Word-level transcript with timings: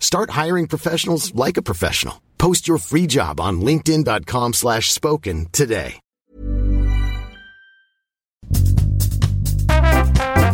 Start 0.00 0.30
hiring 0.30 0.66
professionals 0.66 1.32
like 1.34 1.56
a 1.56 1.62
professional. 1.62 2.20
Post 2.38 2.66
your 2.66 2.78
free 2.78 3.06
job 3.06 3.40
on 3.40 3.60
linkedin.com 3.60 4.54
slash 4.54 4.90
spoken 4.90 5.46
today. 5.52 6.00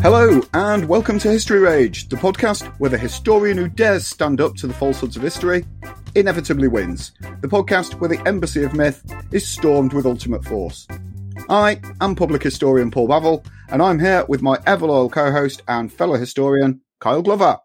Hello, 0.04 0.42
and 0.52 0.86
welcome 0.86 1.18
to 1.20 1.30
History 1.30 1.60
Rage, 1.60 2.10
the 2.10 2.16
podcast 2.16 2.66
where 2.78 2.90
the 2.90 2.98
historian 2.98 3.56
who 3.56 3.68
dares 3.68 4.06
stand 4.06 4.38
up 4.38 4.54
to 4.56 4.66
the 4.66 4.74
falsehoods 4.74 5.16
of 5.16 5.22
history 5.22 5.64
inevitably 6.14 6.68
wins. 6.68 7.12
The 7.40 7.48
podcast 7.48 8.00
where 8.00 8.10
the 8.10 8.20
embassy 8.28 8.64
of 8.64 8.74
myth 8.74 9.02
is 9.32 9.48
stormed 9.48 9.94
with 9.94 10.04
ultimate 10.04 10.44
force. 10.44 10.86
I 11.48 11.80
am 12.02 12.14
public 12.14 12.42
historian 12.42 12.90
Paul 12.90 13.08
Bavill, 13.08 13.46
and 13.70 13.80
I'm 13.80 13.98
here 13.98 14.26
with 14.28 14.42
my 14.42 14.58
ever 14.66 14.86
loyal 14.86 15.08
co 15.08 15.32
host 15.32 15.62
and 15.68 15.90
fellow 15.90 16.18
historian, 16.18 16.82
Kyle 17.00 17.22
Glover. 17.22 17.58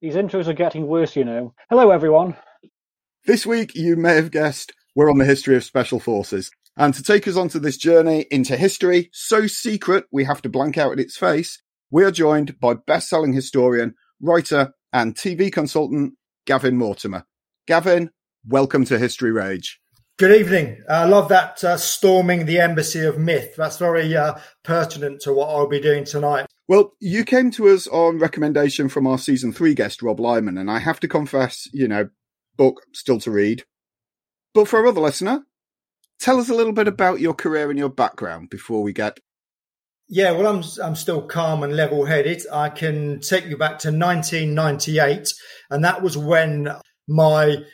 These 0.00 0.14
intros 0.14 0.46
are 0.46 0.54
getting 0.54 0.86
worse, 0.86 1.14
you 1.14 1.26
know. 1.26 1.52
Hello, 1.68 1.90
everyone. 1.90 2.34
This 3.26 3.44
week, 3.44 3.74
you 3.74 3.96
may 3.96 4.14
have 4.14 4.30
guessed, 4.30 4.72
we're 4.96 5.10
on 5.10 5.18
the 5.18 5.26
history 5.26 5.56
of 5.56 5.64
special 5.64 6.00
forces. 6.00 6.50
And 6.74 6.94
to 6.94 7.02
take 7.02 7.28
us 7.28 7.36
onto 7.36 7.58
this 7.58 7.76
journey 7.76 8.24
into 8.30 8.56
history, 8.56 9.10
so 9.12 9.46
secret 9.46 10.06
we 10.10 10.24
have 10.24 10.40
to 10.40 10.48
blank 10.48 10.78
out 10.78 10.98
its 10.98 11.18
face, 11.18 11.60
we 11.90 12.02
are 12.02 12.10
joined 12.10 12.58
by 12.58 12.74
best 12.86 13.10
selling 13.10 13.34
historian, 13.34 13.94
writer, 14.22 14.72
and 14.90 15.14
TV 15.14 15.52
consultant 15.52 16.14
Gavin 16.46 16.78
Mortimer. 16.78 17.26
Gavin, 17.66 18.08
welcome 18.46 18.86
to 18.86 18.98
History 18.98 19.32
Rage. 19.32 19.80
Good 20.16 20.38
evening. 20.38 20.82
I 20.88 21.04
love 21.04 21.28
that 21.28 21.62
uh, 21.62 21.76
storming 21.76 22.46
the 22.46 22.60
embassy 22.60 23.00
of 23.04 23.18
myth. 23.18 23.54
That's 23.56 23.76
very 23.76 24.16
uh, 24.16 24.38
pertinent 24.62 25.20
to 25.22 25.34
what 25.34 25.50
I'll 25.50 25.68
be 25.68 25.80
doing 25.80 26.04
tonight. 26.04 26.46
Well, 26.70 26.92
you 27.00 27.24
came 27.24 27.50
to 27.52 27.68
us 27.68 27.88
on 27.88 28.20
recommendation 28.20 28.88
from 28.88 29.04
our 29.04 29.18
season 29.18 29.52
three 29.52 29.74
guest, 29.74 30.02
Rob 30.02 30.20
Lyman, 30.20 30.56
and 30.56 30.70
I 30.70 30.78
have 30.78 31.00
to 31.00 31.08
confess, 31.08 31.68
you 31.72 31.88
know, 31.88 32.10
book 32.56 32.82
still 32.92 33.18
to 33.22 33.30
read. 33.32 33.64
But 34.54 34.68
for 34.68 34.78
our 34.78 34.86
other 34.86 35.00
listener, 35.00 35.42
tell 36.20 36.38
us 36.38 36.48
a 36.48 36.54
little 36.54 36.72
bit 36.72 36.86
about 36.86 37.18
your 37.18 37.34
career 37.34 37.70
and 37.70 37.78
your 37.78 37.88
background 37.88 38.50
before 38.50 38.84
we 38.84 38.92
get. 38.92 39.18
Yeah, 40.08 40.30
well, 40.30 40.46
I'm 40.46 40.62
I'm 40.80 40.94
still 40.94 41.22
calm 41.22 41.64
and 41.64 41.74
level 41.74 42.04
headed. 42.04 42.42
I 42.52 42.68
can 42.68 43.18
take 43.18 43.46
you 43.46 43.56
back 43.56 43.80
to 43.80 43.88
1998, 43.88 45.34
and 45.70 45.84
that 45.84 46.02
was 46.02 46.16
when 46.16 46.68
my 47.08 47.64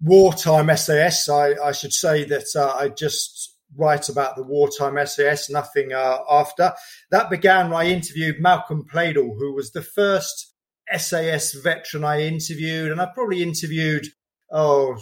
wartime 0.00 0.76
SAS. 0.76 1.28
I, 1.28 1.54
I 1.62 1.70
should 1.70 1.92
say 1.92 2.24
that 2.24 2.46
uh, 2.56 2.74
I 2.76 2.88
just 2.88 3.51
write 3.76 4.08
about 4.08 4.36
the 4.36 4.42
wartime 4.42 4.98
SAS, 5.06 5.50
nothing 5.50 5.92
uh, 5.92 6.18
after. 6.30 6.72
That 7.10 7.30
began. 7.30 7.72
I 7.72 7.86
interviewed 7.86 8.40
Malcolm 8.40 8.86
Pleydell, 8.92 9.38
who 9.38 9.54
was 9.54 9.72
the 9.72 9.82
first 9.82 10.54
SAS 10.96 11.54
veteran 11.54 12.04
I 12.04 12.22
interviewed, 12.22 12.90
and 12.90 13.00
I 13.00 13.06
probably 13.06 13.42
interviewed 13.42 14.06
oh 14.54 14.98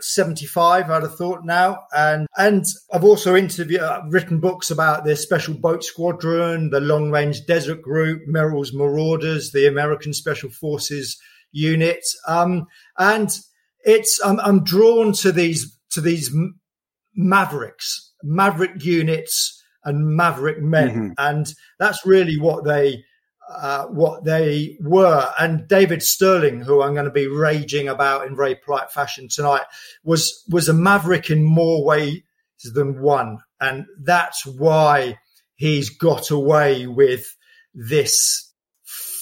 75 0.00 0.88
i'd 0.88 1.02
have 1.02 1.16
thought 1.16 1.44
now 1.44 1.80
and 1.94 2.26
and 2.38 2.64
i've 2.92 3.04
also 3.04 3.36
interviewed 3.36 3.80
uh, 3.80 4.00
written 4.08 4.40
books 4.40 4.70
about 4.70 5.04
the 5.04 5.14
special 5.14 5.52
boat 5.52 5.84
squadron 5.84 6.70
the 6.70 6.80
long 6.80 7.10
range 7.10 7.44
desert 7.46 7.82
group 7.82 8.22
merrill's 8.26 8.72
marauders 8.72 9.52
the 9.52 9.66
american 9.66 10.14
special 10.14 10.48
forces 10.48 11.20
unit 11.52 12.02
um, 12.26 12.66
and 12.98 13.30
it's 13.84 14.20
I'm, 14.24 14.40
I'm 14.40 14.64
drawn 14.64 15.12
to 15.14 15.32
these 15.32 15.76
to 15.90 16.00
these 16.00 16.34
mavericks, 17.14 18.12
maverick 18.22 18.84
units, 18.84 19.62
and 19.84 20.16
maverick 20.16 20.60
men, 20.60 20.88
mm-hmm. 20.88 21.12
and 21.18 21.54
that's 21.78 22.04
really 22.04 22.38
what 22.38 22.64
they 22.64 23.02
uh, 23.50 23.86
what 23.86 24.24
they 24.24 24.76
were. 24.80 25.30
And 25.38 25.66
David 25.66 26.02
Stirling, 26.02 26.60
who 26.60 26.82
I'm 26.82 26.94
going 26.94 27.06
to 27.06 27.10
be 27.10 27.26
raging 27.26 27.88
about 27.88 28.26
in 28.26 28.36
very 28.36 28.54
polite 28.54 28.92
fashion 28.92 29.28
tonight, 29.28 29.64
was 30.04 30.44
was 30.48 30.68
a 30.68 30.74
maverick 30.74 31.30
in 31.30 31.44
more 31.44 31.84
ways 31.84 32.22
than 32.74 33.00
one, 33.00 33.38
and 33.60 33.86
that's 34.02 34.44
why 34.46 35.18
he's 35.56 35.90
got 35.90 36.30
away 36.30 36.86
with 36.86 37.36
this 37.74 38.52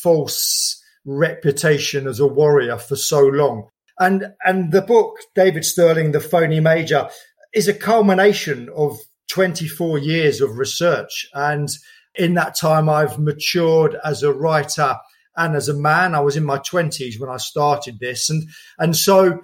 false 0.03 0.83
reputation 1.05 2.07
as 2.07 2.21
a 2.21 2.27
warrior 2.27 2.79
for 2.79 2.97
so 2.97 3.21
long. 3.21 3.69
And 3.99 4.33
and 4.45 4.73
the 4.73 4.83
book, 4.83 5.17
David 5.35 5.65
Stirling, 5.65 6.13
The 6.13 6.21
Phoney 6.21 6.61
Major, 6.61 7.09
is 7.55 7.69
a 7.69 7.75
culmination 7.75 8.69
of 8.75 8.99
24 9.31 9.99
years 9.99 10.41
of 10.41 10.59
research. 10.59 11.27
And 11.35 11.69
in 12.15 12.35
that 12.35 12.57
time, 12.57 12.89
I've 12.89 13.19
matured 13.19 13.97
as 14.05 14.23
a 14.23 14.33
writer 14.33 14.97
and 15.37 15.55
as 15.55 15.69
a 15.69 15.75
man. 15.75 16.15
I 16.15 16.21
was 16.21 16.37
in 16.37 16.45
my 16.45 16.59
20s 16.59 17.21
when 17.21 17.31
I 17.31 17.37
started 17.37 17.99
this. 18.01 18.29
And 18.29 18.49
and 18.79 18.97
so 18.97 19.41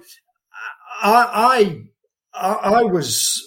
I 1.01 1.85
I, 2.33 2.53
I 2.53 2.83
was 2.83 3.41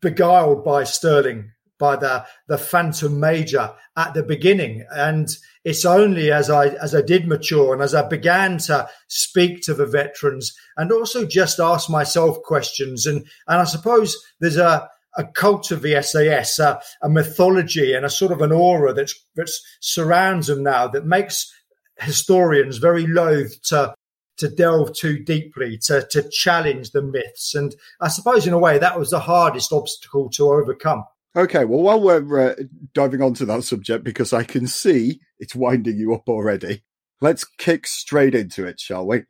beguiled 0.00 0.64
by 0.64 0.84
Stirling 0.84 1.52
by 1.78 1.96
the 1.96 2.24
the 2.46 2.58
Phantom 2.58 3.18
Major 3.18 3.72
at 3.96 4.14
the 4.14 4.22
beginning, 4.22 4.84
and 4.90 5.28
it's 5.64 5.84
only 5.84 6.30
as 6.30 6.50
I 6.50 6.68
as 6.68 6.94
I 6.94 7.02
did 7.02 7.26
mature 7.26 7.72
and 7.72 7.82
as 7.82 7.94
I 7.94 8.06
began 8.08 8.58
to 8.58 8.88
speak 9.08 9.62
to 9.62 9.74
the 9.74 9.86
veterans 9.86 10.56
and 10.76 10.92
also 10.92 11.26
just 11.26 11.60
ask 11.60 11.90
myself 11.90 12.42
questions, 12.42 13.06
and 13.06 13.26
and 13.46 13.60
I 13.60 13.64
suppose 13.64 14.16
there's 14.40 14.56
a 14.56 14.88
a 15.16 15.24
cult 15.24 15.70
of 15.70 15.82
the 15.82 16.00
SAS, 16.02 16.58
a, 16.58 16.80
a 17.02 17.08
mythology, 17.08 17.94
and 17.94 18.04
a 18.04 18.10
sort 18.10 18.32
of 18.32 18.42
an 18.42 18.52
aura 18.52 18.92
that's 18.92 19.14
that 19.34 19.50
surrounds 19.80 20.46
them 20.46 20.62
now 20.62 20.86
that 20.88 21.06
makes 21.06 21.52
historians 21.98 22.76
very 22.78 23.06
loath 23.06 23.60
to 23.62 23.94
to 24.38 24.48
delve 24.48 24.94
too 24.94 25.18
deeply, 25.18 25.78
to 25.78 26.06
to 26.10 26.28
challenge 26.30 26.90
the 26.90 27.02
myths, 27.02 27.54
and 27.54 27.74
I 28.00 28.08
suppose 28.08 28.46
in 28.46 28.52
a 28.52 28.58
way 28.58 28.78
that 28.78 28.98
was 28.98 29.10
the 29.10 29.20
hardest 29.20 29.72
obstacle 29.72 30.28
to 30.30 30.50
overcome. 30.50 31.04
Okay, 31.36 31.66
well, 31.66 31.82
while 31.82 32.00
we're 32.00 32.50
uh, 32.50 32.54
diving 32.94 33.20
onto 33.20 33.44
that 33.44 33.62
subject, 33.62 34.04
because 34.04 34.32
I 34.32 34.42
can 34.42 34.66
see 34.66 35.20
it's 35.38 35.54
winding 35.54 35.98
you 35.98 36.14
up 36.14 36.28
already, 36.28 36.82
let's 37.20 37.44
kick 37.44 37.86
straight 37.86 38.34
into 38.34 38.66
it, 38.66 38.80
shall 38.80 39.06
we? 39.06 39.24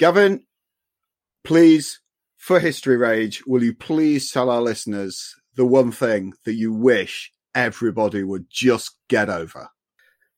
Gavin, 0.00 0.44
please, 1.44 2.00
for 2.36 2.58
History 2.58 2.96
Rage, 2.96 3.44
will 3.46 3.62
you 3.62 3.72
please 3.72 4.32
tell 4.32 4.50
our 4.50 4.60
listeners 4.60 5.36
the 5.54 5.64
one 5.64 5.92
thing 5.92 6.32
that 6.44 6.54
you 6.54 6.72
wish 6.72 7.30
everybody 7.54 8.24
would 8.24 8.46
just 8.50 8.96
get 9.08 9.28
over? 9.28 9.68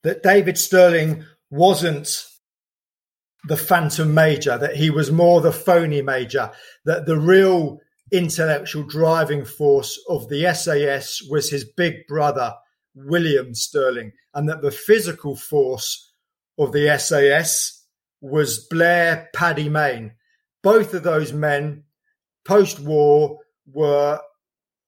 That 0.03 0.23
David 0.23 0.59
Stirling 0.59 1.25
wasn't 1.51 2.27
the 3.45 3.57
phantom 3.57 4.13
major, 4.13 4.59
that 4.59 4.77
he 4.77 4.91
was 4.91 5.11
more 5.11 5.41
the 5.41 5.53
phony 5.53 6.03
major, 6.03 6.51
that 6.85 7.07
the 7.07 7.19
real 7.19 7.81
intellectual 8.13 8.83
driving 8.85 9.45
force 9.45 9.99
of 10.09 10.29
the 10.29 10.53
SAS 10.55 11.23
was 11.29 11.51
his 11.51 11.65
big 11.65 12.07
brother, 12.07 12.55
William 12.95 13.55
Stirling, 13.55 14.13
and 14.35 14.49
that 14.49 14.63
the 14.63 14.71
physical 14.71 15.37
force 15.37 16.13
of 16.59 16.73
the 16.73 16.99
SAS 16.99 17.87
was 18.21 18.67
Blair 18.67 19.29
Paddy 19.35 19.69
Mayne. 19.69 20.13
Both 20.63 20.93
of 20.95 21.03
those 21.03 21.33
men, 21.33 21.85
post 22.45 22.81
war, 22.81 23.39
were 23.67 24.21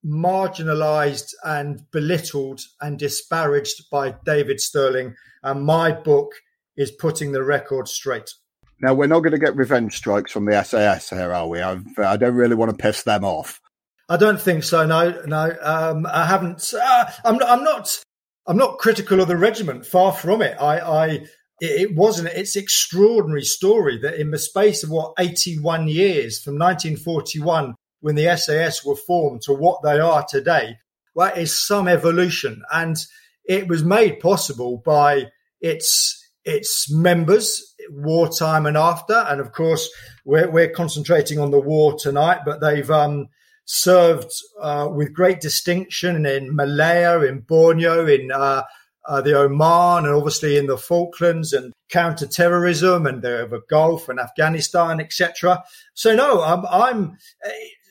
marginalized 0.04 1.32
and 1.44 1.88
belittled 1.92 2.60
and 2.80 2.98
disparaged 2.98 3.88
by 3.90 4.14
David 4.24 4.60
Stirling. 4.60 5.14
And 5.42 5.64
my 5.64 5.92
book 5.92 6.32
is 6.76 6.90
putting 6.90 7.32
the 7.32 7.44
record 7.44 7.88
straight. 7.88 8.34
Now, 8.82 8.94
we're 8.94 9.06
not 9.06 9.20
going 9.20 9.32
to 9.32 9.38
get 9.38 9.56
revenge 9.56 9.96
strikes 9.96 10.32
from 10.32 10.44
the 10.44 10.60
SAS 10.64 11.10
here, 11.10 11.32
are 11.32 11.46
we? 11.46 11.60
I've, 11.60 11.86
I 11.98 12.16
do 12.16 12.26
not 12.26 12.34
really 12.34 12.56
want 12.56 12.72
to 12.72 12.76
piss 12.76 13.04
them 13.04 13.24
off. 13.24 13.60
I 14.08 14.16
don't 14.16 14.40
think 14.40 14.64
so. 14.64 14.84
No, 14.84 15.22
no. 15.24 15.56
Um, 15.62 16.04
I 16.06 16.26
haven't. 16.26 16.74
Uh, 16.74 17.04
I'm, 17.24 17.40
I'm 17.44 17.62
not. 17.62 18.02
I'm 18.46 18.56
not 18.56 18.78
critical 18.78 19.20
of 19.20 19.28
the 19.28 19.36
regiment. 19.36 19.86
Far 19.86 20.12
from 20.12 20.42
it. 20.42 20.56
I, 20.60 20.78
I 20.78 21.06
it, 21.06 21.28
it 21.60 21.94
wasn't. 21.94 22.28
It's 22.28 22.56
extraordinary 22.56 23.44
story 23.44 23.98
that 23.98 24.20
in 24.20 24.32
the 24.32 24.38
space 24.38 24.82
of 24.82 24.90
what 24.90 25.14
81 25.16 25.86
years, 25.86 26.42
from 26.42 26.58
1941 26.58 27.76
when 28.00 28.16
the 28.16 28.36
SAS 28.36 28.84
were 28.84 28.96
formed 28.96 29.42
to 29.42 29.54
what 29.54 29.80
they 29.84 30.00
are 30.00 30.26
today, 30.28 30.76
that 31.14 31.38
is 31.38 31.56
some 31.56 31.86
evolution, 31.86 32.62
and 32.72 32.96
it 33.44 33.68
was 33.68 33.84
made 33.84 34.18
possible 34.18 34.82
by 34.84 35.30
its 35.60 36.21
its 36.44 36.90
members, 36.90 37.74
wartime 37.90 38.66
and 38.66 38.76
after. 38.76 39.14
And 39.14 39.40
of 39.40 39.52
course, 39.52 39.88
we're, 40.24 40.50
we're 40.50 40.70
concentrating 40.70 41.38
on 41.38 41.50
the 41.50 41.60
war 41.60 41.94
tonight, 41.98 42.40
but 42.44 42.60
they've 42.60 42.90
um, 42.90 43.28
served 43.64 44.32
uh, 44.60 44.88
with 44.90 45.14
great 45.14 45.40
distinction 45.40 46.26
in 46.26 46.54
Malaya, 46.54 47.20
in 47.20 47.40
Borneo, 47.40 48.06
in 48.06 48.30
uh, 48.32 48.62
uh, 49.06 49.20
the 49.20 49.36
Oman, 49.36 50.06
and 50.06 50.14
obviously 50.14 50.56
in 50.56 50.66
the 50.66 50.78
Falklands 50.78 51.52
and 51.52 51.72
counter-terrorism 51.90 53.06
and 53.06 53.22
the, 53.22 53.60
Gulf 53.68 54.08
and 54.08 54.18
Afghanistan, 54.18 55.00
etc. 55.00 55.62
So 55.94 56.14
no, 56.14 56.42
I'm, 56.42 56.64
I'm 56.66 57.18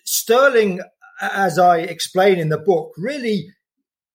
Stirling, 0.03 0.81
as 1.21 1.57
I 1.57 1.77
explain 1.77 2.37
in 2.37 2.49
the 2.49 2.57
book, 2.57 2.91
really 2.97 3.53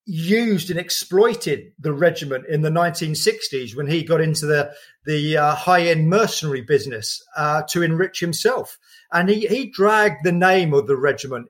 used 0.07 0.71
and 0.71 0.79
exploited 0.79 1.73
the 1.79 1.93
regiment 1.93 2.47
in 2.49 2.63
the 2.63 2.71
1960s 2.71 3.77
when 3.77 3.89
he 3.89 4.03
got 4.03 4.21
into 4.21 4.47
the 4.47 4.73
the 5.05 5.37
uh, 5.37 5.55
high 5.55 5.83
end 5.83 6.09
mercenary 6.09 6.63
business 6.63 7.23
uh, 7.37 7.63
to 7.69 7.83
enrich 7.83 8.21
himself, 8.21 8.79
and 9.13 9.29
he 9.29 9.47
he 9.47 9.71
dragged 9.71 10.25
the 10.25 10.33
name 10.33 10.73
of 10.73 10.87
the 10.87 10.97
regiment 10.97 11.49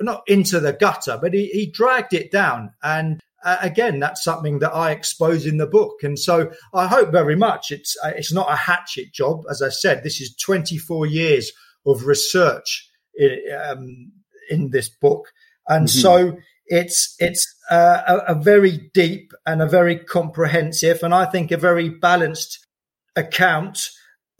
not 0.00 0.22
into 0.26 0.60
the 0.60 0.72
gutter, 0.72 1.18
but 1.20 1.34
he 1.34 1.46
he 1.46 1.70
dragged 1.70 2.14
it 2.14 2.30
down. 2.30 2.72
And 2.82 3.20
uh, 3.44 3.58
again, 3.60 4.00
that's 4.00 4.22
something 4.22 4.58
that 4.60 4.74
I 4.74 4.90
expose 4.90 5.46
in 5.46 5.58
the 5.58 5.66
book, 5.66 6.02
and 6.02 6.18
so 6.18 6.50
I 6.72 6.86
hope 6.86 7.10
very 7.10 7.36
much 7.36 7.70
it's 7.70 7.96
uh, 8.04 8.12
it's 8.16 8.32
not 8.32 8.52
a 8.52 8.56
hatchet 8.56 9.12
job. 9.12 9.42
As 9.50 9.62
I 9.62 9.68
said, 9.70 10.02
this 10.02 10.20
is 10.20 10.36
24 10.36 11.06
years 11.06 11.52
of 11.86 12.06
research 12.06 12.88
in 13.14 13.38
um, 13.66 14.12
in 14.50 14.70
this 14.70 14.88
book, 14.88 15.28
and 15.66 15.88
mm-hmm. 15.88 16.00
so 16.00 16.36
it's 16.68 17.14
it's 17.18 17.46
uh, 17.70 18.02
a, 18.06 18.32
a, 18.32 18.34
very 18.34 18.90
deep 18.94 19.32
and 19.46 19.60
a 19.60 19.66
very 19.66 19.96
comprehensive, 19.96 21.02
and 21.02 21.14
I 21.14 21.24
think 21.24 21.50
a 21.50 21.56
very 21.56 21.88
balanced 21.88 22.66
account 23.16 23.88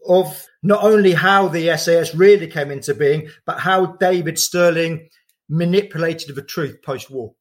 of 0.07 0.47
not 0.63 0.83
only 0.83 1.13
how 1.13 1.49
the 1.49 1.77
SAS 1.77 2.15
really 2.15 2.47
came 2.47 2.71
into 2.71 2.95
being, 2.95 3.29
but 3.45 3.61
how 3.61 3.97
David 3.97 4.39
Stirling 4.39 5.09
manipulated 5.49 6.35
the 6.35 6.43
truth 6.43 6.83
post-war. 6.83 7.35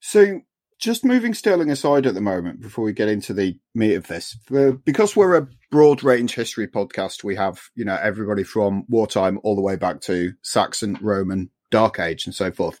So, 0.00 0.40
just 0.78 1.04
moving 1.04 1.34
Stirling 1.34 1.70
aside 1.70 2.06
at 2.06 2.14
the 2.14 2.20
moment 2.20 2.60
before 2.60 2.84
we 2.84 2.92
get 2.92 3.08
into 3.08 3.32
the 3.32 3.58
meat 3.74 3.94
of 3.94 4.06
this, 4.06 4.36
because 4.84 5.16
we're 5.16 5.36
a 5.36 5.48
broad 5.70 6.04
range 6.04 6.34
history 6.34 6.68
podcast, 6.68 7.24
we 7.24 7.36
have 7.36 7.60
you 7.74 7.84
know 7.84 7.98
everybody 8.00 8.44
from 8.44 8.84
wartime 8.88 9.40
all 9.42 9.56
the 9.56 9.62
way 9.62 9.76
back 9.76 10.00
to 10.02 10.32
Saxon, 10.42 10.98
Roman, 11.00 11.50
Dark 11.70 11.98
Age, 11.98 12.26
and 12.26 12.34
so 12.34 12.52
forth. 12.52 12.80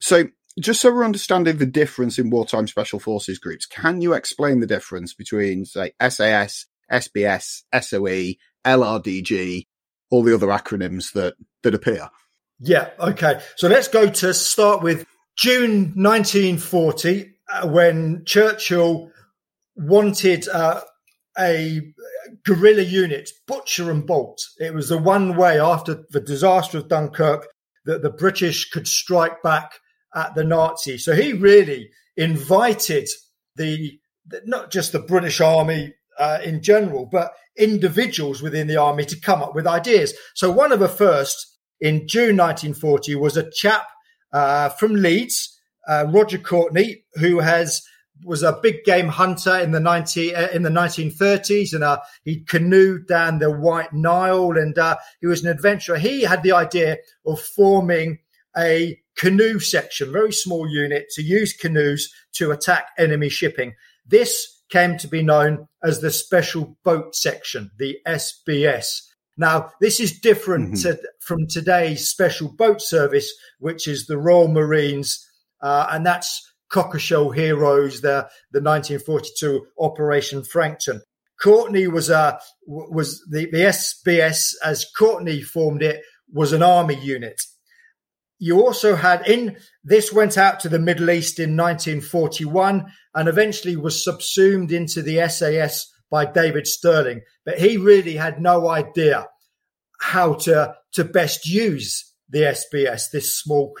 So 0.00 0.24
just 0.60 0.80
so 0.80 0.92
we're 0.92 1.04
understanding 1.04 1.56
the 1.56 1.66
difference 1.66 2.18
in 2.18 2.30
wartime 2.30 2.66
special 2.66 2.98
forces 2.98 3.38
groups, 3.38 3.66
can 3.66 4.00
you 4.00 4.12
explain 4.12 4.60
the 4.60 4.66
difference 4.66 5.14
between, 5.14 5.64
say, 5.64 5.92
SAS, 6.08 6.66
SBS, 6.90 7.62
SOE, 7.80 8.34
LRDG, 8.64 9.66
all 10.10 10.22
the 10.22 10.34
other 10.34 10.48
acronyms 10.48 11.12
that, 11.12 11.34
that 11.62 11.74
appear? 11.74 12.10
Yeah, 12.60 12.90
okay. 13.00 13.40
So 13.56 13.68
let's 13.68 13.88
go 13.88 14.08
to 14.08 14.34
start 14.34 14.82
with 14.82 15.06
June 15.36 15.92
1940, 15.96 17.34
uh, 17.50 17.68
when 17.68 18.24
Churchill 18.24 19.10
wanted 19.74 20.48
uh, 20.48 20.82
a 21.38 21.80
guerrilla 22.44 22.82
unit, 22.82 23.30
butcher 23.46 23.90
and 23.90 24.06
bolt. 24.06 24.38
It 24.58 24.74
was 24.74 24.90
the 24.90 24.98
one 24.98 25.36
way 25.36 25.58
after 25.58 26.04
the 26.10 26.20
disaster 26.20 26.78
of 26.78 26.88
Dunkirk 26.88 27.48
that 27.84 28.02
the 28.02 28.10
British 28.10 28.70
could 28.70 28.86
strike 28.86 29.42
back 29.42 29.72
at 30.14 30.34
the 30.34 30.44
Nazis. 30.44 31.04
So 31.04 31.14
he 31.14 31.32
really 31.32 31.90
invited 32.16 33.08
the, 33.56 33.98
not 34.44 34.70
just 34.70 34.92
the 34.92 34.98
British 34.98 35.40
Army 35.40 35.94
uh, 36.18 36.38
in 36.44 36.62
general, 36.62 37.06
but 37.06 37.32
individuals 37.56 38.42
within 38.42 38.66
the 38.66 38.76
army 38.76 39.04
to 39.04 39.20
come 39.20 39.42
up 39.42 39.54
with 39.54 39.66
ideas. 39.66 40.14
So 40.34 40.50
one 40.50 40.72
of 40.72 40.80
the 40.80 40.88
first 40.88 41.58
in 41.80 42.06
June 42.06 42.36
1940 42.36 43.16
was 43.16 43.36
a 43.36 43.50
chap 43.50 43.86
uh, 44.32 44.70
from 44.70 44.94
Leeds, 44.94 45.58
uh, 45.88 46.06
Roger 46.08 46.38
Courtney, 46.38 47.04
who 47.14 47.40
has 47.40 47.82
was 48.24 48.42
a 48.42 48.58
big 48.62 48.84
game 48.84 49.08
hunter 49.08 49.58
in 49.58 49.72
the 49.72 49.80
90 49.80 50.34
uh, 50.34 50.48
in 50.50 50.62
the 50.62 50.70
1930s 50.70 51.72
and 51.72 51.82
uh, 51.82 51.98
he 52.24 52.44
canoed 52.44 53.08
down 53.08 53.38
the 53.38 53.50
White 53.50 53.92
Nile 53.92 54.56
and 54.56 54.78
uh, 54.78 54.96
he 55.20 55.26
was 55.26 55.44
an 55.44 55.50
adventurer. 55.50 55.98
He 55.98 56.22
had 56.22 56.42
the 56.44 56.52
idea 56.52 56.98
of 57.26 57.40
forming 57.40 58.18
a 58.56 58.98
canoe 59.16 59.58
section, 59.58 60.12
very 60.12 60.32
small 60.32 60.68
unit 60.68 61.06
to 61.10 61.22
use 61.22 61.52
canoes 61.52 62.12
to 62.34 62.50
attack 62.50 62.88
enemy 62.98 63.28
shipping. 63.28 63.74
This 64.06 64.62
came 64.70 64.96
to 64.98 65.08
be 65.08 65.22
known 65.22 65.68
as 65.84 66.00
the 66.00 66.10
Special 66.10 66.76
Boat 66.82 67.14
Section, 67.14 67.70
the 67.78 67.98
SBS. 68.06 69.02
Now, 69.36 69.70
this 69.80 70.00
is 70.00 70.18
different 70.18 70.74
mm-hmm. 70.74 70.90
to, 70.90 71.00
from 71.20 71.46
today's 71.46 72.08
Special 72.08 72.48
Boat 72.48 72.80
Service, 72.80 73.32
which 73.58 73.86
is 73.86 74.06
the 74.06 74.18
Royal 74.18 74.48
Marines, 74.48 75.26
uh, 75.60 75.86
and 75.90 76.04
that's 76.04 76.50
Cockleshell 76.70 77.34
Heroes, 77.34 78.00
the, 78.00 78.28
the 78.50 78.60
1942 78.60 79.66
Operation 79.78 80.42
Frankton. 80.42 81.02
Courtney 81.40 81.88
was 81.88 82.08
a 82.08 82.16
uh, 82.18 82.38
was 82.66 83.20
the, 83.28 83.46
the 83.46 83.62
SBS 83.62 84.54
as 84.64 84.86
Courtney 84.96 85.42
formed 85.42 85.82
it 85.82 86.00
was 86.32 86.52
an 86.52 86.62
army 86.62 86.94
unit 86.94 87.40
you 88.42 88.60
also 88.60 88.96
had 88.96 89.24
in 89.28 89.56
this 89.84 90.12
went 90.12 90.36
out 90.36 90.58
to 90.58 90.68
the 90.68 90.80
Middle 90.80 91.10
East 91.10 91.38
in 91.38 91.56
1941 91.56 92.92
and 93.14 93.28
eventually 93.28 93.76
was 93.76 94.02
subsumed 94.02 94.72
into 94.72 95.00
the 95.00 95.28
SAS 95.28 95.86
by 96.10 96.24
David 96.24 96.66
Stirling. 96.66 97.20
But 97.44 97.60
he 97.60 97.76
really 97.76 98.16
had 98.16 98.42
no 98.42 98.68
idea 98.68 99.28
how 100.00 100.34
to 100.46 100.74
to 100.94 101.04
best 101.04 101.46
use 101.46 102.12
the 102.28 102.40
SBS, 102.40 103.12
this 103.12 103.38
small 103.38 103.76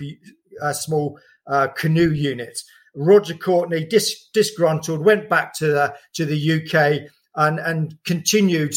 uh, 0.62 0.72
small 0.72 1.18
uh, 1.48 1.66
canoe 1.76 2.12
unit. 2.12 2.56
Roger 2.94 3.34
Courtney, 3.34 3.84
dis- 3.84 4.28
disgruntled, 4.32 5.04
went 5.04 5.28
back 5.28 5.54
to 5.54 5.66
the 5.66 5.94
to 6.14 6.24
the 6.24 6.40
UK 6.52 7.10
and 7.34 7.58
and 7.58 7.96
continued 8.04 8.76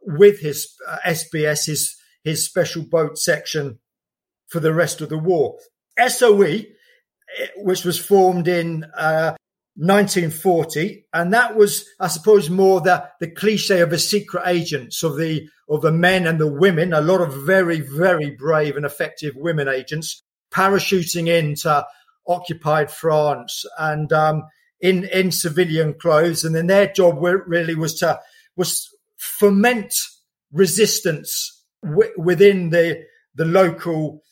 with 0.00 0.40
his 0.40 0.74
uh, 0.88 0.96
SBS, 1.06 1.66
his 1.66 1.94
his 2.24 2.42
special 2.42 2.86
boat 2.86 3.18
section 3.18 3.80
for 4.56 4.60
the 4.60 4.72
rest 4.72 5.02
of 5.02 5.10
the 5.10 5.18
war. 5.18 5.58
SOE, 6.08 6.62
which 7.56 7.84
was 7.84 7.98
formed 7.98 8.48
in 8.48 8.84
uh, 8.96 9.36
1940, 9.74 11.04
and 11.12 11.34
that 11.34 11.54
was, 11.54 11.84
I 12.00 12.08
suppose, 12.08 12.48
more 12.48 12.80
the, 12.80 13.06
the 13.20 13.30
cliche 13.30 13.80
of 13.80 13.90
the 13.90 13.98
secret 13.98 14.44
agents 14.46 15.02
of 15.02 15.18
the 15.18 15.46
of 15.68 15.82
the 15.82 15.92
men 15.92 16.26
and 16.26 16.40
the 16.40 16.50
women. 16.50 16.94
A 16.94 17.02
lot 17.02 17.20
of 17.20 17.44
very, 17.44 17.80
very 17.80 18.30
brave 18.30 18.76
and 18.76 18.86
effective 18.86 19.34
women 19.36 19.68
agents 19.68 20.22
parachuting 20.50 21.28
into 21.28 21.84
occupied 22.26 22.90
France 22.90 23.66
and 23.78 24.10
um, 24.10 24.44
in 24.80 25.04
in 25.04 25.32
civilian 25.32 25.92
clothes, 25.92 26.46
and 26.46 26.54
then 26.54 26.68
their 26.68 26.90
job 26.90 27.18
really 27.20 27.74
was 27.74 27.98
to 27.98 28.18
was 28.56 28.88
foment 29.18 29.92
resistance 30.50 31.62
w- 31.84 32.14
within 32.16 32.70
the 32.70 33.04
the 33.34 33.44
local 33.44 34.22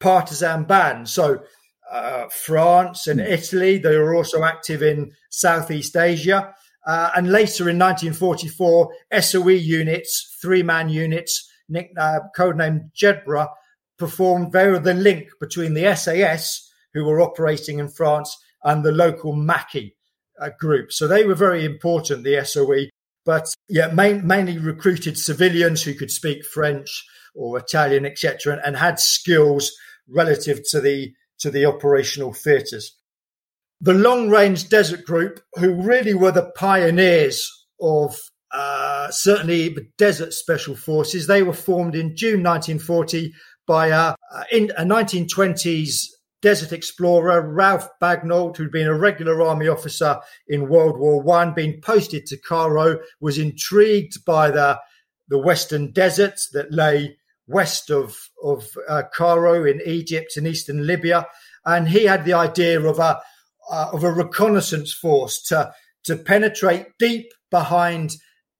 partisan 0.00 0.64
bands. 0.64 1.12
So 1.12 1.42
uh, 1.90 2.28
France 2.28 3.06
and 3.06 3.20
hmm. 3.20 3.26
Italy, 3.26 3.78
they 3.78 3.96
were 3.96 4.14
also 4.14 4.42
active 4.44 4.82
in 4.82 5.12
Southeast 5.30 5.96
Asia. 5.96 6.54
Uh, 6.86 7.10
and 7.14 7.30
later 7.30 7.68
in 7.68 7.78
1944, 7.78 8.92
SOE 9.20 9.48
units, 9.48 10.36
three 10.40 10.62
man 10.62 10.88
units, 10.88 11.50
nick, 11.68 11.92
uh, 11.98 12.20
codenamed 12.36 12.90
Jedburgh, 12.94 13.50
performed, 13.98 14.52
they 14.52 14.66
were 14.68 14.78
the 14.78 14.94
link 14.94 15.28
between 15.40 15.74
the 15.74 15.94
SAS, 15.94 16.68
who 16.94 17.04
were 17.04 17.20
operating 17.20 17.78
in 17.78 17.88
France, 17.88 18.36
and 18.64 18.82
the 18.82 18.92
local 18.92 19.34
Maquis 19.34 19.92
uh, 20.40 20.50
group. 20.58 20.90
So 20.90 21.06
they 21.06 21.24
were 21.24 21.34
very 21.34 21.64
important, 21.64 22.24
the 22.24 22.42
SOE. 22.44 22.88
But 23.26 23.54
yeah, 23.68 23.88
main, 23.88 24.26
mainly 24.26 24.58
recruited 24.58 25.18
civilians 25.18 25.82
who 25.82 25.94
could 25.94 26.10
speak 26.10 26.44
French 26.44 27.04
or 27.34 27.58
Italian, 27.58 28.06
etc., 28.06 28.54
and, 28.54 28.62
and 28.64 28.76
had 28.76 28.98
skills 28.98 29.70
relative 30.10 30.60
to 30.70 30.80
the 30.80 31.12
to 31.38 31.50
the 31.50 31.64
operational 31.64 32.32
theatres. 32.32 32.96
The 33.80 33.94
long 33.94 34.28
range 34.28 34.68
desert 34.68 35.06
group, 35.06 35.40
who 35.54 35.72
really 35.72 36.12
were 36.12 36.32
the 36.32 36.50
pioneers 36.54 37.50
of 37.80 38.14
uh, 38.52 39.10
certainly 39.10 39.70
the 39.70 39.88
desert 39.96 40.34
special 40.34 40.76
forces, 40.76 41.26
they 41.26 41.42
were 41.42 41.54
formed 41.54 41.94
in 41.94 42.14
June 42.14 42.42
1940 42.42 43.32
by 43.66 43.88
a, 43.88 44.14
in, 44.52 44.70
a 44.76 44.82
1920s 44.82 46.08
desert 46.42 46.72
explorer, 46.72 47.40
Ralph 47.40 47.88
Bagnold, 48.02 48.56
who'd 48.56 48.72
been 48.72 48.86
a 48.86 48.98
regular 48.98 49.40
army 49.40 49.68
officer 49.68 50.20
in 50.48 50.68
World 50.68 50.98
War 50.98 51.22
One, 51.22 51.54
been 51.54 51.80
posted 51.80 52.26
to 52.26 52.38
Cairo, 52.38 52.98
was 53.20 53.38
intrigued 53.38 54.24
by 54.24 54.50
the 54.50 54.78
the 55.28 55.38
western 55.38 55.92
deserts 55.92 56.48
that 56.50 56.72
lay 56.72 57.16
west 57.50 57.90
of 57.90 58.16
of 58.42 58.66
uh, 58.88 59.02
Cairo 59.14 59.64
in 59.64 59.80
Egypt 59.84 60.36
and 60.36 60.46
eastern 60.46 60.86
Libya, 60.86 61.26
and 61.64 61.88
he 61.88 62.04
had 62.04 62.24
the 62.24 62.34
idea 62.34 62.80
of 62.80 62.98
a 62.98 63.20
uh, 63.70 63.90
of 63.92 64.04
a 64.04 64.12
reconnaissance 64.12 64.92
force 64.92 65.42
to 65.42 65.72
to 66.04 66.16
penetrate 66.16 66.86
deep 66.98 67.26
behind 67.50 68.12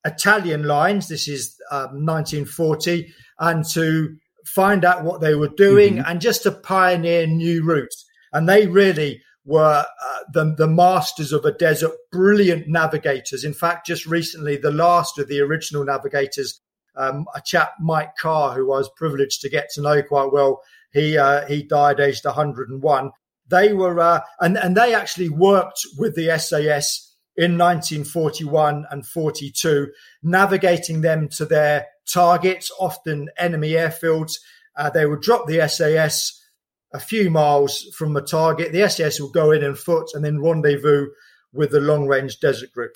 Italian 0.05 0.65
lines. 0.65 1.09
This 1.09 1.29
is 1.29 1.57
um, 1.71 2.05
1940, 2.05 3.13
and 3.39 3.65
to 3.71 4.17
find 4.47 4.85
out 4.85 5.05
what 5.05 5.21
they 5.21 5.35
were 5.35 5.49
doing 5.49 5.97
mm-hmm. 5.97 6.11
and 6.11 6.21
just 6.21 6.43
to 6.43 6.51
pioneer 6.51 7.27
new 7.27 7.65
routes. 7.65 8.05
And 8.33 8.49
they 8.49 8.67
really 8.67 9.23
were 9.45 9.85
uh, 9.85 10.19
the, 10.33 10.55
the 10.57 10.67
masters 10.67 11.33
of 11.33 11.45
a 11.45 11.53
desert, 11.53 11.93
brilliant 12.13 12.69
navigators. 12.69 13.45
In 13.45 13.55
fact, 13.55 13.87
just 13.87 14.07
recently, 14.07 14.57
the 14.57 14.71
last 14.71 15.19
of 15.19 15.29
the 15.29 15.41
original 15.41 15.85
navigators, 15.85 16.61
um, 17.01 17.27
a 17.35 17.41
chap, 17.41 17.73
Mike 17.81 18.17
Carr, 18.21 18.55
who 18.55 18.73
I 18.73 18.79
was 18.79 18.91
privileged 18.97 19.41
to 19.41 19.49
get 19.49 19.71
to 19.75 19.81
know 19.81 20.03
quite 20.03 20.33
well, 20.33 20.61
he 20.93 21.17
uh, 21.17 21.47
he 21.47 21.63
died 21.63 22.01
aged 22.01 22.25
101. 22.25 23.11
They 23.49 23.73
were, 23.73 23.99
uh, 23.99 24.21
and, 24.41 24.57
and 24.57 24.77
they 24.77 24.95
actually 24.95 25.29
worked 25.29 25.81
with 25.99 26.15
the 26.15 26.39
SAS 26.39 27.15
in 27.37 27.59
1941 27.59 28.87
and 28.91 29.07
42, 29.07 29.89
navigating 30.23 31.01
them 31.01 31.29
to 31.31 31.45
their 31.45 31.87
targets, 32.13 32.71
often 32.79 33.29
enemy 33.39 33.71
airfields. 33.71 34.35
Uh, 34.77 34.91
they 34.91 35.07
would 35.07 35.21
drop 35.21 35.47
the 35.47 35.67
SAS 35.69 36.41
a 36.93 37.01
few 37.01 37.31
miles 37.31 37.83
from 37.97 38.13
the 38.13 38.23
target. 38.23 38.73
The 38.73 38.89
SAS 38.89 39.21
would 39.21 39.33
go 39.33 39.51
in 39.51 39.65
on 39.65 39.75
foot 39.75 40.11
and 40.15 40.25
then 40.25 40.41
rendezvous 40.41 41.09
with 41.53 41.71
the 41.71 41.81
long 41.81 42.07
range 42.07 42.39
desert 42.39 42.73
group. 42.73 42.93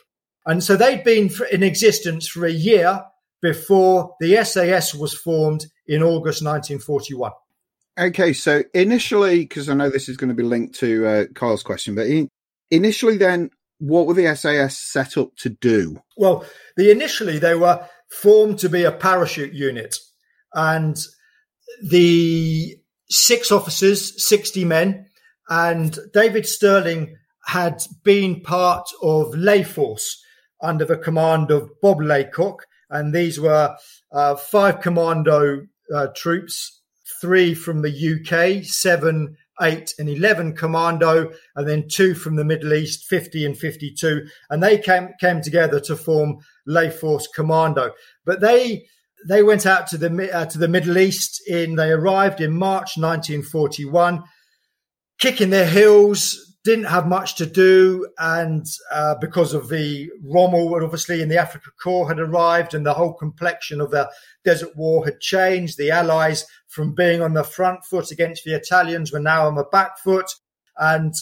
And 0.47 0.63
so 0.63 0.77
they'd 0.77 1.05
been 1.05 1.31
in 1.51 1.63
existence 1.63 2.29
for 2.29 2.45
a 2.45 2.53
year 2.53 3.03
before 3.45 4.17
the 4.21 4.43
SAS 4.43 4.95
was 4.95 5.13
formed 5.13 5.67
in 5.87 6.03
August 6.03 6.43
1941. 6.43 7.31
Okay, 7.99 8.33
so 8.33 8.65
initially, 8.73 9.41
because 9.41 9.69
I 9.69 9.75
know 9.75 9.91
this 9.91 10.09
is 10.09 10.17
going 10.17 10.31
to 10.31 10.35
be 10.35 10.43
linked 10.43 10.77
to 10.77 11.07
uh, 11.07 11.25
Kyle's 11.35 11.63
question, 11.63 11.95
but 11.95 12.07
in, 12.07 12.31
initially, 12.71 13.19
then, 13.19 13.51
what 13.79 14.07
were 14.07 14.15
the 14.15 14.35
SAS 14.35 14.79
set 14.79 15.19
up 15.19 15.37
to 15.37 15.51
do? 15.51 16.01
Well, 16.17 16.47
the 16.79 16.91
initially 16.91 17.39
they 17.39 17.55
were 17.55 17.87
formed 18.11 18.61
to 18.61 18.71
be 18.71 18.85
a 18.85 18.93
parachute 18.93 19.53
unit. 19.53 19.95
And 20.55 20.97
the 21.83 22.77
six 23.11 23.53
officers, 23.53 24.27
60 24.27 24.65
men, 24.65 25.07
and 25.51 25.99
David 26.15 26.47
Stirling 26.47 27.17
had 27.45 27.83
been 28.05 28.41
part 28.41 28.89
of 29.03 29.35
Lay 29.35 29.65
Force 29.65 30.25
under 30.63 30.87
the 30.87 30.97
command 30.97 31.51
of 31.51 31.69
Bob 31.83 32.01
Laycock. 32.01 32.65
And 32.95 33.13
these 33.13 33.39
were 33.39 33.77
uh, 34.13 34.37
five 34.37 34.81
commando 34.81 35.67
uh, 35.95 36.07
troops, 36.17 36.81
three 37.21 37.55
from 37.55 37.83
the 37.83 37.91
UK, 37.91 38.65
seven, 38.65 39.37
eight, 39.61 39.95
and 39.99 40.09
11 40.09 40.55
commando, 40.55 41.31
and 41.57 41.69
then 41.69 41.89
two 41.89 42.15
from 42.15 42.37
the 42.37 42.45
Middle 42.45 42.73
East, 42.73 43.05
50 43.05 43.45
and 43.45 43.59
52. 43.59 44.27
And 44.49 44.63
they 44.63 44.79
came, 44.79 45.11
came 45.21 45.43
together 45.43 45.81
to 45.81 45.97
form 45.97 46.39
Lay 46.67 46.89
Force 46.89 47.27
Commando. 47.27 47.91
But 48.25 48.41
they 48.41 48.87
they 49.27 49.43
went 49.43 49.65
out 49.67 49.87
to 49.89 49.99
the 49.99 50.31
uh, 50.33 50.47
to 50.47 50.59
the 50.59 50.69
Middle 50.69 50.99
East 50.99 51.43
in 51.49 51.77
they 51.77 51.91
arrived 51.91 52.41
in 52.41 52.53
March 52.53 52.97
1941, 52.97 54.23
kicking 55.19 55.51
their 55.51 55.69
heels. 55.69 56.44
Didn't 56.65 56.87
have 56.87 57.07
much 57.07 57.35
to 57.37 57.47
do, 57.47 58.09
and 58.19 58.67
uh, 58.91 59.17
because 59.21 59.53
of 59.53 59.69
the 59.69 60.11
Rommel, 60.23 60.83
obviously, 60.83 61.21
in 61.21 61.29
the 61.29 61.37
Afrika 61.37 61.69
Korps 61.83 62.09
had 62.09 62.19
arrived, 62.19 62.73
and 62.73 62.87
the 62.87 62.95
whole 62.95 63.13
complexion 63.13 63.83
of 63.83 63.91
the 63.91 64.11
Desert 64.45 64.75
War 64.75 65.05
had 65.05 65.21
changed. 65.21 65.77
The 65.77 65.91
Allies, 65.91 66.47
from 66.69 66.95
being 66.95 67.21
on 67.21 67.35
the 67.35 67.45
front 67.45 67.85
foot 67.85 68.11
against 68.11 68.45
the 68.45 68.55
Italians, 68.55 69.13
were 69.13 69.21
now 69.21 69.47
on 69.47 69.57
the 69.57 69.65
back 69.65 69.99
foot, 69.99 70.31
and 70.79 71.13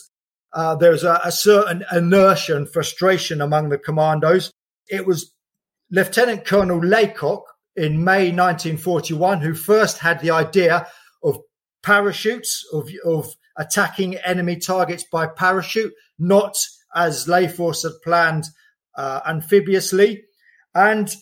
uh, 0.52 0.76
there 0.76 0.92
was 0.92 1.02
a, 1.02 1.20
a 1.24 1.32
certain 1.32 1.84
inertia 1.92 2.56
and 2.56 2.68
frustration 2.68 3.40
among 3.40 3.68
the 3.68 3.78
commandos. 3.78 4.52
It 4.88 5.06
was 5.06 5.32
Lieutenant 5.90 6.44
Colonel 6.44 6.78
Laycock 6.78 7.44
in 7.76 8.04
May 8.04 8.30
1941 8.30 9.40
who 9.40 9.54
first 9.54 9.98
had 9.98 10.20
the 10.20 10.30
idea 10.30 10.86
of 11.22 11.38
parachutes, 11.82 12.66
of, 12.72 12.88
of 13.04 13.34
attacking 13.56 14.16
enemy 14.16 14.56
targets 14.56 15.04
by 15.10 15.26
parachute, 15.26 15.92
not 16.18 16.54
as 16.94 17.26
Layforce 17.26 17.82
had 17.82 17.92
planned 18.04 18.44
uh, 18.96 19.20
amphibiously. 19.26 20.24
And 20.74 21.14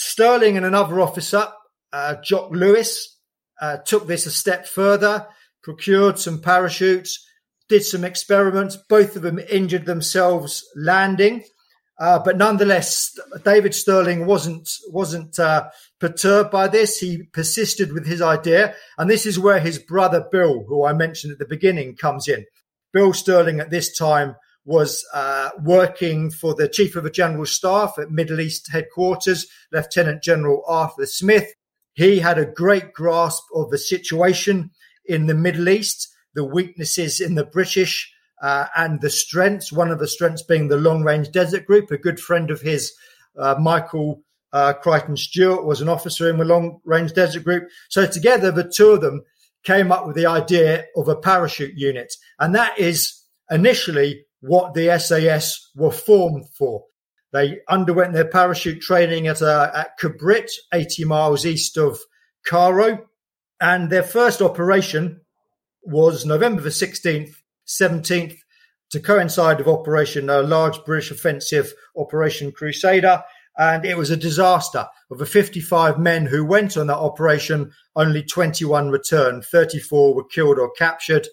Stirling 0.00 0.56
and 0.56 0.64
another 0.64 1.00
officer, 1.00 1.48
uh, 1.92 2.14
Jock 2.22 2.52
Lewes, 2.52 3.16
uh, 3.60 3.78
took 3.78 4.06
this 4.06 4.26
a 4.26 4.30
step 4.30 4.64
further, 4.64 5.26
procured 5.60 6.20
some 6.20 6.40
parachutes, 6.40 7.26
did 7.68 7.84
some 7.84 8.04
experiments. 8.04 8.78
Both 8.88 9.16
of 9.16 9.22
them 9.22 9.40
injured 9.50 9.86
themselves 9.86 10.64
landing. 10.76 11.42
Uh, 11.98 12.18
but 12.18 12.36
nonetheless, 12.36 13.18
David 13.44 13.74
Stirling 13.74 14.24
wasn't 14.26 14.70
wasn't 14.88 15.38
uh, 15.38 15.68
perturbed 15.98 16.50
by 16.50 16.68
this. 16.68 16.98
He 16.98 17.24
persisted 17.32 17.92
with 17.92 18.06
his 18.06 18.22
idea, 18.22 18.74
and 18.96 19.10
this 19.10 19.26
is 19.26 19.38
where 19.38 19.58
his 19.58 19.78
brother 19.78 20.24
Bill, 20.30 20.64
who 20.68 20.84
I 20.84 20.92
mentioned 20.92 21.32
at 21.32 21.38
the 21.40 21.46
beginning, 21.46 21.96
comes 21.96 22.28
in. 22.28 22.46
Bill 22.92 23.12
Stirling 23.12 23.58
at 23.58 23.70
this 23.70 23.96
time 23.96 24.36
was 24.64 25.04
uh, 25.12 25.50
working 25.64 26.30
for 26.30 26.54
the 26.54 26.68
Chief 26.68 26.94
of 26.94 27.02
the 27.02 27.10
General 27.10 27.46
Staff 27.46 27.98
at 27.98 28.10
Middle 28.10 28.38
East 28.38 28.70
headquarters, 28.70 29.46
Lieutenant 29.72 30.22
General 30.22 30.62
Arthur 30.68 31.06
Smith. 31.06 31.52
He 31.94 32.20
had 32.20 32.38
a 32.38 32.46
great 32.46 32.92
grasp 32.92 33.42
of 33.54 33.70
the 33.70 33.78
situation 33.78 34.70
in 35.04 35.26
the 35.26 35.34
Middle 35.34 35.68
East, 35.68 36.08
the 36.34 36.44
weaknesses 36.44 37.20
in 37.20 37.34
the 37.34 37.46
British 37.46 38.12
uh, 38.42 38.66
and 38.76 39.00
the 39.00 39.10
strengths. 39.10 39.72
One 39.72 39.90
of 39.90 39.98
the 39.98 40.08
strengths 40.08 40.42
being 40.42 40.68
the 40.68 40.76
Long 40.76 41.02
Range 41.02 41.30
Desert 41.30 41.66
Group. 41.66 41.90
A 41.90 41.98
good 41.98 42.20
friend 42.20 42.50
of 42.50 42.60
his, 42.60 42.92
uh, 43.36 43.56
Michael 43.60 44.22
uh, 44.52 44.72
Crichton 44.74 45.16
Stuart, 45.16 45.64
was 45.64 45.80
an 45.80 45.88
officer 45.88 46.28
in 46.30 46.38
the 46.38 46.44
Long 46.44 46.80
Range 46.84 47.12
Desert 47.12 47.44
Group. 47.44 47.68
So 47.88 48.06
together, 48.06 48.50
the 48.50 48.68
two 48.68 48.90
of 48.90 49.00
them 49.00 49.22
came 49.64 49.92
up 49.92 50.06
with 50.06 50.16
the 50.16 50.26
idea 50.26 50.86
of 50.96 51.08
a 51.08 51.16
parachute 51.16 51.74
unit, 51.76 52.14
and 52.38 52.54
that 52.54 52.78
is 52.78 53.22
initially 53.50 54.24
what 54.40 54.74
the 54.74 54.98
SAS 54.98 55.70
were 55.74 55.90
formed 55.90 56.48
for. 56.56 56.84
They 57.32 57.60
underwent 57.68 58.14
their 58.14 58.28
parachute 58.28 58.80
training 58.80 59.26
at, 59.26 59.42
uh, 59.42 59.70
at 59.74 59.98
Kabrit, 59.98 60.50
80 60.72 61.04
miles 61.04 61.44
east 61.44 61.76
of 61.76 61.98
Cairo. 62.46 63.06
And 63.60 63.90
their 63.90 64.02
first 64.02 64.40
operation 64.40 65.20
was 65.82 66.24
November 66.24 66.62
the 66.62 66.70
16th, 66.70 67.34
17th 67.68 68.36
to 68.90 69.00
coincide 69.00 69.58
with 69.58 69.68
Operation, 69.68 70.30
a 70.30 70.42
large 70.42 70.82
British 70.84 71.10
offensive, 71.10 71.72
Operation 71.96 72.52
Crusader. 72.52 73.22
And 73.56 73.84
it 73.84 73.96
was 73.96 74.10
a 74.10 74.16
disaster. 74.16 74.86
Of 75.10 75.18
the 75.18 75.26
55 75.26 75.98
men 75.98 76.26
who 76.26 76.44
went 76.44 76.76
on 76.76 76.86
that 76.86 76.98
operation, 76.98 77.72
only 77.96 78.22
21 78.22 78.90
returned. 78.90 79.44
34 79.44 80.14
were 80.14 80.24
killed 80.24 80.58
or 80.58 80.70
captured. 80.72 81.26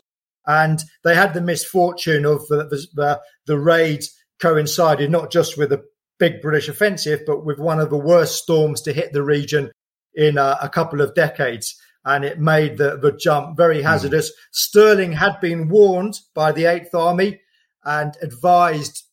And 0.48 0.82
they 1.04 1.16
had 1.16 1.34
the 1.34 1.42
misfortune 1.42 2.26
of 2.26 2.48
the, 2.48 2.88
the, 2.94 3.22
the 3.46 3.60
raid 3.60 4.04
coincided 4.40 5.12
not 5.12 5.32
just 5.32 5.58
with 5.58 5.72
a 5.72 5.84
big 6.20 6.42
British 6.42 6.68
offensive, 6.68 7.22
but 7.26 7.46
with 7.46 7.60
one 7.60 7.80
of 7.80 7.90
the 7.90 7.98
worst 7.98 8.42
storms 8.42 8.82
to 8.82 8.94
hit 8.94 9.14
the 9.14 9.24
region 9.24 9.72
in 10.14 10.38
a, 10.38 10.58
a 10.62 10.70
couple 10.70 11.02
of 11.02 11.14
decades 11.14 11.80
and 12.06 12.24
it 12.24 12.40
made 12.40 12.78
the, 12.78 12.98
the 12.98 13.12
jump 13.12 13.58
very 13.58 13.80
hmm. 13.82 13.88
hazardous. 13.88 14.30
Mm. 14.30 14.34
Stirling 14.52 15.12
had 15.14 15.42
been 15.42 15.68
warned 15.68 16.20
by 16.34 16.52
the 16.52 16.66
Eighth 16.66 16.94
Army 16.94 17.42
and 17.84 18.16
advised 18.22 19.04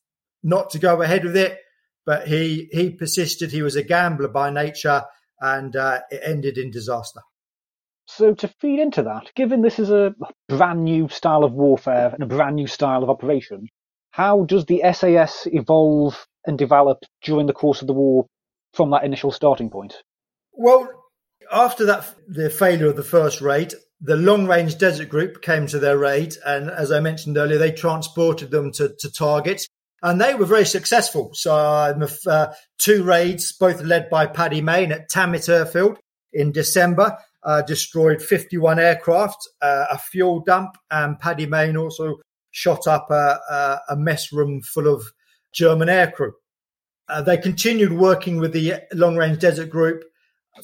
not 0.43 0.71
to 0.71 0.79
go 0.79 1.01
ahead 1.03 1.25
with 1.25 1.37
it, 1.37 1.59
but 2.05 2.29
he 2.29 2.69
he 2.73 2.91
persisted. 2.91 3.51
He 3.51 3.63
was 3.63 3.77
a 3.77 3.83
gambler 3.83 4.29
by 4.29 4.51
nature, 4.51 5.05
and 5.41 5.75
uh, 5.75 6.01
it 6.11 6.21
ended 6.25 6.59
in 6.59 6.71
disaster. 6.71 7.21
So, 8.07 8.35
to 8.35 8.49
feed 8.61 8.81
into 8.81 9.05
that, 9.05 9.31
given 9.37 9.63
this 9.63 9.79
is 9.79 9.91
a 9.91 10.15
brand 10.49 10.85
new 10.85 11.09
style 11.09 11.45
of 11.45 11.53
warfare 11.53 12.11
and 12.13 12.23
a 12.23 12.27
brand 12.27 12.57
new 12.57 12.67
style 12.67 13.03
of 13.03 13.11
operation, 13.11 13.69
how 14.11 14.45
does 14.45 14.67
the 14.67 14.83
SAS 14.93 15.47
evolve 15.47 16.27
and 16.45 16.59
develop 16.59 16.99
during 17.23 17.47
the 17.47 17.53
course 17.53 17.81
of 17.81 17.87
the 17.87 17.93
war 17.95 18.27
from 18.75 18.91
that 18.91 19.05
initial 19.05 19.31
starting 19.31 19.71
point? 19.71 19.95
Well, 20.53 20.89
after 21.53 21.87
that, 21.87 22.15
the 22.27 22.51
failure 22.51 22.89
of 22.89 22.97
the 22.97 23.05
first 23.05 23.41
raid, 23.41 23.75
the 24.01 24.17
long 24.17 24.47
range 24.47 24.79
desert 24.79 25.09
group 25.09 25.43
came 25.43 25.67
to 25.69 25.79
their 25.79 25.99
raid. 25.99 26.35
And 26.45 26.71
as 26.71 26.91
I 26.91 27.01
mentioned 27.01 27.37
earlier, 27.37 27.59
they 27.59 27.73
transported 27.73 28.51
them 28.51 28.73
to, 28.73 28.95
to 28.99 29.13
targets 29.13 29.67
and 30.03 30.21
they 30.21 30.35
were 30.35 30.47
very 30.47 30.67
successful. 30.67 31.31
So 31.33 31.55
uh, 31.55 32.53
two 32.79 33.05
raids, 33.05 33.53
both 33.53 33.81
led 33.83 34.11
by 34.11 34.27
Paddy 34.27 34.61
Mayne 34.61 34.93
at 34.93 35.09
Tamet 35.09 35.49
Airfield 35.49 35.99
in 36.33 36.51
December, 36.51 37.17
uh, 37.45 37.63
destroyed 37.63 38.21
51 38.21 38.79
aircraft, 38.79 39.49
uh, 39.61 39.87
a 39.91 39.99
fuel 39.99 40.41
dump, 40.41 40.77
and 40.91 41.19
Paddy 41.19 41.47
Mayne 41.47 41.77
also 41.77 42.17
shot 42.51 42.87
up 42.87 43.11
a, 43.11 43.39
a, 43.49 43.81
a 43.91 43.97
mess 43.97 44.33
room 44.33 44.61
full 44.61 44.93
of 44.93 45.05
German 45.53 45.89
aircrew. 45.89 46.33
Uh, 47.09 47.23
they 47.23 47.37
continued 47.37 47.93
working 47.93 48.39
with 48.39 48.53
the 48.53 48.75
long 48.93 49.17
range 49.17 49.39
desert 49.39 49.71
group 49.71 50.05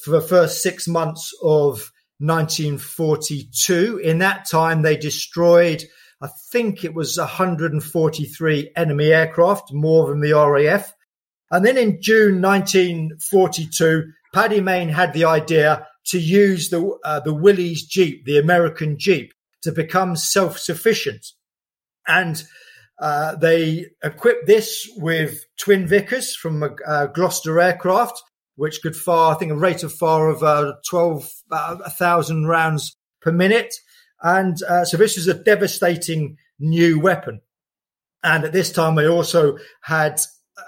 for 0.03 0.11
the 0.11 0.21
first 0.21 0.63
six 0.63 0.87
months 0.87 1.33
of 1.43 1.91
1942. 2.19 3.99
In 3.99 4.19
that 4.19 4.49
time, 4.49 4.83
they 4.83 4.97
destroyed, 4.97 5.85
I 6.21 6.29
think 6.53 6.85
it 6.85 6.95
was 6.95 7.17
143 7.17 8.73
enemy 8.77 9.13
aircraft, 9.13 9.73
more 9.73 10.09
than 10.09 10.21
the 10.21 10.33
RAF. 10.33 10.93
And 11.51 11.65
then 11.65 11.79
in 11.79 12.03
June 12.03 12.43
1942, 12.43 14.13
Paddy 14.35 14.61
Mayne 14.61 14.91
had 14.91 15.15
the 15.15 15.25
idea 15.25 15.87
to 16.07 16.19
use 16.19 16.71
the, 16.71 16.99
uh, 17.05 17.21
the 17.21 17.35
Willys 17.35 17.85
Jeep, 17.85 18.25
the 18.25 18.39
American 18.39 18.99
Jeep, 18.99 19.33
to 19.63 19.73
become 19.73 20.17
self-sufficient. 20.17 21.27
And 22.07 22.43
uh, 23.01 23.37
they 23.37 23.87
equipped 24.03 24.47
this 24.47 24.91
with 24.97 25.45
twin 25.59 25.87
Vickers 25.87 26.35
from 26.35 26.77
uh, 26.87 27.07
Gloster 27.07 27.61
aircraft 27.61 28.23
which 28.59 28.83
could 28.83 28.97
fire, 28.97 29.33
I 29.33 29.39
think, 29.39 29.53
a 29.53 29.57
rate 29.57 29.85
of 29.85 29.93
fire 29.93 30.29
of 30.29 30.43
uh, 30.43 30.73
12, 30.91 31.31
about 31.47 31.81
1,000 31.81 32.47
rounds 32.47 32.97
per 33.23 33.31
minute. 33.31 33.73
And 34.21 34.61
uh, 34.65 34.85
so 34.85 34.97
this 34.97 35.17
was 35.17 35.29
a 35.29 35.35
devastating 35.35 36.39
new 36.59 36.99
weapon. 36.99 37.41
And 38.25 38.43
at 38.43 38.53
this 38.53 38.73
time, 38.73 38.97
they 38.97 39.07
also 39.07 39.59
had 39.83 40.21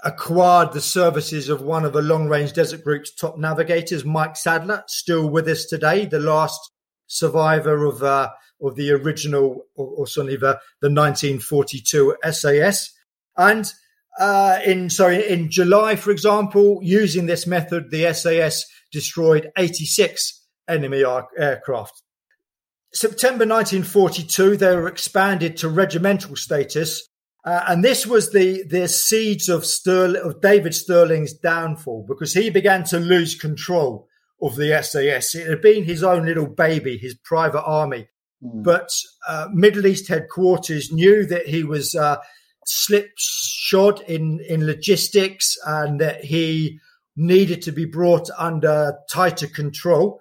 acquired 0.05 0.73
the 0.73 0.81
services 0.81 1.49
of 1.49 1.63
one 1.63 1.85
of 1.85 1.93
the 1.93 2.01
long 2.01 2.29
range 2.29 2.53
desert 2.53 2.85
group's 2.85 3.13
top 3.13 3.37
navigators, 3.37 4.05
Mike 4.05 4.37
Sadler, 4.37 4.85
still 4.87 5.29
with 5.29 5.49
us 5.49 5.65
today, 5.65 6.07
the 6.07 6.21
last 6.21 6.61
survivor 7.09 7.85
of, 7.87 8.05
uh, 8.05 8.31
of 8.63 8.77
the 8.77 8.93
original, 8.93 9.67
or, 9.75 9.87
or 9.89 10.07
certainly 10.07 10.37
the, 10.37 10.61
the 10.81 10.89
1942 10.89 12.15
SAS. 12.31 12.93
And 13.37 13.73
uh, 14.19 14.59
in 14.65 14.91
sorry 14.91 15.29
in 15.29 15.51
July, 15.51 15.97
for 15.97 16.11
example, 16.11 16.81
using 16.83 17.27
this 17.27 17.47
method, 17.47 17.91
the 17.91 18.13
SAS 18.13 18.67
destroyed 18.93 19.51
86 19.57 20.45
enemy 20.69 21.05
aircraft. 21.39 22.03
September 22.93 23.47
1942, 23.47 24.57
they 24.57 24.75
were 24.75 24.89
expanded 24.89 25.57
to 25.59 25.69
regimental 25.69 26.35
status, 26.35 27.09
uh, 27.45 27.65
and 27.69 27.85
this 27.85 28.07
was 28.07 28.33
the 28.33 28.65
the 28.69 28.89
seeds 28.89 29.49
of 29.49 29.65
Stirling, 29.65 30.23
of 30.23 30.41
David 30.41 30.75
Stirling's 30.75 31.33
downfall 31.33 32.05
because 32.09 32.35
he 32.35 32.51
began 32.51 32.85
to 32.85 32.99
lose 32.99 33.35
control 33.35 34.09
of 34.43 34.57
the 34.57 34.83
SAS. 34.83 35.35
It 35.35 35.47
had 35.47 35.61
been 35.61 35.85
his 35.85 36.03
own 36.03 36.27
little 36.27 36.47
baby, 36.47 36.99
his 36.99 37.15
private 37.15 37.63
army. 37.63 38.09
Mm. 38.43 38.63
But 38.63 38.91
uh, 39.29 39.49
Middle 39.53 39.87
East 39.87 40.09
headquarters 40.09 40.91
knew 40.91 41.27
that 41.27 41.47
he 41.47 41.63
was 41.63 41.95
uh, 42.71 42.75
slipshod 43.71 44.01
in, 44.03 44.41
in 44.49 44.67
logistics 44.67 45.57
and 45.67 46.01
that 46.01 46.25
he 46.25 46.79
needed 47.17 47.63
to 47.63 47.73
be 47.73 47.85
brought 47.85 48.29
under 48.39 48.97
tighter 49.11 49.47
control. 49.47 50.21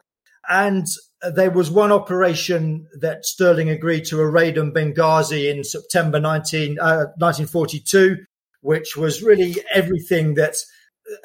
And 0.49 0.87
there 1.35 1.51
was 1.51 1.69
one 1.69 1.91
operation 1.91 2.87
that 2.99 3.25
Stirling 3.25 3.69
agreed 3.69 4.05
to 4.05 4.19
a 4.19 4.29
raid 4.29 4.57
on 4.57 4.71
Benghazi 4.71 5.51
in 5.51 5.63
September 5.63 6.19
19, 6.19 6.79
uh, 6.79 7.11
1942, 7.17 8.17
which 8.61 8.97
was 8.97 9.21
really 9.21 9.55
everything 9.73 10.35
that, 10.35 10.55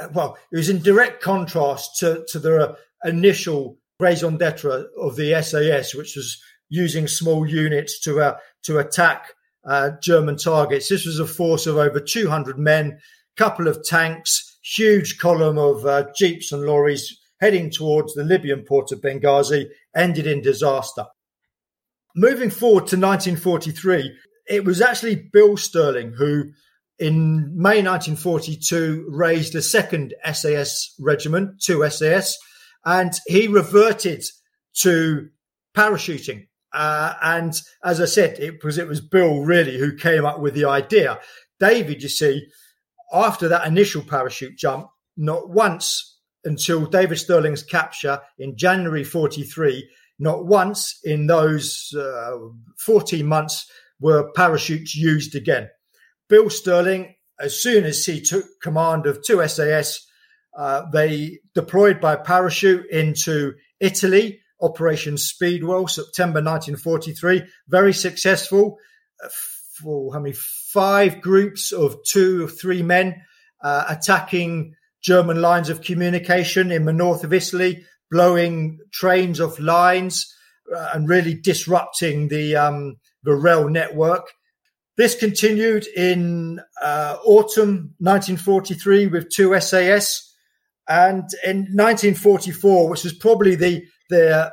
uh, 0.00 0.08
well, 0.12 0.36
it 0.52 0.56
was 0.56 0.68
in 0.68 0.82
direct 0.82 1.22
contrast 1.22 1.98
to, 1.98 2.24
to 2.28 2.38
the 2.38 2.76
initial 3.04 3.78
raison 4.00 4.36
d'etre 4.36 4.86
of 5.00 5.16
the 5.16 5.40
SAS, 5.42 5.94
which 5.94 6.16
was 6.16 6.40
using 6.68 7.06
small 7.06 7.48
units 7.48 8.00
to, 8.00 8.20
uh, 8.20 8.36
to 8.64 8.78
attack 8.78 9.34
uh, 9.66 9.90
German 10.02 10.36
targets. 10.36 10.88
This 10.88 11.06
was 11.06 11.18
a 11.18 11.26
force 11.26 11.66
of 11.66 11.76
over 11.76 12.00
200 12.00 12.58
men, 12.58 12.98
couple 13.36 13.68
of 13.68 13.84
tanks, 13.84 14.58
huge 14.62 15.18
column 15.18 15.58
of 15.58 15.84
uh, 15.86 16.04
jeeps 16.16 16.52
and 16.52 16.62
lorries 16.62 17.18
heading 17.40 17.70
towards 17.70 18.14
the 18.14 18.24
Libyan 18.24 18.62
port 18.62 18.92
of 18.92 19.00
Benghazi, 19.00 19.66
ended 19.94 20.26
in 20.26 20.40
disaster. 20.40 21.04
Moving 22.16 22.50
forward 22.50 22.86
to 22.88 22.96
1943, 22.96 24.16
it 24.48 24.64
was 24.64 24.80
actually 24.80 25.16
Bill 25.32 25.56
Stirling 25.56 26.12
who, 26.16 26.52
in 26.98 27.52
May 27.56 27.82
1942, 27.82 29.06
raised 29.10 29.54
a 29.54 29.62
second 29.62 30.14
SAS 30.32 30.94
regiment, 31.00 31.60
2 31.60 31.88
SAS, 31.90 32.38
and 32.84 33.12
he 33.26 33.48
reverted 33.48 34.24
to 34.80 35.28
parachuting 35.76 36.46
uh, 36.74 37.14
and 37.22 37.54
as 37.84 38.00
I 38.00 38.06
said, 38.06 38.38
it 38.40 38.62
was 38.64 38.78
it 38.78 38.88
was 38.88 39.00
Bill 39.00 39.40
really 39.40 39.78
who 39.78 39.96
came 39.96 40.24
up 40.24 40.40
with 40.40 40.54
the 40.54 40.64
idea. 40.64 41.20
David, 41.60 42.02
you 42.02 42.08
see, 42.08 42.46
after 43.12 43.48
that 43.48 43.66
initial 43.66 44.02
parachute 44.02 44.58
jump, 44.58 44.88
not 45.16 45.48
once 45.48 46.18
until 46.44 46.84
David 46.84 47.18
Stirling's 47.18 47.62
capture 47.62 48.20
in 48.38 48.56
January 48.56 49.04
43, 49.04 49.88
not 50.18 50.46
once 50.46 50.98
in 51.04 51.28
those 51.28 51.94
uh, 51.96 52.38
14 52.78 53.24
months 53.24 53.70
were 54.00 54.32
parachutes 54.32 54.96
used 54.96 55.36
again. 55.36 55.68
Bill 56.28 56.50
Stirling, 56.50 57.14
as 57.38 57.60
soon 57.60 57.84
as 57.84 58.04
he 58.04 58.20
took 58.20 58.44
command 58.60 59.06
of 59.06 59.22
two 59.22 59.46
SAS, 59.46 60.04
uh, 60.58 60.82
they 60.92 61.38
deployed 61.54 62.00
by 62.00 62.16
parachute 62.16 62.86
into 62.90 63.54
Italy 63.80 64.40
Operation 64.64 65.18
Speedwell, 65.18 65.86
September 65.86 66.42
1943. 66.42 67.42
Very 67.68 67.92
successful. 67.92 68.78
Uh, 69.22 69.28
for 69.74 70.12
how 70.12 70.20
many? 70.20 70.34
Five 70.34 71.20
groups 71.20 71.70
of 71.72 72.02
two 72.04 72.44
or 72.44 72.48
three 72.48 72.82
men 72.82 73.22
uh, 73.62 73.84
attacking 73.88 74.74
German 75.02 75.40
lines 75.40 75.68
of 75.68 75.82
communication 75.82 76.72
in 76.72 76.84
the 76.84 76.92
north 76.92 77.24
of 77.24 77.32
Italy, 77.32 77.84
blowing 78.10 78.78
trains 78.92 79.40
off 79.40 79.60
lines 79.60 80.34
uh, 80.74 80.90
and 80.94 81.08
really 81.08 81.34
disrupting 81.34 82.28
the 82.28 82.56
um, 82.56 82.96
the 83.22 83.34
rail 83.34 83.68
network. 83.68 84.32
This 84.96 85.16
continued 85.16 85.86
in 85.88 86.60
uh, 86.80 87.16
autumn 87.24 87.94
1943 87.98 89.08
with 89.08 89.28
two 89.28 89.58
SAS, 89.60 90.34
and 90.88 91.24
in 91.44 91.58
1944, 91.72 92.88
which 92.88 93.04
was 93.04 93.12
probably 93.12 93.56
the 93.56 93.84
the 94.10 94.52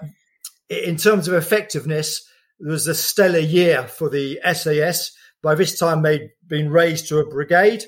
in 0.69 0.95
terms 0.95 1.27
of 1.27 1.33
effectiveness, 1.33 2.25
it 2.59 2.67
was 2.67 2.87
a 2.87 2.95
stellar 2.95 3.39
year 3.39 3.87
for 3.87 4.09
the 4.09 4.39
SAS. 4.53 5.11
By 5.43 5.55
this 5.55 5.77
time, 5.77 6.01
they'd 6.01 6.29
been 6.47 6.69
raised 6.69 7.09
to 7.09 7.19
a 7.19 7.27
brigade, 7.27 7.83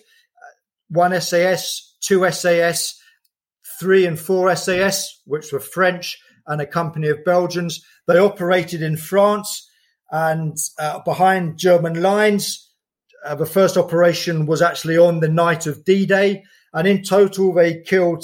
one 0.90 1.20
SAS, 1.22 1.96
two 2.02 2.30
SAS, 2.32 3.00
three 3.80 4.06
and 4.06 4.20
four 4.20 4.54
SAS, 4.56 5.22
which 5.26 5.52
were 5.54 5.60
French, 5.60 6.18
and 6.48 6.62
a 6.62 6.68
company 6.68 7.08
of 7.08 7.24
Belgians. 7.24 7.82
They 8.08 8.18
operated 8.18 8.82
in 8.82 8.98
France 8.98 9.70
and 10.12 10.58
uh, 10.78 11.00
behind 11.00 11.58
German 11.58 12.02
lines. 12.02 12.70
Uh, 13.26 13.36
the 13.36 13.46
first 13.46 13.78
operation 13.78 14.46
was 14.46 14.62
actually 14.62 14.98
on 14.98 15.22
the 15.22 15.30
night 15.30 15.66
of 15.68 15.86
D-Day, 15.86 16.44
and 16.74 16.88
in 16.88 17.04
total, 17.04 17.54
they 17.54 17.82
killed 17.82 18.24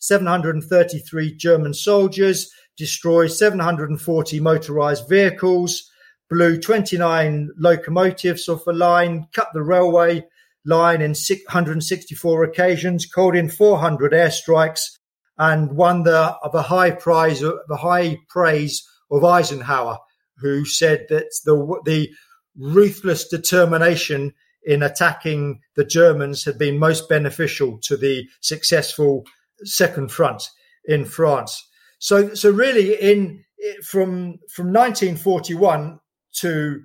7,733 0.00 1.36
German 1.36 1.74
soldiers, 1.74 2.50
destroyed 2.76 3.30
740 3.30 4.40
motorized 4.40 5.08
vehicles, 5.08 5.90
blew 6.28 6.58
29 6.58 7.50
locomotives 7.58 8.48
off 8.48 8.64
the 8.64 8.72
line, 8.72 9.26
cut 9.32 9.48
the 9.52 9.62
railway 9.62 10.24
line 10.64 11.00
in 11.02 11.12
164 11.12 12.44
occasions, 12.44 13.06
called 13.06 13.36
in 13.36 13.48
400 13.48 14.12
airstrikes, 14.12 14.98
and 15.38 15.72
won 15.72 16.02
the, 16.02 16.36
the 16.52 16.62
high 16.62 16.90
prize, 16.90 17.40
the 17.40 17.76
high 17.76 18.18
praise 18.28 18.86
of 19.10 19.24
Eisenhower, 19.24 19.98
who 20.38 20.64
said 20.64 21.06
that 21.08 21.32
the, 21.44 21.80
the 21.84 22.10
ruthless 22.56 23.28
determination 23.28 24.32
in 24.64 24.82
attacking 24.82 25.60
the 25.76 25.84
Germans 25.84 26.44
had 26.44 26.58
been 26.58 26.78
most 26.78 27.08
beneficial 27.08 27.78
to 27.78 27.96
the 27.96 28.26
successful 28.40 29.24
Second 29.64 30.10
Front 30.10 30.42
in 30.84 31.04
France. 31.04 31.66
So, 31.98 32.34
so 32.34 32.50
really, 32.50 32.94
in 32.94 33.44
from 33.82 34.38
from 34.48 34.72
1941 34.72 36.00
to 36.36 36.82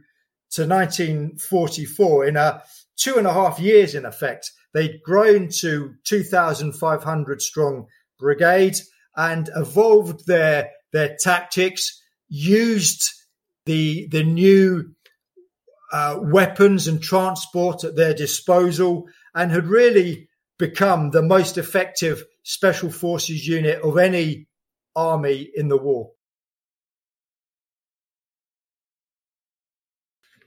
to 0.52 0.68
1944, 0.68 2.26
in 2.26 2.38
a 2.38 2.62
two 2.98 3.18
and 3.18 3.28
a 3.28 3.34
half 3.34 3.60
years, 3.60 3.96
in 3.96 4.06
effect, 4.06 4.52
they'd 4.74 5.02
grown 5.04 5.50
to 5.60 5.94
2,500 6.06 7.42
strong 7.42 7.88
brigade 8.20 8.76
and 9.16 9.50
evolved 9.56 10.26
their 10.28 10.72
their 10.92 11.16
tactics, 11.20 12.02
used 12.28 13.04
the 13.66 14.08
the 14.10 14.24
new 14.24 14.92
uh, 15.92 16.20
weapons 16.22 16.88
and 16.88 17.02
transport 17.02 17.84
at 17.84 17.96
their 17.96 18.14
disposal, 18.14 19.08
and 19.34 19.52
had 19.52 19.68
really 19.68 20.28
become 20.58 21.12
the 21.12 21.22
most 21.22 21.58
effective 21.58 22.24
special 22.46 22.92
forces 22.92 23.48
unit 23.48 23.82
of 23.82 23.98
any 23.98 24.48
army 24.96 25.50
in 25.56 25.68
the 25.68 25.78
war. 25.78 26.12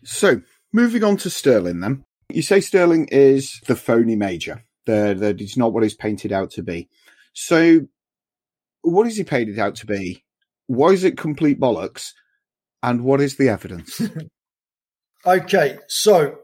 So, 0.04 0.40
moving 0.72 1.02
on 1.02 1.16
to 1.18 1.28
Stirling 1.28 1.80
then. 1.80 2.04
You 2.30 2.42
say 2.42 2.60
Stirling 2.60 3.08
is 3.08 3.60
the 3.66 3.74
phony 3.74 4.14
major, 4.14 4.64
that 4.86 5.40
it's 5.40 5.56
not 5.56 5.72
what 5.72 5.82
he's 5.82 5.94
painted 5.94 6.32
out 6.32 6.52
to 6.52 6.62
be. 6.62 6.88
So, 7.32 7.80
what 8.82 9.08
is 9.08 9.16
he 9.16 9.24
painted 9.24 9.58
out 9.58 9.74
to 9.76 9.86
be? 9.86 10.24
Why 10.68 10.90
is 10.90 11.02
it 11.02 11.18
complete 11.18 11.58
bollocks? 11.58 12.12
And 12.80 13.02
what 13.02 13.20
is 13.20 13.36
the 13.36 13.48
evidence? 13.48 14.00
okay, 15.26 15.78
so 15.88 16.36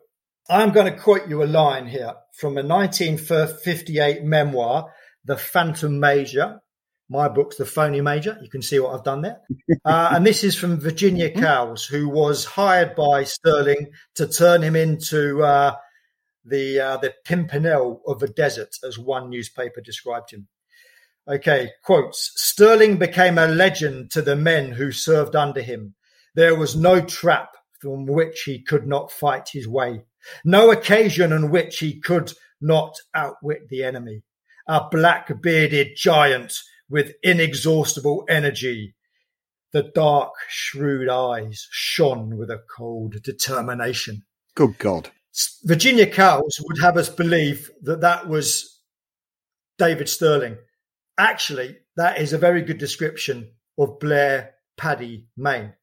I'm 0.51 0.73
going 0.73 0.93
to 0.93 0.99
quote 0.99 1.29
you 1.29 1.45
a 1.45 1.47
line 1.47 1.87
here 1.87 2.12
from 2.33 2.59
a 2.59 2.62
1958 2.62 4.25
memoir, 4.25 4.93
The 5.25 5.37
Phantom 5.37 5.99
Major. 5.99 6.61
My 7.09 7.29
book's 7.29 7.57
The 7.57 7.65
Phoney 7.65 8.01
Major. 8.01 8.39
You 8.43 8.49
can 8.49 8.63
see 8.63 8.79
what 8.79 8.95
I've 8.95 9.05
done 9.05 9.23
there. 9.23 9.41
Uh, 9.87 10.13
and 10.15 10.25
this 10.25 10.43
is 10.43 10.57
from 10.57 10.81
Virginia 10.81 11.29
mm-hmm. 11.29 11.43
Cowles, 11.43 11.85
who 11.85 12.09
was 12.09 12.47
hired 12.47 12.95
by 12.95 13.23
Stirling 13.23 13.91
to 14.15 14.27
turn 14.27 14.63
him 14.63 14.75
into 14.75 15.43
uh, 15.43 15.75
the 16.43 16.81
uh, 16.81 16.97
the 16.97 17.13
Pimpernel 17.27 18.01
of 18.07 18.19
the 18.19 18.29
desert, 18.29 18.71
as 18.83 18.99
one 18.99 19.29
newspaper 19.29 19.83
described 19.83 20.31
him. 20.31 20.49
Okay, 21.29 21.71
quotes 21.83 22.33
Stirling 22.37 22.97
became 22.97 23.37
a 23.37 23.47
legend 23.47 24.11
to 24.13 24.23
the 24.23 24.37
men 24.37 24.73
who 24.73 24.91
served 24.91 25.37
under 25.37 25.61
him. 25.61 25.95
There 26.35 26.55
was 26.55 26.75
no 26.75 27.03
trap 27.03 27.51
from 27.79 28.07
which 28.07 28.43
he 28.45 28.63
could 28.63 28.87
not 28.87 29.13
fight 29.13 29.51
his 29.53 29.69
way, 29.69 30.05
no 30.47 30.71
occasion 30.71 31.31
on 31.33 31.51
which 31.51 31.79
he 31.79 32.01
could 32.01 32.33
not 32.61 32.97
outwit 33.15 33.69
the 33.69 33.85
enemy. 33.85 34.23
A 34.66 34.88
black 34.90 35.42
bearded 35.42 35.96
giant 35.96 36.55
with 36.88 37.12
inexhaustible 37.22 38.24
energy. 38.29 38.94
The 39.72 39.90
dark, 39.94 40.33
shrewd 40.48 41.09
eyes 41.09 41.66
shone 41.70 42.37
with 42.38 42.50
a 42.50 42.62
cold 42.77 43.22
determination. 43.22 44.22
Good 44.55 44.79
God. 44.79 45.11
Virginia 45.64 46.07
Cowles 46.07 46.61
would 46.64 46.81
have 46.81 46.96
us 46.96 47.09
believe 47.09 47.70
that 47.83 48.00
that 48.03 48.29
was 48.29 48.81
David 49.79 50.09
Stirling. 50.09 50.57
Actually, 51.18 51.77
that 51.96 52.18
is 52.18 52.33
a 52.33 52.38
very 52.38 52.62
good 52.62 52.79
description 52.79 53.50
of 53.79 53.98
Blair 53.98 54.55
Paddy 54.77 55.27
Mayne. 55.37 55.74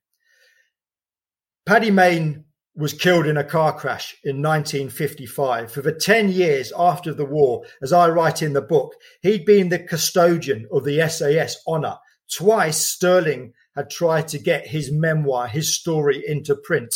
Paddy 1.66 1.90
Mayne 1.90 2.44
was 2.74 2.94
killed 2.94 3.26
in 3.26 3.36
a 3.36 3.44
car 3.44 3.76
crash 3.76 4.16
in 4.24 4.36
1955. 4.36 5.70
For 5.70 5.82
the 5.82 5.92
10 5.92 6.30
years 6.30 6.72
after 6.76 7.12
the 7.12 7.24
war, 7.24 7.64
as 7.82 7.92
I 7.92 8.08
write 8.08 8.42
in 8.42 8.54
the 8.54 8.62
book, 8.62 8.94
he'd 9.20 9.44
been 9.44 9.68
the 9.68 9.78
custodian 9.78 10.66
of 10.72 10.84
the 10.84 11.06
SAS 11.08 11.58
honour. 11.66 11.98
Twice 12.34 12.78
Stirling 12.78 13.52
had 13.76 13.90
tried 13.90 14.28
to 14.28 14.38
get 14.38 14.66
his 14.66 14.90
memoir, 14.90 15.48
his 15.48 15.74
story 15.74 16.22
into 16.26 16.54
print. 16.54 16.94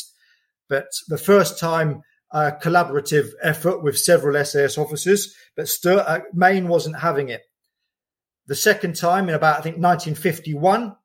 But 0.68 0.86
the 1.08 1.18
first 1.18 1.58
time, 1.58 2.02
a 2.32 2.52
collaborative 2.52 3.30
effort 3.42 3.82
with 3.82 3.98
several 3.98 4.42
SAS 4.44 4.78
officers, 4.78 5.34
but 5.56 5.68
Stir- 5.68 6.04
uh, 6.06 6.20
Mayne 6.32 6.68
wasn't 6.68 6.98
having 6.98 7.28
it. 7.28 7.42
The 8.46 8.54
second 8.54 8.96
time, 8.96 9.28
in 9.28 9.34
about, 9.34 9.58
I 9.58 9.62
think, 9.62 9.76
1951, 9.76 10.96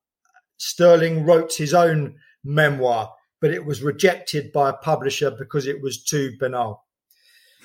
Stirling 0.57 1.25
wrote 1.25 1.53
his 1.53 1.73
own 1.73 2.15
memoir, 2.43 3.13
but 3.41 3.51
it 3.51 3.65
was 3.65 3.81
rejected 3.81 4.51
by 4.51 4.69
a 4.69 4.73
publisher 4.73 5.31
because 5.31 5.67
it 5.67 5.81
was 5.81 6.03
too 6.03 6.33
banal. 6.39 6.85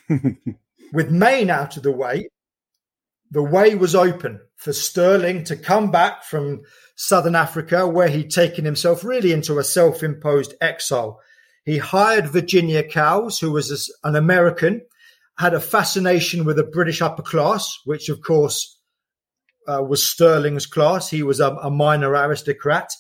With 0.93 1.11
Mayne 1.11 1.51
out 1.51 1.77
of 1.77 1.83
the 1.83 1.93
way, 1.93 2.29
the 3.31 3.43
way 3.43 3.75
was 3.75 3.95
open 3.95 4.41
for 4.57 4.73
Stirling 4.73 5.45
to 5.45 5.57
come 5.57 5.91
back 5.91 6.25
from 6.25 6.63
Southern 6.97 7.35
Africa, 7.35 7.87
where 7.87 8.09
he'd 8.09 8.31
taken 8.31 8.65
himself 8.65 9.05
really 9.05 9.33
into 9.33 9.59
a 9.59 9.65
self 9.65 10.03
imposed 10.03 10.55
exile. 10.61 11.21
He 11.65 11.79
hired 11.79 12.29
Virginia 12.29 12.83
Cowles, 12.83 13.39
who 13.39 13.53
was 13.53 13.93
an 14.05 14.17
American, 14.17 14.83
had 15.39 15.53
a 15.53 15.61
fascination 15.61 16.45
with 16.45 16.57
the 16.57 16.65
British 16.65 17.03
upper 17.03 17.23
class, 17.23 17.79
which 17.85 18.09
of 18.09 18.23
course 18.23 18.79
uh, 19.69 19.83
was 19.83 20.09
Stirling's 20.09 20.67
class. 20.67 21.11
He 21.11 21.23
was 21.23 21.41
a, 21.41 21.51
a, 21.57 21.71
minor 21.71 22.11
aristocrat. 22.11 22.91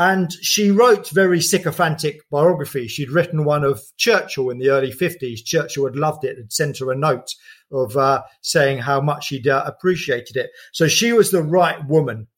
And 0.00 0.32
she 0.40 0.70
wrote 0.70 1.10
very 1.10 1.42
sycophantic 1.42 2.22
biographies. 2.30 2.90
She'd 2.90 3.10
written 3.10 3.44
one 3.44 3.64
of 3.64 3.82
Churchill 3.98 4.48
in 4.48 4.56
the 4.56 4.70
early 4.70 4.92
50s. 4.92 5.44
Churchill 5.44 5.84
had 5.84 5.94
loved 5.94 6.24
it, 6.24 6.38
had 6.38 6.54
sent 6.54 6.78
her 6.78 6.90
a 6.90 6.96
note 6.96 7.34
of 7.70 7.98
uh, 7.98 8.22
saying 8.40 8.78
how 8.78 9.02
much 9.02 9.28
he'd 9.28 9.46
uh, 9.46 9.62
appreciated 9.66 10.38
it. 10.38 10.52
So 10.72 10.88
she 10.88 11.12
was 11.12 11.30
the 11.30 11.42
right 11.42 11.86
woman 11.86 12.28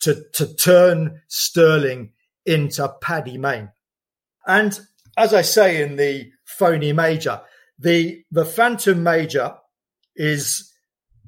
to, 0.00 0.24
to 0.32 0.56
turn 0.56 1.20
Stirling 1.28 2.14
into 2.46 2.92
Paddy 3.00 3.38
Mayne. 3.38 3.70
And 4.44 4.76
as 5.16 5.32
I 5.32 5.42
say 5.42 5.84
in 5.84 5.94
the 5.94 6.32
phony 6.44 6.92
major, 6.92 7.42
the, 7.78 8.24
the 8.32 8.44
phantom 8.44 9.04
major 9.04 9.54
is 10.16 10.68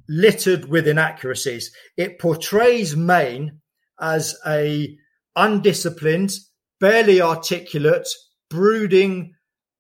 littered 0.09 0.65
with 0.65 0.89
inaccuracies. 0.89 1.71
It 1.97 2.19
portrays 2.19 2.97
Mayne 2.97 3.61
as 4.01 4.37
a 4.45 4.99
undisciplined, 5.37 6.33
barely 6.81 7.21
articulate, 7.21 8.09
brooding, 8.51 9.35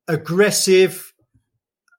aggressive 0.08 1.12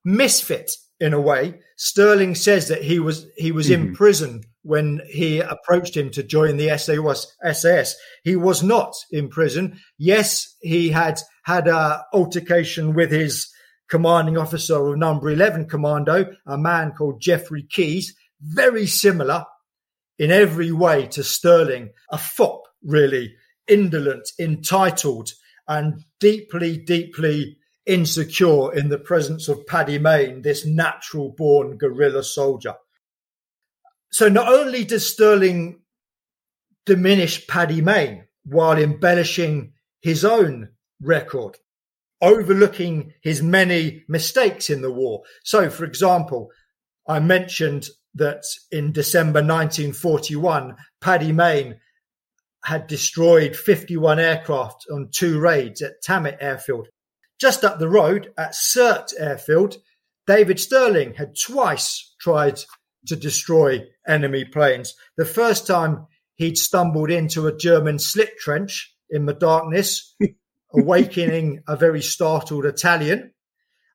misfit 0.06 0.72
in 1.00 1.13
a 1.13 1.22
way. 1.22 1.60
Stirling 1.76 2.36
says 2.36 2.70
that 2.70 2.84
he 2.84 3.00
was 3.00 3.28
he 3.36 3.52
was 3.52 3.70
mm-hmm. 3.70 3.89
in 3.89 3.96
prison 3.96 4.43
when 4.63 5.02
he 5.10 5.39
approached 5.39 5.96
him 5.96 6.10
to 6.12 6.24
join 6.24 6.58
the 6.58 6.78
SAS. 6.78 7.96
He 8.24 8.36
was 8.36 8.63
not 8.63 8.93
in 9.12 9.30
prison. 9.30 9.80
Yes, 9.98 10.56
he 10.62 10.89
had 10.89 11.20
had 11.43 11.67
a 11.67 12.04
altercation 12.13 12.93
with 12.93 13.12
his 13.12 13.48
commanding 13.89 14.38
officer 14.38 14.76
of 14.76 14.98
number 14.98 15.30
11 15.30 15.70
commando, 15.70 16.26
a 16.46 16.58
man 16.58 16.91
called 16.91 17.22
Geoffrey 17.22 17.63
Keyes, 17.63 18.13
very 18.41 18.86
similar 18.86 19.46
in 20.20 20.32
every 20.32 20.72
way 20.72 21.08
to 21.08 21.24
Stirling, 21.24 21.91
a 22.12 22.17
fop, 22.17 22.63
really, 22.84 23.34
indolent, 23.67 24.30
entitled, 24.39 25.32
and 25.67 26.03
deeply, 26.19 26.77
deeply 26.77 27.58
insecure 27.86 28.73
in 28.73 28.89
the 28.89 28.99
presence 28.99 29.47
of 29.47 29.65
Paddy 29.65 29.97
Mayne, 29.97 30.41
this 30.41 30.65
natural 30.65 31.30
born 31.30 31.77
guerrilla 31.77 32.23
soldier. 32.23 32.75
So 34.12 34.30
not 34.30 34.47
only 34.51 34.84
does 34.84 35.12
Stirling 35.12 35.82
diminish 36.86 37.45
Paddy 37.47 37.82
Mayne 37.82 38.25
while 38.45 38.77
embellishing 38.77 39.73
his 40.01 40.23
own 40.23 40.69
record, 41.01 41.58
overlooking 42.21 43.13
his 43.21 43.43
many 43.43 44.03
mistakes 44.08 44.69
in 44.69 44.82
the 44.82 44.91
war. 44.91 45.21
So, 45.43 45.69
for 45.69 45.86
example, 45.86 46.49
I 47.08 47.19
mentioned 47.19 47.89
that 48.15 48.43
in 48.71 48.91
December 48.91 49.41
1941, 49.41 50.75
Paddy 51.01 51.32
Mayne 51.32 51.80
had 52.67 52.86
destroyed 52.86 53.56
51 53.56 54.19
aircraft 54.19 54.88
on 54.91 55.08
two 55.10 55.39
raids 55.39 55.82
at 55.82 56.03
Tamet 56.06 56.36
Airfield. 56.41 56.89
Just 57.39 57.63
up 57.63 57.80
the 57.80 57.88
road 57.88 58.34
at 58.38 58.51
Sirte 58.51 59.13
Airfield, 59.17 59.77
David 60.25 60.60
Stirling 60.60 61.13
had 61.13 61.38
twice 61.41 62.13
tried 62.19 62.60
to 63.06 63.15
destroy 63.15 63.86
enemy 64.06 64.43
planes. 64.43 64.95
The 65.15 65.23
first 65.23 65.65
time 65.65 66.08
he'd 66.36 66.58
stumbled 66.58 67.10
into 67.10 67.47
a 67.47 67.56
German 67.56 67.99
slit 67.99 68.38
trench 68.38 68.93
in 69.10 69.27
the 69.27 69.34
darkness, 69.34 70.13
awakening 70.73 71.63
a 71.69 71.77
very 71.77 72.01
startled 72.01 72.65
Italian. 72.65 73.32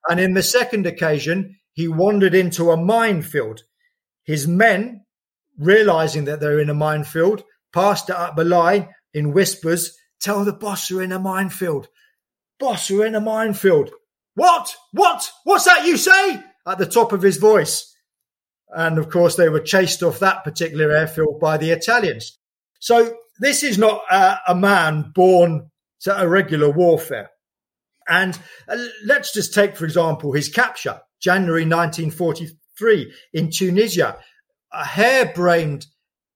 And 0.09 0.19
in 0.19 0.33
the 0.33 0.43
second 0.43 0.87
occasion, 0.87 1.59
he 1.75 1.89
wandered 1.89 2.35
into 2.35 2.71
a 2.71 2.83
minefield. 2.83 3.65
His 4.25 4.49
men, 4.49 5.05
realizing 5.59 6.25
that 6.25 6.41
they're 6.41 6.59
in 6.59 6.71
a 6.71 6.75
minefield, 6.75 7.45
passed 7.73 8.11
it 8.11 8.17
up 8.17 8.37
the 8.37 8.45
line 8.45 8.89
in 9.15 9.33
whispers, 9.33 9.97
tell 10.21 10.45
the 10.45 10.53
boss 10.53 10.91
we're 10.91 11.03
in 11.03 11.13
a 11.13 11.19
minefield. 11.19 11.89
Boss, 12.59 12.91
we're 12.91 13.07
in 13.07 13.15
a 13.15 13.21
minefield. 13.21 13.91
What? 14.35 14.75
What? 14.93 15.31
What's 15.45 15.65
that 15.65 15.87
you 15.87 15.97
say? 15.97 16.43
At 16.67 16.79
the 16.79 16.87
top 16.87 17.13
of 17.13 17.23
his 17.23 17.37
voice. 17.37 17.95
And 18.69 18.99
of 18.99 19.11
course, 19.11 19.37
they 19.37 19.49
were 19.49 19.61
chased 19.61 20.03
off 20.03 20.21
that 20.21 20.45
particular 20.45 20.91
airfield 20.91 21.41
by 21.41 21.59
the 21.59 21.71
Italians. 21.71 22.39
So 22.79 23.17
this 23.41 23.63
is 23.63 23.79
not 23.79 24.03
a, 24.11 24.39
a 24.49 24.55
man 24.55 25.13
born 25.15 25.71
to 26.03 26.21
irregular 26.21 26.71
warfare. 26.71 27.31
And 28.09 28.39
uh, 28.69 28.77
let's 29.05 29.33
just 29.33 29.55
take, 29.55 29.77
for 29.77 29.85
example, 29.85 30.33
his 30.33 30.49
capture, 30.49 31.01
January 31.21 31.65
1943 31.65 33.13
in 33.35 33.51
Tunisia, 33.51 34.19
a 34.73 34.85
harebrained 34.85 35.87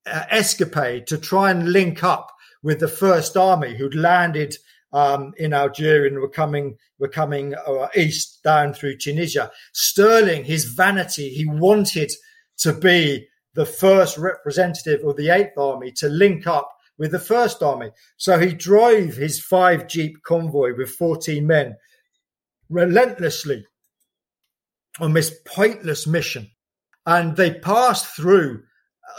uh, 0.07 0.25
escapade 0.31 1.07
to 1.09 1.19
try 1.19 1.51
and 1.51 1.73
link 1.73 2.03
up 2.05 2.33
with 2.63 2.81
the 2.81 2.89
First 2.89 3.37
Army 3.37 3.77
who'd 3.77 3.95
landed 3.95 4.57
um, 4.93 5.33
in 5.37 5.53
Algeria 5.53 6.11
and 6.11 6.21
were 6.21 6.29
coming, 6.29 6.77
were 6.99 7.09
coming 7.09 7.55
uh, 7.55 7.89
east 7.95 8.43
down 8.43 8.73
through 8.73 8.97
Tunisia. 8.97 9.51
Stirling, 9.73 10.45
his 10.45 10.65
vanity, 10.65 11.29
he 11.29 11.47
wanted 11.47 12.11
to 12.59 12.73
be 12.73 13.27
the 13.55 13.67
first 13.67 14.19
representative 14.19 15.05
of 15.05 15.17
the 15.17 15.31
Eighth 15.31 15.57
Army 15.59 15.91
to 15.93 16.09
link 16.09 16.47
up 16.47 16.71
with 16.99 17.13
the 17.13 17.19
First 17.19 17.63
Army. 17.63 17.91
So 18.17 18.39
he 18.39 18.53
drove 18.53 19.15
his 19.15 19.41
five 19.41 19.89
jeep 19.89 20.23
convoy 20.23 20.77
with 20.77 20.91
14 20.91 21.47
men 21.47 21.77
relentlessly 22.69 23.67
on 25.01 25.13
this 25.13 25.35
pointless 25.45 26.07
mission. 26.07 26.51
And 27.05 27.37
they 27.37 27.53
passed 27.53 28.17
through 28.17 28.63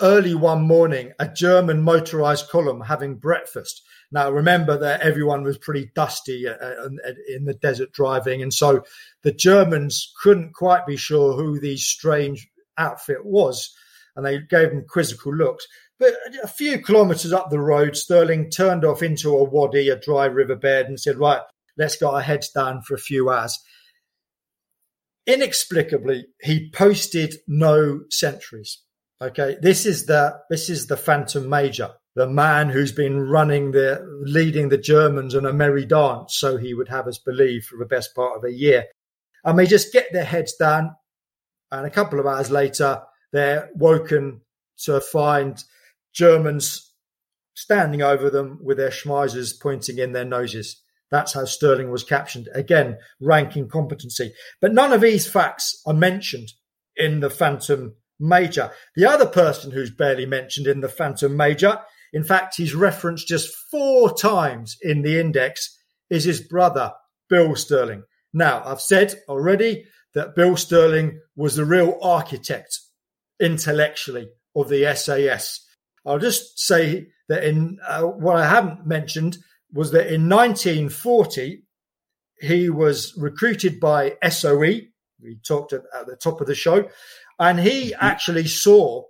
early 0.01 0.35
one 0.35 0.61
morning 0.61 1.11
a 1.19 1.27
German 1.27 1.81
motorized 1.81 2.49
column 2.49 2.81
having 2.81 3.15
breakfast. 3.15 3.83
Now, 4.11 4.29
remember 4.31 4.77
that 4.77 5.01
everyone 5.01 5.43
was 5.43 5.57
pretty 5.57 5.91
dusty 5.93 6.47
uh, 6.47 6.53
uh, 6.53 6.89
in 7.27 7.45
the 7.45 7.55
desert 7.55 7.91
driving. 7.91 8.41
And 8.41 8.53
so 8.53 8.83
the 9.23 9.33
Germans 9.33 10.13
couldn't 10.21 10.53
quite 10.53 10.85
be 10.85 10.95
sure 10.95 11.33
who 11.33 11.59
the 11.59 11.77
strange 11.77 12.47
outfit 12.77 13.25
was. 13.25 13.73
And 14.15 14.25
they 14.25 14.39
gave 14.39 14.69
them 14.69 14.85
quizzical 14.87 15.35
looks. 15.35 15.67
But 15.99 16.13
a 16.43 16.47
few 16.47 16.81
kilometres 16.81 17.33
up 17.33 17.49
the 17.49 17.59
road, 17.59 17.97
Stirling 17.97 18.49
turned 18.49 18.85
off 18.85 19.01
into 19.01 19.35
a 19.35 19.43
wadi, 19.43 19.89
a 19.89 19.99
dry 19.99 20.25
riverbed, 20.25 20.87
and 20.87 20.99
said, 20.99 21.17
Right, 21.17 21.41
let's 21.77 21.97
get 21.97 22.05
our 22.05 22.21
heads 22.21 22.49
down 22.49 22.81
for 22.83 22.93
a 22.93 22.99
few 22.99 23.29
hours. 23.29 23.57
Inexplicably, 25.25 26.27
he 26.41 26.69
posted 26.71 27.35
no 27.47 28.01
sentries. 28.09 28.79
Okay, 29.19 29.57
this 29.59 29.87
is 29.87 30.05
the 30.05 30.39
this 30.49 30.69
is 30.69 30.85
the 30.85 30.97
Phantom 30.97 31.49
Major, 31.49 31.93
the 32.15 32.27
man 32.27 32.69
who's 32.69 32.91
been 32.91 33.19
running 33.19 33.71
the 33.71 34.05
leading 34.21 34.69
the 34.69 34.77
Germans 34.77 35.33
on 35.33 35.45
a 35.45 35.53
merry 35.53 35.85
dance, 35.85 36.35
so 36.37 36.57
he 36.57 36.75
would 36.75 36.89
have 36.89 37.07
us 37.07 37.17
believe 37.17 37.65
for 37.65 37.77
the 37.79 37.85
best 37.85 38.13
part 38.13 38.37
of 38.37 38.43
a 38.43 38.53
year. 38.53 38.85
And 39.43 39.57
they 39.57 39.65
just 39.65 39.91
get 39.91 40.13
their 40.13 40.23
heads 40.23 40.53
down, 40.53 40.95
and 41.71 41.87
a 41.87 41.89
couple 41.89 42.19
of 42.19 42.27
hours 42.27 42.51
later, 42.51 43.01
they're 43.33 43.71
woken 43.73 44.41
to 44.83 45.01
find 45.01 45.63
Germans 46.13 46.93
standing 47.55 48.03
over 48.03 48.29
them 48.29 48.59
with 48.61 48.77
their 48.77 48.91
schmeisers 48.91 49.59
pointing 49.59 49.97
in 49.97 50.11
their 50.11 50.25
noses. 50.25 50.79
That's 51.09 51.33
how 51.33 51.45
Stirling 51.45 51.89
was 51.89 52.03
captioned. 52.03 52.49
Again, 52.53 52.99
ranking 53.19 53.67
competency. 53.67 54.33
But 54.61 54.73
none 54.73 54.93
of 54.93 55.01
these 55.01 55.27
facts 55.27 55.81
are 55.87 55.93
mentioned 55.93 56.49
in 56.95 57.21
the 57.21 57.31
Phantom 57.31 57.95
Major. 58.19 58.71
The 58.95 59.05
other 59.05 59.27
person 59.27 59.71
who's 59.71 59.91
barely 59.91 60.25
mentioned 60.25 60.67
in 60.67 60.81
the 60.81 60.89
Phantom 60.89 61.35
Major, 61.35 61.79
in 62.13 62.23
fact, 62.23 62.55
he's 62.57 62.73
referenced 62.73 63.27
just 63.27 63.53
four 63.69 64.13
times 64.13 64.77
in 64.81 65.01
the 65.01 65.19
index, 65.19 65.77
is 66.09 66.23
his 66.23 66.41
brother, 66.41 66.93
Bill 67.29 67.55
Stirling. 67.55 68.03
Now, 68.33 68.63
I've 68.65 68.81
said 68.81 69.15
already 69.27 69.85
that 70.13 70.35
Bill 70.35 70.55
Stirling 70.55 71.19
was 71.35 71.55
the 71.55 71.65
real 71.65 71.97
architect 72.01 72.79
intellectually 73.39 74.29
of 74.55 74.69
the 74.69 74.93
SAS. 74.95 75.65
I'll 76.05 76.19
just 76.19 76.59
say 76.59 77.07
that 77.29 77.43
in 77.43 77.77
uh, 77.85 78.03
what 78.03 78.37
I 78.37 78.47
haven't 78.47 78.87
mentioned 78.87 79.37
was 79.73 79.91
that 79.91 80.11
in 80.11 80.29
1940 80.29 81.63
he 82.39 82.69
was 82.69 83.13
recruited 83.17 83.79
by 83.79 84.15
SOE. 84.29 84.81
We 85.19 85.39
talked 85.45 85.73
at, 85.73 85.81
at 85.93 86.07
the 86.07 86.15
top 86.15 86.39
of 86.39 86.47
the 86.47 86.55
show, 86.55 86.87
and 87.39 87.59
he 87.59 87.91
mm-hmm. 87.91 88.05
actually 88.05 88.47
saw. 88.47 89.03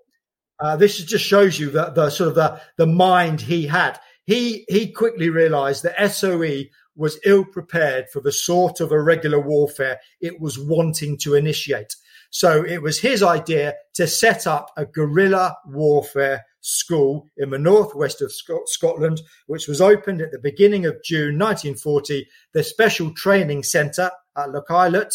Uh, 0.60 0.76
this 0.76 0.98
just 1.04 1.24
shows 1.24 1.60
you 1.60 1.70
the, 1.70 1.92
the 1.92 2.10
sort 2.10 2.30
of 2.30 2.36
the, 2.36 2.60
the 2.78 2.88
mind 2.88 3.42
he 3.42 3.68
had. 3.68 4.00
He 4.26 4.66
he 4.68 4.92
quickly 4.92 5.30
realised 5.30 5.84
that 5.84 6.12
SOE 6.12 6.64
was 6.96 7.20
ill 7.26 7.46
prepared 7.46 8.08
for 8.12 8.22
the 8.22 8.32
sort 8.32 8.82
of 8.82 8.92
irregular 8.92 9.40
warfare 9.40 10.00
it 10.20 10.42
was 10.42 10.60
wanting 10.60 11.18
to 11.20 11.36
initiate. 11.36 11.96
So 12.30 12.64
it 12.64 12.82
was 12.82 13.00
his 13.00 13.24
idea 13.24 13.76
to 13.94 14.08
set 14.08 14.48
up 14.48 14.72
a 14.76 14.86
guerrilla 14.86 15.56
warfare 15.68 16.44
school 16.60 17.28
in 17.38 17.50
the 17.50 17.58
northwest 17.58 18.22
of 18.22 18.34
Scotland, 18.66 19.22
which 19.46 19.68
was 19.68 19.80
opened 19.80 20.22
at 20.22 20.32
the 20.32 20.40
beginning 20.40 20.86
of 20.86 21.02
June 21.04 21.38
1940, 21.38 22.28
the 22.54 22.64
Special 22.64 23.14
Training 23.14 23.64
Centre 23.64 24.12
at 24.38 24.52
Loch 24.52 25.12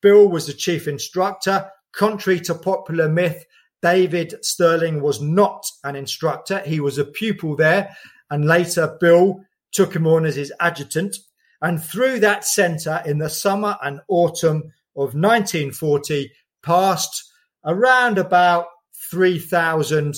Bill 0.00 0.28
was 0.28 0.46
the 0.46 0.52
chief 0.54 0.88
instructor. 0.88 1.70
Contrary 1.92 2.40
to 2.40 2.54
popular 2.54 3.08
myth, 3.08 3.44
David 3.82 4.34
Stirling 4.44 5.00
was 5.02 5.20
not 5.20 5.64
an 5.84 5.96
instructor. 5.96 6.60
He 6.60 6.80
was 6.80 6.98
a 6.98 7.04
pupil 7.04 7.56
there. 7.56 7.96
And 8.30 8.44
later, 8.44 8.96
Bill 9.00 9.40
took 9.72 9.94
him 9.94 10.06
on 10.06 10.24
as 10.24 10.36
his 10.36 10.52
adjutant. 10.60 11.16
And 11.60 11.82
through 11.82 12.20
that 12.20 12.44
centre 12.44 13.02
in 13.04 13.18
the 13.18 13.30
summer 13.30 13.76
and 13.82 14.00
autumn 14.08 14.72
of 14.96 15.14
1940, 15.14 16.30
passed 16.62 17.32
around 17.64 18.18
about 18.18 18.66
3,000 19.10 20.14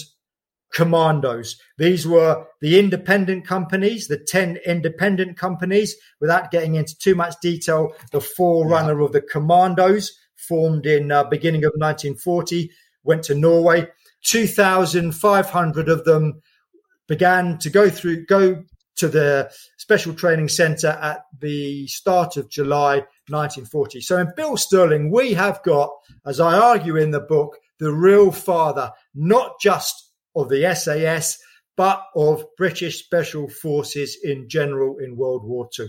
commandos. 0.72 1.56
These 1.78 2.06
were 2.06 2.46
the 2.60 2.78
independent 2.78 3.46
companies, 3.46 4.08
the 4.08 4.18
10 4.18 4.58
independent 4.66 5.36
companies, 5.36 5.96
without 6.20 6.50
getting 6.50 6.76
into 6.76 6.96
too 6.96 7.14
much 7.14 7.34
detail, 7.42 7.92
the 8.12 8.20
forerunner 8.20 8.98
yeah. 8.98 9.04
of 9.04 9.12
the 9.12 9.20
commandos 9.20 10.16
formed 10.48 10.86
in 10.86 11.10
uh, 11.12 11.24
beginning 11.24 11.64
of 11.64 11.72
1940, 11.76 12.70
went 13.04 13.22
to 13.24 13.34
Norway. 13.34 13.88
2,500 14.22 15.88
of 15.88 16.04
them 16.04 16.42
began 17.08 17.58
to 17.58 17.70
go 17.70 17.88
through, 17.88 18.26
go 18.26 18.62
to 18.96 19.08
the 19.08 19.50
special 19.78 20.12
training 20.12 20.48
center 20.48 20.88
at 20.88 21.24
the 21.40 21.86
start 21.86 22.36
of 22.36 22.50
July 22.50 22.96
1940. 23.28 24.00
So 24.00 24.18
in 24.18 24.32
Bill 24.36 24.56
Stirling, 24.56 25.10
we 25.10 25.32
have 25.32 25.62
got, 25.62 25.90
as 26.26 26.38
I 26.38 26.58
argue 26.58 26.96
in 26.96 27.10
the 27.10 27.20
book, 27.20 27.56
the 27.78 27.92
real 27.92 28.30
father, 28.30 28.92
not 29.14 29.58
just 29.60 30.12
of 30.36 30.50
the 30.50 30.74
SAS, 30.74 31.38
but 31.76 32.04
of 32.14 32.44
British 32.58 33.02
Special 33.02 33.48
Forces 33.48 34.18
in 34.22 34.48
general 34.48 34.98
in 34.98 35.16
World 35.16 35.44
War 35.44 35.68
II. 35.78 35.88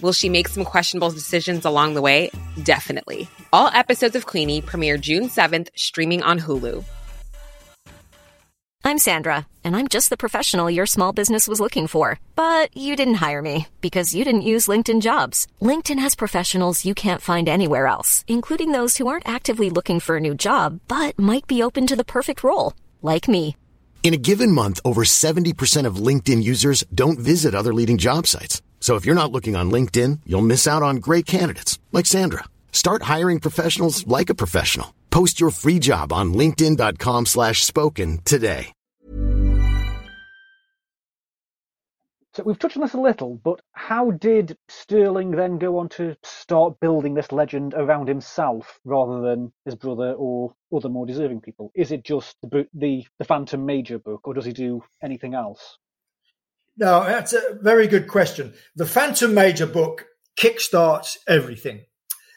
Will 0.00 0.12
she 0.12 0.28
make 0.28 0.48
some 0.48 0.64
questionable 0.64 1.10
decisions 1.10 1.64
along 1.64 1.94
the 1.94 2.02
way? 2.02 2.30
Definitely. 2.62 3.28
All 3.52 3.68
episodes 3.68 4.16
of 4.16 4.26
Queenie 4.26 4.60
premiere 4.60 4.98
June 4.98 5.24
7th, 5.28 5.68
streaming 5.76 6.22
on 6.22 6.40
Hulu. 6.40 6.84
I'm 8.86 8.98
Sandra, 8.98 9.46
and 9.64 9.74
I'm 9.74 9.88
just 9.88 10.10
the 10.10 10.16
professional 10.18 10.70
your 10.70 10.84
small 10.84 11.14
business 11.14 11.48
was 11.48 11.58
looking 11.58 11.86
for. 11.86 12.20
But 12.36 12.76
you 12.76 12.96
didn't 12.96 13.22
hire 13.26 13.40
me 13.40 13.68
because 13.80 14.14
you 14.14 14.24
didn't 14.24 14.50
use 14.52 14.66
LinkedIn 14.66 15.00
jobs. 15.00 15.46
LinkedIn 15.62 15.98
has 16.00 16.14
professionals 16.14 16.84
you 16.84 16.92
can't 16.94 17.22
find 17.22 17.48
anywhere 17.48 17.86
else, 17.86 18.26
including 18.28 18.72
those 18.72 18.98
who 18.98 19.06
aren't 19.06 19.28
actively 19.28 19.70
looking 19.70 20.00
for 20.00 20.16
a 20.16 20.20
new 20.20 20.34
job 20.34 20.80
but 20.86 21.18
might 21.18 21.46
be 21.46 21.62
open 21.62 21.86
to 21.86 21.96
the 21.96 22.04
perfect 22.04 22.44
role 22.44 22.74
like 23.00 23.26
me. 23.26 23.56
In 24.02 24.12
a 24.12 24.18
given 24.18 24.52
month, 24.52 24.80
over 24.84 25.02
70% 25.02 25.86
of 25.86 25.96
LinkedIn 25.96 26.44
users 26.44 26.84
don't 26.94 27.18
visit 27.18 27.54
other 27.54 27.72
leading 27.72 27.96
job 27.96 28.26
sites. 28.26 28.60
So 28.84 28.96
if 28.96 29.06
you're 29.06 29.14
not 29.14 29.32
looking 29.32 29.56
on 29.56 29.70
LinkedIn, 29.70 30.20
you'll 30.26 30.50
miss 30.52 30.68
out 30.68 30.82
on 30.82 30.96
great 30.96 31.24
candidates 31.24 31.78
like 31.90 32.04
Sandra. 32.04 32.44
Start 32.70 33.04
hiring 33.04 33.40
professionals 33.40 34.06
like 34.06 34.28
a 34.28 34.34
professional. 34.34 34.92
Post 35.08 35.40
your 35.40 35.48
free 35.48 35.78
job 35.78 36.12
on 36.12 36.34
linkedin.com/spoken 36.34 38.18
today. 38.26 38.74
So 42.34 42.42
we've 42.42 42.58
touched 42.58 42.76
on 42.76 42.82
this 42.82 42.92
a 42.92 43.00
little, 43.00 43.40
but 43.42 43.62
how 43.72 44.10
did 44.10 44.58
Stirling 44.68 45.30
then 45.30 45.56
go 45.56 45.78
on 45.78 45.88
to 45.90 46.14
start 46.22 46.78
building 46.78 47.14
this 47.14 47.32
legend 47.32 47.72
around 47.72 48.08
himself 48.08 48.80
rather 48.84 49.22
than 49.22 49.50
his 49.64 49.76
brother 49.76 50.12
or 50.12 50.52
other 50.76 50.90
more 50.90 51.06
deserving 51.06 51.40
people? 51.40 51.72
Is 51.74 51.90
it 51.90 52.04
just 52.04 52.36
the 52.42 52.68
the, 52.74 53.06
the 53.18 53.24
Phantom 53.24 53.64
Major 53.64 53.98
book, 53.98 54.28
or 54.28 54.34
does 54.34 54.44
he 54.44 54.52
do 54.52 54.82
anything 55.02 55.32
else? 55.32 55.78
No, 56.76 57.04
that's 57.04 57.32
a 57.32 57.58
very 57.60 57.86
good 57.86 58.08
question. 58.08 58.52
The 58.74 58.86
Phantom 58.86 59.32
Major 59.32 59.66
book 59.66 60.06
kickstarts 60.36 61.16
everything. 61.28 61.84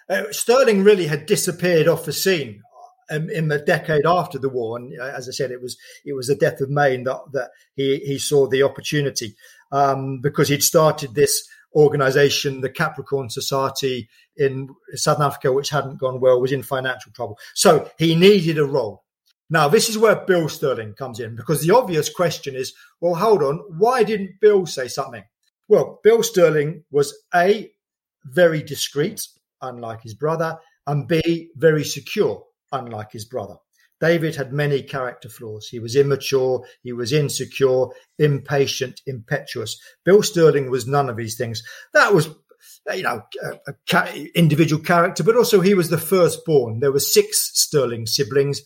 Uh, 0.09 0.23
Stirling 0.31 0.83
really 0.83 1.07
had 1.07 1.25
disappeared 1.25 1.87
off 1.87 2.05
the 2.05 2.13
scene 2.13 2.61
um, 3.09 3.29
in 3.29 3.47
the 3.47 3.59
decade 3.59 4.05
after 4.05 4.37
the 4.37 4.49
war, 4.49 4.77
and 4.77 4.93
uh, 4.99 5.05
as 5.05 5.27
I 5.27 5.31
said, 5.31 5.51
it 5.51 5.61
was 5.61 5.77
it 6.05 6.13
was 6.13 6.27
the 6.27 6.35
death 6.35 6.61
of 6.61 6.69
Mayne 6.69 7.03
that, 7.05 7.19
that 7.33 7.49
he 7.75 7.97
he 7.99 8.19
saw 8.19 8.47
the 8.47 8.63
opportunity 8.63 9.35
um, 9.71 10.21
because 10.21 10.49
he'd 10.49 10.63
started 10.63 11.15
this 11.15 11.47
organization, 11.75 12.61
the 12.61 12.69
Capricorn 12.69 13.29
Society 13.29 14.09
in 14.35 14.69
Southern 14.93 15.27
Africa, 15.27 15.51
which 15.51 15.69
hadn't 15.69 15.99
gone 15.99 16.19
well, 16.19 16.39
was 16.39 16.51
in 16.51 16.63
financial 16.63 17.11
trouble. 17.11 17.37
So 17.53 17.89
he 17.97 18.15
needed 18.15 18.57
a 18.57 18.65
role. 18.65 19.03
Now, 19.49 19.69
this 19.69 19.87
is 19.87 19.97
where 19.97 20.15
Bill 20.15 20.49
Stirling 20.49 20.93
comes 20.93 21.19
in 21.19 21.35
because 21.35 21.61
the 21.61 21.75
obvious 21.75 22.09
question 22.09 22.55
is, 22.55 22.73
well, 22.99 23.15
hold 23.15 23.41
on, 23.41 23.63
why 23.77 24.03
didn't 24.03 24.41
Bill 24.41 24.65
say 24.65 24.87
something? 24.87 25.23
Well, 25.69 25.99
Bill 26.03 26.21
Stirling 26.23 26.83
was 26.91 27.17
A, 27.33 27.71
very 28.25 28.61
discreet, 28.61 29.21
unlike 29.61 30.01
his 30.01 30.13
brother, 30.13 30.59
and 30.85 31.07
B, 31.07 31.49
very 31.55 31.83
secure, 31.83 32.43
unlike 32.71 33.11
his 33.11 33.25
brother. 33.25 33.55
David 33.99 34.35
had 34.35 34.53
many 34.53 34.83
character 34.83 35.29
flaws. 35.29 35.67
He 35.67 35.79
was 35.79 35.95
immature, 35.95 36.63
he 36.83 36.93
was 36.93 37.11
insecure, 37.11 37.87
impatient, 38.19 39.01
impetuous. 39.07 39.79
Bill 40.05 40.21
Stirling 40.21 40.69
was 40.69 40.87
none 40.87 41.09
of 41.09 41.17
these 41.17 41.35
things. 41.37 41.63
That 41.93 42.13
was, 42.13 42.29
you 42.93 43.03
know, 43.03 43.23
a, 43.67 44.29
individual 44.35 44.83
character, 44.83 45.23
but 45.23 45.35
also 45.35 45.61
he 45.61 45.73
was 45.73 45.89
the 45.89 45.97
firstborn. 45.97 46.79
There 46.79 46.91
were 46.91 46.99
six 46.99 47.51
Stirling 47.53 48.05
siblings. 48.05 48.61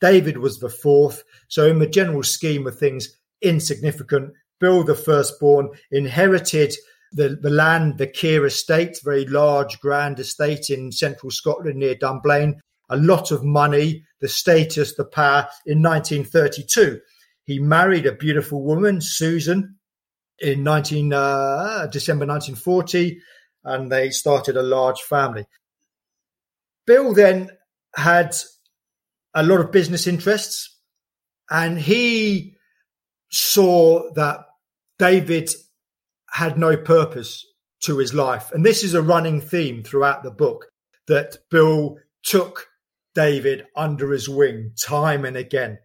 David 0.00 0.38
was 0.38 0.58
the 0.58 0.70
fourth. 0.70 1.22
So 1.48 1.66
in 1.66 1.78
the 1.78 1.86
general 1.86 2.22
scheme 2.22 2.66
of 2.66 2.78
things, 2.78 3.16
insignificant. 3.42 4.32
Bill, 4.58 4.84
the 4.84 4.94
firstborn, 4.94 5.70
inherited 5.90 6.74
the, 7.12 7.38
the 7.40 7.50
land, 7.50 7.98
the 7.98 8.06
Keir 8.06 8.46
estate, 8.46 8.98
very 9.02 9.26
large, 9.26 9.80
grand 9.80 10.18
estate 10.20 10.70
in 10.70 10.92
central 10.92 11.30
Scotland 11.30 11.78
near 11.78 11.94
Dunblane, 11.94 12.60
a 12.88 12.96
lot 12.96 13.30
of 13.30 13.44
money, 13.44 14.04
the 14.20 14.28
status, 14.28 14.94
the 14.94 15.04
power 15.04 15.48
in 15.66 15.82
1932. 15.82 17.00
He 17.44 17.58
married 17.58 18.06
a 18.06 18.12
beautiful 18.12 18.62
woman, 18.62 19.00
Susan, 19.00 19.76
in 20.38 20.62
19, 20.62 21.12
uh, 21.12 21.86
December 21.90 22.26
1940, 22.26 23.20
and 23.64 23.90
they 23.90 24.10
started 24.10 24.56
a 24.56 24.62
large 24.62 25.00
family. 25.00 25.46
Bill 26.86 27.12
then 27.12 27.50
had 27.94 28.34
a 29.34 29.42
lot 29.42 29.60
of 29.60 29.72
business 29.72 30.06
interests, 30.06 30.78
and 31.50 31.78
he 31.78 32.56
saw 33.30 34.12
that 34.14 34.40
David 34.98 35.50
had 36.30 36.58
no 36.58 36.76
purpose 36.76 37.46
to 37.82 37.98
his 37.98 38.12
life. 38.14 38.52
And 38.52 38.64
this 38.64 38.84
is 38.84 38.94
a 38.94 39.02
running 39.02 39.40
theme 39.40 39.82
throughout 39.82 40.22
the 40.22 40.30
book 40.30 40.66
that 41.08 41.38
Bill 41.50 41.96
took 42.22 42.68
David 43.14 43.66
under 43.74 44.12
his 44.12 44.28
wing 44.28 44.72
time 44.84 45.24
and 45.24 45.36
again. 45.36 45.78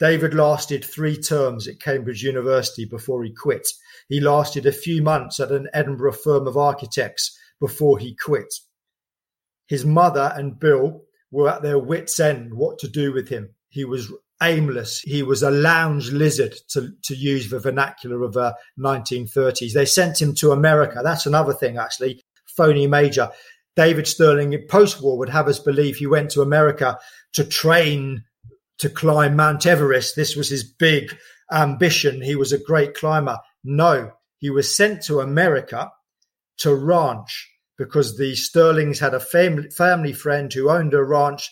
David 0.00 0.32
lasted 0.32 0.84
three 0.84 1.16
terms 1.16 1.66
at 1.66 1.80
Cambridge 1.80 2.22
University 2.22 2.84
before 2.84 3.24
he 3.24 3.32
quit. 3.32 3.66
He 4.08 4.20
lasted 4.20 4.64
a 4.64 4.72
few 4.72 5.02
months 5.02 5.40
at 5.40 5.50
an 5.50 5.68
Edinburgh 5.74 6.12
firm 6.12 6.46
of 6.46 6.56
architects 6.56 7.36
before 7.60 7.98
he 7.98 8.14
quit. 8.14 8.52
His 9.66 9.84
mother 9.84 10.32
and 10.34 10.58
Bill 10.58 11.02
were 11.30 11.48
at 11.48 11.62
their 11.62 11.78
wits' 11.78 12.20
end 12.20 12.54
what 12.54 12.78
to 12.80 12.88
do 12.88 13.12
with 13.12 13.28
him. 13.28 13.50
He 13.68 13.84
was 13.84 14.12
aimless. 14.42 15.00
He 15.00 15.22
was 15.22 15.42
a 15.42 15.50
lounge 15.50 16.10
lizard, 16.10 16.54
to, 16.70 16.92
to 17.04 17.14
use 17.14 17.50
the 17.50 17.58
vernacular 17.58 18.22
of 18.22 18.34
the 18.34 18.40
uh, 18.40 18.52
1930s. 18.78 19.72
They 19.72 19.84
sent 19.84 20.20
him 20.20 20.34
to 20.36 20.52
America. 20.52 21.00
That's 21.02 21.26
another 21.26 21.52
thing, 21.52 21.76
actually. 21.76 22.22
Phoney 22.56 22.86
major. 22.88 23.30
David 23.76 24.08
Stirling, 24.08 24.56
post 24.68 25.02
war, 25.02 25.18
would 25.18 25.28
have 25.28 25.48
us 25.48 25.58
believe 25.58 25.96
he 25.96 26.06
went 26.06 26.30
to 26.30 26.42
America 26.42 26.98
to 27.34 27.44
train 27.44 28.24
to 28.78 28.88
climb 28.88 29.36
Mount 29.36 29.66
Everest. 29.66 30.16
This 30.16 30.34
was 30.34 30.48
his 30.48 30.64
big 30.64 31.16
ambition. 31.52 32.22
He 32.22 32.36
was 32.36 32.52
a 32.52 32.58
great 32.58 32.94
climber. 32.94 33.38
No, 33.64 34.12
he 34.38 34.50
was 34.50 34.74
sent 34.74 35.02
to 35.04 35.20
America 35.20 35.90
to 36.58 36.74
ranch 36.74 37.48
because 37.78 38.18
the 38.18 38.32
Stirlings 38.32 38.98
had 38.98 39.14
a 39.14 39.20
family, 39.20 39.70
family 39.70 40.12
friend 40.12 40.52
who 40.52 40.68
owned 40.68 40.92
a 40.94 41.02
ranch 41.02 41.50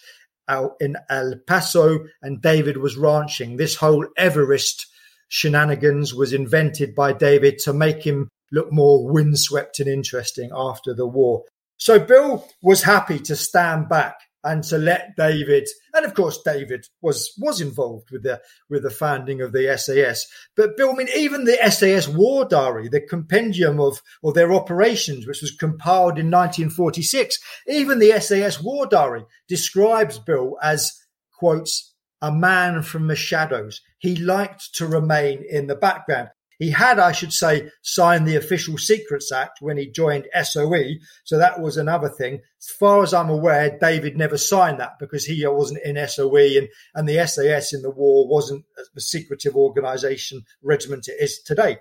out 0.48 0.72
in 0.80 0.96
El 1.08 1.34
Paso 1.46 2.00
and 2.22 2.42
David 2.42 2.76
was 2.76 2.96
ranching. 2.96 3.56
This 3.56 3.76
whole 3.76 4.06
Everest 4.16 4.86
shenanigans 5.28 6.14
was 6.14 6.32
invented 6.32 6.94
by 6.94 7.12
David 7.12 7.58
to 7.60 7.72
make 7.72 8.02
him 8.02 8.28
look 8.52 8.72
more 8.72 9.10
windswept 9.10 9.80
and 9.80 9.88
interesting 9.88 10.50
after 10.54 10.94
the 10.94 11.06
war. 11.06 11.44
So 11.78 11.98
Bill 11.98 12.46
was 12.62 12.82
happy 12.82 13.18
to 13.20 13.36
stand 13.36 13.88
back 13.88 14.16
and 14.46 14.62
to 14.64 14.78
let 14.78 15.16
David, 15.16 15.68
and 15.92 16.06
of 16.06 16.14
course 16.14 16.40
David 16.44 16.86
was 17.02 17.34
was 17.36 17.60
involved 17.60 18.10
with 18.12 18.22
the 18.22 18.40
with 18.70 18.84
the 18.84 18.90
founding 18.90 19.42
of 19.42 19.52
the 19.52 19.76
SAS. 19.76 20.26
But 20.56 20.76
Bill, 20.76 20.92
I 20.92 20.94
mean, 20.94 21.08
even 21.16 21.44
the 21.44 21.58
SAS 21.68 22.06
War 22.06 22.44
Diary, 22.44 22.88
the 22.88 23.00
compendium 23.00 23.80
of 23.80 24.00
or 24.22 24.32
their 24.32 24.52
operations, 24.52 25.26
which 25.26 25.42
was 25.42 25.50
compiled 25.50 26.18
in 26.18 26.30
1946, 26.30 27.38
even 27.66 27.98
the 27.98 28.18
SAS 28.20 28.62
War 28.62 28.86
Diary 28.86 29.24
describes 29.48 30.18
Bill 30.20 30.56
as 30.62 30.96
quotes 31.36 31.94
a 32.22 32.32
man 32.32 32.82
from 32.82 33.08
the 33.08 33.16
shadows. 33.16 33.80
He 33.98 34.14
liked 34.14 34.74
to 34.76 34.86
remain 34.86 35.44
in 35.50 35.66
the 35.66 35.76
background. 35.76 36.28
He 36.58 36.70
had, 36.70 36.98
I 36.98 37.12
should 37.12 37.32
say, 37.32 37.70
signed 37.82 38.26
the 38.26 38.36
Official 38.36 38.78
Secrets 38.78 39.30
Act 39.30 39.58
when 39.60 39.76
he 39.76 39.90
joined 39.90 40.28
SOE. 40.42 40.94
So 41.24 41.38
that 41.38 41.60
was 41.60 41.76
another 41.76 42.08
thing. 42.08 42.40
As 42.58 42.70
far 42.78 43.02
as 43.02 43.12
I'm 43.12 43.28
aware, 43.28 43.76
David 43.78 44.16
never 44.16 44.38
signed 44.38 44.80
that 44.80 44.98
because 44.98 45.24
he 45.24 45.46
wasn't 45.46 45.84
in 45.84 46.08
SOE 46.08 46.58
and, 46.58 46.68
and 46.94 47.08
the 47.08 47.26
SAS 47.26 47.74
in 47.74 47.82
the 47.82 47.90
war 47.90 48.26
wasn't 48.28 48.64
the 48.94 49.00
secretive 49.00 49.54
organization 49.54 50.42
regiment 50.62 51.08
it 51.08 51.16
is 51.20 51.42
today. 51.42 51.78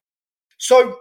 So, 0.58 0.98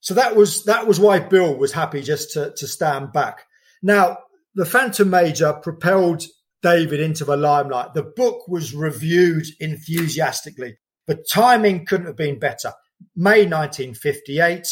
so 0.00 0.14
that 0.14 0.36
was, 0.36 0.64
that 0.64 0.86
was 0.86 1.00
why 1.00 1.18
Bill 1.18 1.56
was 1.56 1.72
happy 1.72 2.02
just 2.02 2.32
to, 2.32 2.52
to 2.56 2.66
stand 2.66 3.12
back. 3.12 3.44
Now, 3.82 4.18
the 4.54 4.64
Phantom 4.64 5.08
Major 5.08 5.52
propelled 5.52 6.24
David 6.62 7.00
into 7.00 7.24
the 7.24 7.36
limelight. 7.36 7.94
The 7.94 8.02
book 8.02 8.46
was 8.48 8.74
reviewed 8.74 9.46
enthusiastically. 9.58 10.78
The 11.06 11.24
timing 11.32 11.86
couldn't 11.86 12.06
have 12.06 12.16
been 12.16 12.38
better. 12.38 12.72
May 13.16 13.44
1958, 13.44 14.66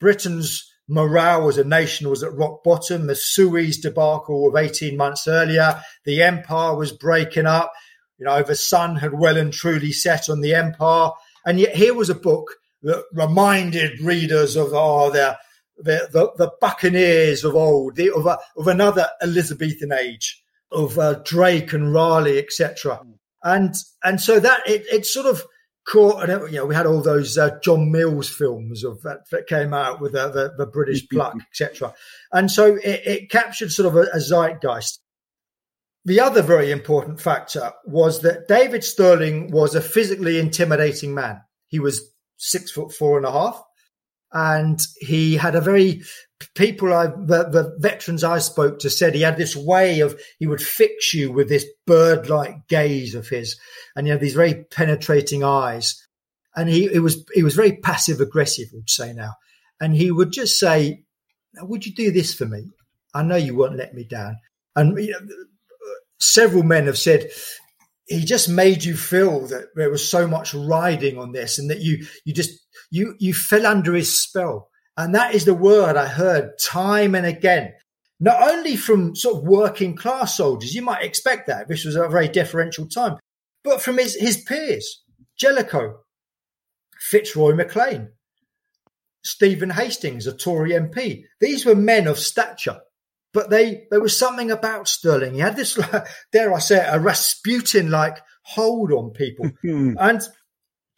Britain's 0.00 0.70
morale 0.88 1.48
as 1.48 1.58
a 1.58 1.64
nation 1.64 2.08
was 2.10 2.22
at 2.22 2.32
rock 2.34 2.62
bottom. 2.62 3.06
The 3.06 3.14
Suez 3.14 3.78
debacle 3.78 4.48
of 4.48 4.56
18 4.56 4.96
months 4.96 5.26
earlier, 5.26 5.80
the 6.04 6.22
empire 6.22 6.76
was 6.76 6.92
breaking 6.92 7.46
up. 7.46 7.72
You 8.18 8.26
know, 8.26 8.42
the 8.42 8.54
sun 8.54 8.96
had 8.96 9.18
well 9.18 9.36
and 9.36 9.52
truly 9.52 9.92
set 9.92 10.28
on 10.28 10.40
the 10.40 10.54
empire. 10.54 11.10
And 11.46 11.58
yet 11.58 11.74
here 11.74 11.94
was 11.94 12.10
a 12.10 12.14
book 12.14 12.56
that 12.82 13.04
reminded 13.12 14.00
readers 14.00 14.56
of, 14.56 14.68
oh, 14.72 15.10
the, 15.10 15.38
the, 15.76 16.08
the, 16.12 16.32
the 16.36 16.52
buccaneers 16.60 17.44
of 17.44 17.54
old, 17.54 17.96
the, 17.96 18.14
of, 18.14 18.26
a, 18.26 18.38
of 18.56 18.68
another 18.68 19.08
Elizabethan 19.22 19.92
age, 19.92 20.42
of 20.70 20.98
uh, 20.98 21.14
Drake 21.24 21.72
and 21.72 21.92
Raleigh, 21.92 22.38
etc. 22.38 23.00
And, 23.42 23.74
and 24.02 24.20
so 24.20 24.38
that 24.38 24.60
it, 24.66 24.84
it 24.92 25.06
sort 25.06 25.26
of, 25.26 25.44
caught, 25.86 26.28
and 26.28 26.50
you 26.50 26.58
know, 26.58 26.66
we 26.66 26.74
had 26.74 26.86
all 26.86 27.00
those 27.00 27.36
uh, 27.36 27.58
John 27.62 27.90
Mills 27.90 28.28
films 28.28 28.84
of 28.84 29.02
that, 29.02 29.28
that 29.30 29.46
came 29.46 29.74
out 29.74 30.00
with 30.00 30.14
uh, 30.14 30.28
the, 30.28 30.54
the 30.56 30.66
British 30.66 31.06
pluck, 31.12 31.36
etc. 31.50 31.94
And 32.32 32.50
so 32.50 32.76
it, 32.76 33.02
it, 33.06 33.30
captured 33.30 33.72
sort 33.72 33.86
of 33.86 33.96
a, 33.96 34.08
a 34.12 34.20
zeitgeist. 34.20 35.00
The 36.06 36.20
other 36.20 36.42
very 36.42 36.70
important 36.70 37.20
factor 37.20 37.72
was 37.86 38.20
that 38.22 38.46
David 38.46 38.84
Stirling 38.84 39.50
was 39.50 39.74
a 39.74 39.80
physically 39.80 40.38
intimidating 40.38 41.14
man. 41.14 41.40
He 41.68 41.78
was 41.78 42.12
six 42.36 42.70
foot 42.70 42.92
four 42.92 43.16
and 43.16 43.24
a 43.26 43.32
half, 43.32 43.62
and 44.32 44.78
he 45.00 45.36
had 45.36 45.54
a 45.54 45.60
very 45.60 46.02
people 46.54 46.92
I 46.92 47.06
the, 47.06 47.48
the 47.50 47.76
veterans 47.78 48.24
I 48.24 48.38
spoke 48.38 48.80
to 48.80 48.90
said 48.90 49.14
he 49.14 49.22
had 49.22 49.36
this 49.36 49.56
way 49.56 50.00
of 50.00 50.20
he 50.38 50.46
would 50.46 50.60
fix 50.62 51.14
you 51.14 51.32
with 51.32 51.48
this 51.48 51.66
bird 51.86 52.28
like 52.28 52.68
gaze 52.68 53.14
of 53.14 53.28
his, 53.28 53.58
and 53.96 54.06
you 54.06 54.12
know 54.12 54.18
these 54.18 54.34
very 54.34 54.64
penetrating 54.70 55.44
eyes, 55.44 56.06
and 56.56 56.68
he 56.68 56.84
it 56.92 57.00
was 57.00 57.24
he 57.32 57.42
was 57.42 57.54
very 57.54 57.76
passive 57.76 58.20
aggressive. 58.20 58.68
Would 58.72 58.90
say 58.90 59.12
now, 59.12 59.32
and 59.80 59.94
he 59.94 60.10
would 60.10 60.32
just 60.32 60.58
say, 60.58 61.04
"Would 61.60 61.86
you 61.86 61.94
do 61.94 62.10
this 62.10 62.34
for 62.34 62.46
me? 62.46 62.70
I 63.14 63.22
know 63.22 63.36
you 63.36 63.54
won't 63.54 63.76
let 63.76 63.94
me 63.94 64.04
down." 64.04 64.36
And 64.76 64.98
you 64.98 65.12
know, 65.12 65.18
several 66.18 66.62
men 66.62 66.86
have 66.86 66.98
said 66.98 67.30
he 68.06 68.24
just 68.24 68.48
made 68.48 68.84
you 68.84 68.96
feel 68.96 69.46
that 69.46 69.68
there 69.74 69.90
was 69.90 70.06
so 70.06 70.26
much 70.26 70.52
riding 70.54 71.18
on 71.18 71.32
this, 71.32 71.58
and 71.58 71.70
that 71.70 71.80
you 71.80 72.06
you 72.24 72.34
just 72.34 72.52
you 72.90 73.14
you 73.18 73.34
fell 73.34 73.66
under 73.66 73.94
his 73.94 74.18
spell. 74.18 74.68
And 74.96 75.14
that 75.14 75.34
is 75.34 75.44
the 75.44 75.54
word 75.54 75.96
I 75.96 76.06
heard 76.06 76.52
time 76.58 77.14
and 77.14 77.26
again. 77.26 77.72
Not 78.20 78.48
only 78.48 78.76
from 78.76 79.16
sort 79.16 79.36
of 79.38 79.42
working 79.42 79.96
class 79.96 80.36
soldiers, 80.36 80.74
you 80.74 80.82
might 80.82 81.04
expect 81.04 81.48
that 81.48 81.68
this 81.68 81.84
was 81.84 81.96
a 81.96 82.08
very 82.08 82.28
deferential 82.28 82.86
time, 82.86 83.18
but 83.64 83.82
from 83.82 83.98
his, 83.98 84.14
his 84.14 84.36
peers, 84.36 85.02
Jellicoe, 85.36 86.00
Fitzroy 87.00 87.54
Maclean, 87.54 88.12
Stephen 89.24 89.70
Hastings, 89.70 90.26
a 90.26 90.36
Tory 90.36 90.70
MP. 90.70 91.24
These 91.40 91.64
were 91.64 91.74
men 91.74 92.06
of 92.06 92.18
stature, 92.18 92.80
but 93.32 93.50
they 93.50 93.86
there 93.90 94.00
was 94.00 94.16
something 94.16 94.50
about 94.50 94.86
Stirling. 94.86 95.34
He 95.34 95.40
had 95.40 95.56
this, 95.56 95.78
dare 96.32 96.54
I 96.54 96.58
say, 96.58 96.86
it, 96.86 96.88
a 96.90 97.00
Rasputin 97.00 97.90
like 97.90 98.18
hold 98.44 98.92
on 98.92 99.10
people. 99.10 99.50
Hmm. 99.62 99.94
and 99.98 100.20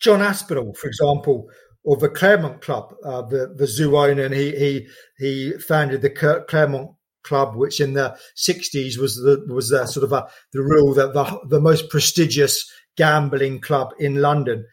John 0.00 0.20
Aspinall, 0.20 0.74
for 0.74 0.88
example, 0.88 1.48
or 1.86 1.96
the 1.96 2.08
Clermont 2.08 2.60
Club, 2.60 2.94
uh, 3.04 3.22
the 3.22 3.54
the 3.56 3.66
zoo 3.66 3.96
owner, 3.96 4.24
and 4.24 4.34
he 4.34 4.50
he 4.50 4.88
he 5.18 5.52
founded 5.52 6.02
the 6.02 6.44
Clermont 6.48 6.90
Club, 7.22 7.54
which 7.54 7.80
in 7.80 7.94
the 7.94 8.18
'60s 8.36 8.98
was 8.98 9.14
the 9.16 9.46
was 9.48 9.70
the 9.70 9.86
sort 9.86 10.04
of 10.04 10.12
a, 10.12 10.28
the 10.52 10.62
rule 10.62 10.92
that 10.94 11.14
the 11.14 11.40
the 11.48 11.60
most 11.60 11.88
prestigious 11.88 12.70
gambling 12.96 13.60
club 13.60 13.94
in 14.00 14.16
London. 14.16 14.66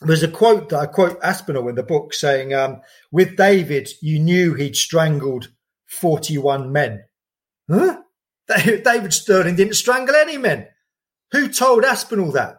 There's 0.00 0.22
a 0.22 0.28
quote 0.28 0.70
that 0.70 0.78
I 0.78 0.86
quote 0.86 1.18
Aspinall 1.22 1.68
in 1.68 1.74
the 1.74 1.82
book 1.82 2.14
saying, 2.14 2.54
um, 2.54 2.80
"With 3.12 3.36
David, 3.36 3.90
you 4.00 4.18
knew 4.18 4.54
he'd 4.54 4.76
strangled 4.76 5.50
41 5.88 6.72
men." 6.72 7.04
Huh? 7.70 8.00
David 8.48 9.12
Stirling 9.12 9.56
didn't 9.56 9.74
strangle 9.74 10.14
any 10.14 10.38
men. 10.38 10.68
Who 11.32 11.48
told 11.48 11.84
Aspinall 11.84 12.32
that? 12.32 12.56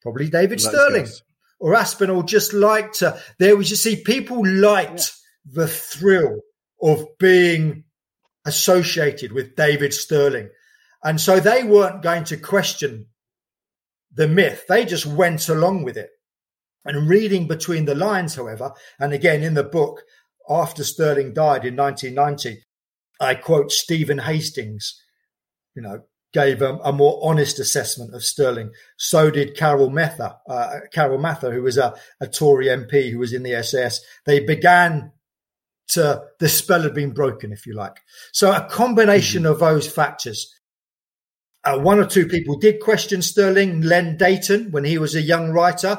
Probably 0.00 0.30
David 0.30 0.62
Let's 0.62 0.68
Stirling. 0.68 1.04
Guess. 1.04 1.22
Or 1.62 1.76
Aspinall 1.76 2.24
just 2.24 2.52
liked 2.52 2.96
to. 2.98 3.20
There 3.38 3.56
was, 3.56 3.70
you 3.70 3.76
see, 3.76 4.02
people 4.02 4.44
liked 4.44 5.12
yeah. 5.46 5.62
the 5.62 5.68
thrill 5.68 6.40
of 6.82 7.06
being 7.20 7.84
associated 8.44 9.30
with 9.30 9.54
David 9.54 9.94
Stirling. 9.94 10.50
And 11.04 11.20
so 11.20 11.38
they 11.38 11.62
weren't 11.62 12.02
going 12.02 12.24
to 12.24 12.36
question 12.36 13.06
the 14.12 14.26
myth. 14.26 14.64
They 14.68 14.84
just 14.84 15.06
went 15.06 15.48
along 15.48 15.84
with 15.84 15.96
it. 15.96 16.10
And 16.84 17.08
reading 17.08 17.46
between 17.46 17.84
the 17.84 17.94
lines, 17.94 18.34
however, 18.34 18.72
and 18.98 19.12
again 19.12 19.44
in 19.44 19.54
the 19.54 19.62
book, 19.62 20.02
after 20.50 20.82
Stirling 20.82 21.32
died 21.32 21.64
in 21.64 21.76
1990, 21.76 22.64
I 23.20 23.36
quote 23.36 23.70
Stephen 23.70 24.18
Hastings, 24.18 25.00
you 25.76 25.82
know, 25.82 26.02
gave 26.32 26.62
a, 26.62 26.78
a 26.84 26.92
more 26.92 27.20
honest 27.22 27.58
assessment 27.58 28.14
of 28.14 28.24
Stirling. 28.24 28.70
So 28.96 29.30
did 29.30 29.56
Carol 29.56 29.90
Mather, 29.90 30.34
uh, 30.48 30.80
Carol 30.92 31.18
Mather, 31.18 31.52
who 31.52 31.62
was 31.62 31.76
a, 31.76 31.94
a 32.20 32.26
Tory 32.26 32.66
MP 32.66 33.10
who 33.10 33.18
was 33.18 33.32
in 33.32 33.42
the 33.42 33.62
SAS. 33.62 34.00
They 34.24 34.40
began 34.40 35.12
to, 35.88 36.22
the 36.40 36.48
spell 36.48 36.82
had 36.82 36.94
been 36.94 37.12
broken, 37.12 37.52
if 37.52 37.66
you 37.66 37.74
like. 37.74 38.00
So 38.32 38.52
a 38.52 38.66
combination 38.68 39.42
mm-hmm. 39.42 39.52
of 39.52 39.60
those 39.60 39.90
factors 39.90 40.52
uh, 41.64 41.78
one 41.78 41.98
or 41.98 42.06
two 42.06 42.26
people 42.26 42.58
did 42.58 42.80
question 42.80 43.22
Stirling. 43.22 43.82
Len 43.82 44.16
Deighton, 44.16 44.70
when 44.72 44.84
he 44.84 44.98
was 44.98 45.14
a 45.14 45.22
young 45.22 45.50
writer 45.50 45.98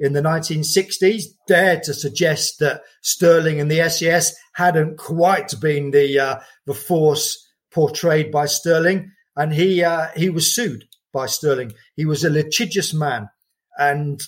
in 0.00 0.12
the 0.12 0.20
1960s, 0.20 1.24
dared 1.46 1.84
to 1.84 1.94
suggest 1.94 2.58
that 2.58 2.82
Stirling 3.02 3.60
and 3.60 3.70
the 3.70 3.88
SAS 3.88 4.34
hadn't 4.54 4.98
quite 4.98 5.54
been 5.60 5.92
the 5.92 6.18
uh, 6.18 6.40
the 6.66 6.74
force 6.74 7.40
portrayed 7.72 8.32
by 8.32 8.46
Stirling, 8.46 9.12
and 9.36 9.52
he 9.52 9.82
uh, 9.82 10.08
he 10.16 10.30
was 10.30 10.54
sued 10.54 10.84
by 11.12 11.26
Stirling. 11.26 11.72
He 11.96 12.04
was 12.04 12.24
a 12.24 12.30
litigious 12.30 12.94
man, 12.94 13.28
and 13.78 14.20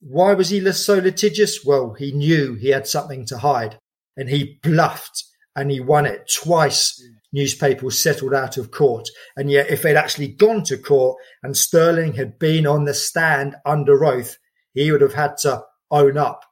why 0.00 0.34
was 0.34 0.50
he 0.50 0.72
so 0.72 0.94
litigious? 0.94 1.64
Well, 1.64 1.94
he 1.94 2.12
knew 2.12 2.54
he 2.54 2.70
had 2.70 2.86
something 2.86 3.26
to 3.26 3.38
hide, 3.38 3.78
and 4.16 4.28
he 4.28 4.58
bluffed, 4.62 5.24
and 5.54 5.70
he 5.70 5.80
won 5.80 6.06
it 6.06 6.30
twice 6.42 7.00
newspapers 7.32 7.98
settled 7.98 8.34
out 8.34 8.56
of 8.56 8.70
court. 8.70 9.08
And 9.36 9.50
yet, 9.50 9.70
if 9.70 9.82
they'd 9.82 9.96
actually 9.96 10.28
gone 10.28 10.62
to 10.64 10.76
court 10.76 11.18
and 11.42 11.56
Stirling 11.56 12.14
had 12.14 12.38
been 12.38 12.66
on 12.66 12.84
the 12.84 12.94
stand 12.94 13.56
under 13.64 14.04
oath, 14.04 14.36
he 14.74 14.92
would 14.92 15.00
have 15.00 15.14
had 15.14 15.36
to 15.38 15.62
own 15.90 16.16
up 16.16 16.44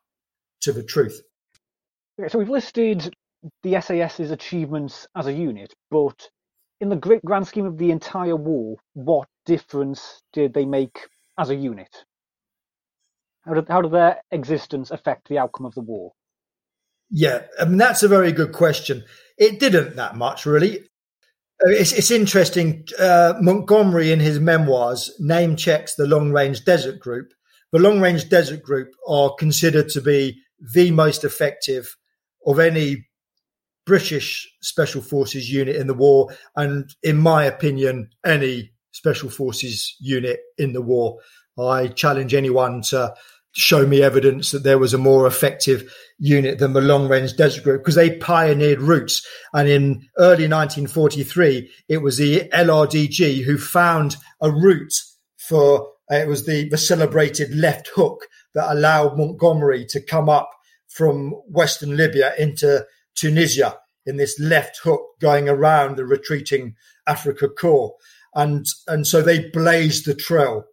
to 0.62 0.72
the 0.72 0.82
truth. 0.82 1.20
So 2.28 2.38
we've 2.38 2.50
listed 2.50 3.14
the 3.62 3.80
SAS's 3.80 4.30
achievements 4.30 5.06
as 5.16 5.26
a 5.26 5.32
unit, 5.32 5.72
but 5.90 6.28
in 6.80 6.88
the 6.88 6.96
great 6.96 7.24
grand 7.24 7.46
scheme 7.46 7.66
of 7.66 7.78
the 7.78 7.90
entire 7.90 8.36
war, 8.36 8.76
what 8.94 9.28
difference 9.46 10.22
did 10.32 10.54
they 10.54 10.64
make 10.64 11.08
as 11.38 11.50
a 11.50 11.54
unit? 11.54 12.04
How 13.42 13.54
did, 13.54 13.68
how 13.68 13.82
did 13.82 13.92
their 13.92 14.22
existence 14.30 14.90
affect 14.90 15.28
the 15.28 15.38
outcome 15.38 15.66
of 15.66 15.74
the 15.74 15.80
war? 15.80 16.12
Yeah, 17.10 17.42
I 17.60 17.64
mean, 17.64 17.78
that's 17.78 18.02
a 18.02 18.08
very 18.08 18.32
good 18.32 18.52
question. 18.52 19.04
It 19.36 19.58
didn't 19.58 19.96
that 19.96 20.16
much, 20.16 20.46
really. 20.46 20.86
It's, 21.60 21.92
it's 21.92 22.10
interesting. 22.10 22.86
Uh, 22.98 23.34
Montgomery, 23.40 24.12
in 24.12 24.20
his 24.20 24.40
memoirs, 24.40 25.10
name 25.18 25.56
checks 25.56 25.94
the 25.94 26.06
Long 26.06 26.32
Range 26.32 26.64
Desert 26.64 27.00
Group. 27.00 27.32
The 27.72 27.78
Long 27.78 28.00
Range 28.00 28.28
Desert 28.28 28.62
Group 28.62 28.92
are 29.06 29.34
considered 29.34 29.88
to 29.90 30.00
be 30.00 30.40
the 30.74 30.90
most 30.90 31.24
effective 31.24 31.96
of 32.46 32.58
any 32.58 33.06
British 33.86 34.50
Special 34.62 35.02
Forces 35.02 35.50
unit 35.50 35.76
in 35.76 35.86
the 35.86 35.94
war, 35.94 36.28
and 36.56 36.94
in 37.02 37.16
my 37.16 37.44
opinion, 37.44 38.10
any 38.24 38.72
Special 38.92 39.30
Forces 39.30 39.96
unit 40.00 40.40
in 40.58 40.72
the 40.72 40.82
war. 40.82 41.18
I 41.58 41.88
challenge 41.88 42.34
anyone 42.34 42.82
to 42.82 43.14
show 43.52 43.86
me 43.86 44.02
evidence 44.02 44.52
that 44.52 44.62
there 44.62 44.78
was 44.78 44.94
a 44.94 44.98
more 44.98 45.26
effective 45.26 45.92
unit 46.18 46.58
than 46.58 46.72
the 46.72 46.80
long 46.80 47.08
range 47.08 47.36
desert 47.36 47.64
group 47.64 47.82
because 47.82 47.96
they 47.96 48.16
pioneered 48.16 48.80
routes. 48.80 49.26
And 49.52 49.68
in 49.68 50.08
early 50.18 50.46
1943, 50.46 51.70
it 51.88 51.98
was 51.98 52.16
the 52.16 52.48
LRDG 52.52 53.42
who 53.44 53.58
found 53.58 54.16
a 54.40 54.50
route 54.50 54.94
for, 55.36 55.88
uh, 56.10 56.16
it 56.16 56.28
was 56.28 56.46
the, 56.46 56.68
the 56.68 56.78
celebrated 56.78 57.54
left 57.54 57.90
hook 57.94 58.26
that 58.54 58.72
allowed 58.72 59.16
Montgomery 59.16 59.84
to 59.86 60.00
come 60.00 60.28
up 60.28 60.50
from 60.88 61.30
Western 61.48 61.96
Libya 61.96 62.32
into 62.38 62.84
Tunisia 63.20 63.78
in 64.06 64.16
this 64.16 64.38
left 64.40 64.80
hook 64.82 65.02
going 65.20 65.48
around 65.48 65.96
the 65.96 66.06
retreating 66.06 66.74
Afrika 67.08 67.48
Korps. 67.48 67.92
And, 68.34 68.64
and 68.86 69.06
so 69.06 69.22
they 69.22 69.50
blazed 69.50 70.06
the 70.06 70.14
trail 70.14 70.64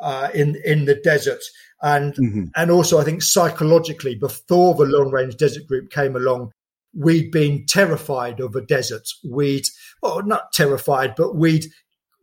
uh, 0.00 0.28
in 0.34 0.60
in 0.64 0.84
the 0.84 0.94
desert, 0.94 1.40
and 1.82 2.14
mm-hmm. 2.14 2.44
and 2.54 2.70
also 2.70 3.00
I 3.00 3.04
think 3.04 3.22
psychologically 3.22 4.14
before 4.14 4.74
the 4.74 4.84
long 4.84 5.10
range 5.10 5.36
desert 5.36 5.66
group 5.66 5.90
came 5.90 6.16
along, 6.16 6.52
we'd 6.94 7.30
been 7.30 7.64
terrified 7.66 8.40
of 8.40 8.54
a 8.54 8.60
desert. 8.60 9.08
We'd 9.24 9.66
well 10.02 10.22
not 10.22 10.52
terrified, 10.52 11.14
but 11.16 11.36
we'd 11.36 11.66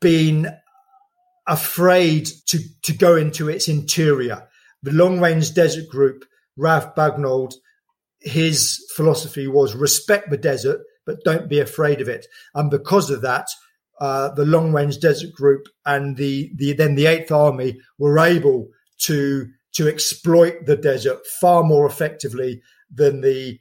been 0.02 0.52
afraid 1.48 2.30
to 2.48 2.60
to 2.84 2.94
go 2.94 3.16
into 3.16 3.50
its 3.50 3.68
interior. 3.68 4.48
The 4.84 4.92
long 4.92 5.20
range 5.20 5.54
desert 5.54 5.90
group, 5.90 6.26
Ralph 6.58 6.94
Bagnold, 6.96 7.54
his 8.24 8.84
philosophy 8.96 9.48
was 9.48 9.76
respect 9.76 10.30
the 10.30 10.38
desert, 10.38 10.82
but 11.06 11.24
don't 11.24 11.50
be 11.50 11.60
afraid 11.60 12.02
of 12.02 12.08
it. 12.08 12.26
And 12.56 12.70
because 12.70 13.10
of 13.10 13.22
that, 13.22 13.48
uh, 14.00 14.30
the 14.34 14.46
Long 14.46 14.74
Range 14.74 14.98
Desert 15.00 15.34
Group 15.34 15.68
and 15.86 16.18
the, 16.18 16.52
the 16.56 16.74
then 16.74 16.96
the 16.96 17.06
Eighth 17.06 17.32
Army 17.32 17.80
were 17.98 18.20
able 18.20 18.70
to 19.02 19.48
to 19.74 19.88
exploit 19.88 20.66
the 20.66 20.76
desert 20.76 21.26
far 21.42 21.64
more 21.64 21.86
effectively 21.86 22.62
than 22.94 23.22
the 23.22 23.60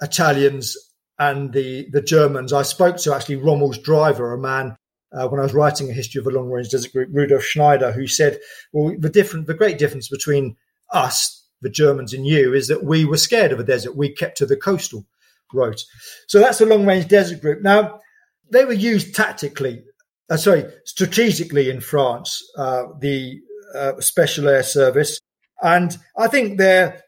Italians 0.00 0.76
and 1.18 1.52
the 1.52 1.88
the 1.90 2.02
Germans. 2.02 2.52
I 2.52 2.62
spoke 2.62 2.96
to 2.98 3.14
actually 3.14 3.36
Rommel's 3.36 3.78
driver, 3.78 4.32
a 4.32 4.38
man 4.38 4.76
uh, 5.12 5.28
when 5.28 5.40
I 5.40 5.44
was 5.44 5.54
writing 5.54 5.90
a 5.90 5.94
history 5.94 6.18
of 6.18 6.24
the 6.24 6.30
Long 6.30 6.48
Range 6.48 6.68
Desert 6.68 6.92
Group, 6.92 7.08
Rudolf 7.12 7.42
Schneider, 7.42 7.92
who 7.92 8.06
said, 8.06 8.38
"Well, 8.72 8.94
the 8.98 9.10
different, 9.10 9.46
the 9.46 9.54
great 9.54 9.78
difference 9.78 10.08
between 10.08 10.56
us, 10.92 11.37
the 11.62 11.70
Germans, 11.70 12.12
and 12.12 12.26
you 12.26 12.54
is 12.54 12.68
that 12.68 12.84
we 12.84 13.04
were 13.04 13.16
scared 13.16 13.52
of 13.52 13.60
a 13.60 13.64
desert. 13.64 13.96
We 13.96 14.12
kept 14.12 14.38
to 14.38 14.46
the 14.46 14.56
coastal 14.56 15.04
route. 15.52 15.82
So 16.26 16.38
that's 16.38 16.58
the 16.58 16.66
Long 16.66 16.86
Range 16.86 17.06
Desert 17.08 17.40
Group. 17.40 17.62
Now." 17.62 18.00
they 18.50 18.64
were 18.64 18.72
used 18.72 19.14
tactically, 19.14 19.82
uh, 20.30 20.36
sorry, 20.36 20.64
strategically 20.84 21.70
in 21.70 21.80
France, 21.80 22.42
uh, 22.56 22.84
the 23.00 23.40
uh, 23.74 24.00
Special 24.00 24.48
Air 24.48 24.62
Service. 24.62 25.20
And 25.62 25.96
I 26.16 26.28
think 26.28 26.58
they're 26.58 27.02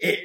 it, 0.00 0.20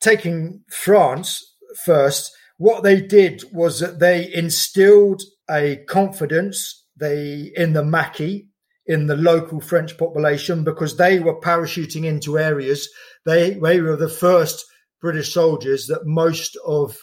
taking 0.00 0.64
France 0.68 1.54
first. 1.84 2.32
What 2.58 2.82
they 2.82 3.00
did 3.00 3.44
was 3.52 3.80
that 3.80 3.98
they 3.98 4.32
instilled 4.32 5.22
a 5.50 5.76
confidence 5.88 6.84
they 6.98 7.52
in 7.54 7.74
the 7.74 7.84
Maquis, 7.84 8.46
in 8.86 9.06
the 9.06 9.16
local 9.16 9.60
French 9.60 9.96
population, 9.98 10.64
because 10.64 10.96
they 10.96 11.18
were 11.18 11.40
parachuting 11.40 12.04
into 12.04 12.38
areas. 12.38 12.88
They 13.24 13.54
they 13.54 13.80
were 13.80 13.96
the 13.96 14.08
first 14.08 14.64
British 15.00 15.32
soldiers 15.32 15.86
that 15.86 16.06
most 16.06 16.56
of 16.66 16.96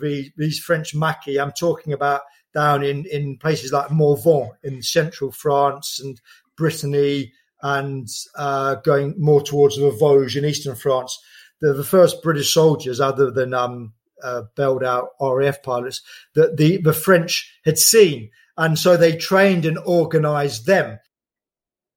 the, 0.00 0.30
these 0.36 0.58
French 0.58 0.94
Maquis. 0.94 1.38
I'm 1.38 1.52
talking 1.52 1.92
about 1.92 2.22
down 2.54 2.82
in, 2.82 3.06
in 3.06 3.38
places 3.38 3.72
like 3.72 3.90
Morvan 3.90 4.50
in 4.62 4.82
central 4.82 5.30
France 5.30 6.00
and 6.02 6.20
Brittany 6.56 7.32
and 7.62 8.08
uh, 8.36 8.76
going 8.76 9.14
more 9.18 9.42
towards 9.42 9.76
the 9.76 9.90
Vosges 9.90 10.36
in 10.36 10.44
eastern 10.44 10.74
France. 10.74 11.18
They're 11.60 11.74
the 11.74 11.84
first 11.84 12.22
British 12.22 12.52
soldiers, 12.54 13.00
other 13.00 13.30
than 13.30 13.52
um, 13.52 13.92
uh, 14.22 14.42
bailed 14.56 14.82
out 14.82 15.10
RAF 15.20 15.62
pilots, 15.62 16.02
that 16.34 16.56
the, 16.56 16.78
the 16.78 16.92
French 16.92 17.58
had 17.64 17.78
seen. 17.78 18.30
And 18.56 18.78
so 18.78 18.96
they 18.96 19.16
trained 19.16 19.66
and 19.66 19.78
organized 19.84 20.66
them. 20.66 20.98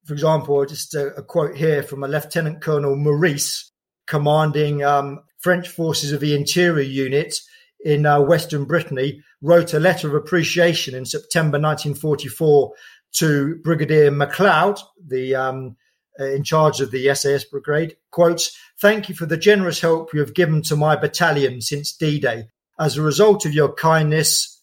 For 0.05 0.13
example, 0.13 0.65
just 0.65 0.93
a, 0.95 1.15
a 1.15 1.23
quote 1.23 1.55
here 1.55 1.81
from 1.81 2.03
a 2.03 2.07
Lieutenant 2.07 2.61
Colonel 2.61 2.95
Maurice, 2.95 3.71
commanding 4.05 4.83
um, 4.83 5.21
French 5.39 5.69
forces 5.69 6.11
of 6.11 6.19
the 6.19 6.35
Interior 6.35 6.83
Unit 6.83 7.35
in 7.83 8.05
uh, 8.05 8.19
Western 8.21 8.65
Brittany, 8.65 9.21
wrote 9.41 9.73
a 9.73 9.79
letter 9.79 10.07
of 10.07 10.15
appreciation 10.15 10.95
in 10.95 11.05
September 11.05 11.59
1944 11.59 12.73
to 13.13 13.55
Brigadier 13.63 14.11
MacLeod, 14.11 14.79
the 15.05 15.35
um, 15.35 15.77
uh, 16.19 16.25
in 16.25 16.43
charge 16.43 16.81
of 16.81 16.91
the 16.91 17.13
SAS 17.15 17.45
brigade. 17.45 17.95
Quotes: 18.11 18.57
"Thank 18.79 19.09
you 19.09 19.15
for 19.15 19.25
the 19.25 19.37
generous 19.37 19.81
help 19.81 20.13
you 20.13 20.19
have 20.19 20.33
given 20.33 20.61
to 20.63 20.75
my 20.75 20.95
battalion 20.95 21.61
since 21.61 21.95
D-Day. 21.95 22.47
As 22.79 22.97
a 22.97 23.01
result 23.01 23.45
of 23.45 23.53
your 23.53 23.73
kindness, 23.73 24.61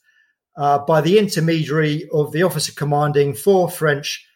uh, 0.57 0.79
by 0.79 1.01
the 1.01 1.19
intermediary 1.19 2.09
of 2.13 2.33
the 2.33 2.43
officer 2.43 2.73
commanding 2.73 3.35
four 3.35 3.71
French 3.71 4.27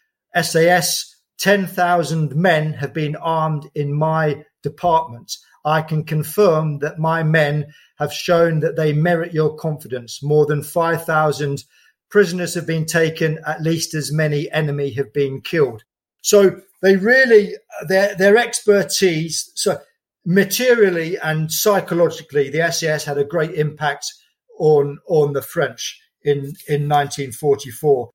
SAS." 0.41 1.15
10,000 1.39 2.35
men 2.37 2.73
have 2.75 2.95
been 2.95 3.17
armed 3.17 3.69
in 3.75 3.93
my 3.93 4.45
department. 4.63 5.37
I 5.65 5.83
can 5.83 6.05
confirm 6.05 6.79
that 6.79 6.99
my 6.99 7.23
men 7.23 7.73
have 7.99 8.13
shown 8.13 8.61
that 8.61 8.77
they 8.77 8.93
merit 8.93 9.33
your 9.33 9.57
confidence. 9.57 10.23
More 10.23 10.47
than 10.47 10.63
5,000 10.63 11.65
prisoners 12.11 12.55
have 12.55 12.67
been 12.67 12.87
taken, 12.87 13.41
at 13.47 13.63
least 13.63 13.95
as 13.95 14.13
many 14.13 14.51
enemy 14.53 14.91
have 14.93 15.13
been 15.13 15.41
killed. 15.41 15.83
So 16.21 16.61
they 16.83 16.97
really, 16.97 17.55
their, 17.89 18.15
their 18.15 18.37
expertise, 18.37 19.51
so 19.55 19.79
materially 20.25 21.19
and 21.19 21.51
psychologically, 21.51 22.51
the 22.51 22.71
SAS 22.73 23.05
had 23.05 23.19
a 23.19 23.25
great 23.25 23.53
impact 23.55 24.07
on, 24.59 24.99
on 25.09 25.33
the 25.33 25.43
French 25.43 26.01
in, 26.23 26.55
in 26.69 26.89
1944. 26.89 28.11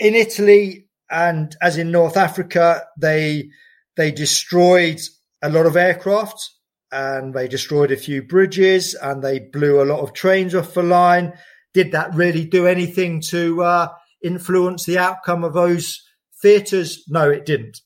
In 0.00 0.14
Italy 0.14 0.85
and 1.10 1.54
as 1.60 1.78
in 1.78 1.90
North 1.90 2.16
Africa, 2.16 2.84
they, 2.98 3.50
they 3.96 4.10
destroyed 4.10 5.00
a 5.42 5.50
lot 5.50 5.66
of 5.66 5.76
aircraft 5.76 6.50
and 6.90 7.34
they 7.34 7.48
destroyed 7.48 7.90
a 7.90 7.96
few 7.96 8.22
bridges 8.22 8.94
and 8.94 9.22
they 9.22 9.38
blew 9.38 9.82
a 9.82 9.84
lot 9.84 10.00
of 10.00 10.12
trains 10.12 10.54
off 10.54 10.74
the 10.74 10.82
line. 10.82 11.32
Did 11.74 11.92
that 11.92 12.14
really 12.14 12.44
do 12.44 12.66
anything 12.66 13.20
to 13.28 13.62
uh, 13.62 13.88
influence 14.22 14.84
the 14.84 14.98
outcome 14.98 15.44
of 15.44 15.54
those 15.54 16.02
theatres? 16.40 17.04
No, 17.08 17.30
it 17.30 17.44
didn't. 17.44 17.80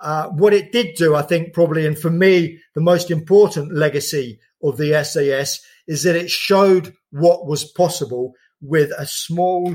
Uh, 0.00 0.28
what 0.28 0.54
it 0.54 0.72
did 0.72 0.96
do, 0.96 1.14
I 1.14 1.22
think, 1.22 1.52
probably, 1.52 1.86
and 1.86 1.98
for 1.98 2.10
me, 2.10 2.58
the 2.74 2.80
most 2.80 3.10
important 3.10 3.74
legacy 3.74 4.40
of 4.62 4.78
the 4.78 5.04
SAS 5.04 5.60
is 5.86 6.04
that 6.04 6.16
it 6.16 6.30
showed 6.30 6.94
what 7.10 7.46
was 7.46 7.64
possible 7.64 8.32
with 8.62 8.90
a 8.96 9.06
small 9.06 9.74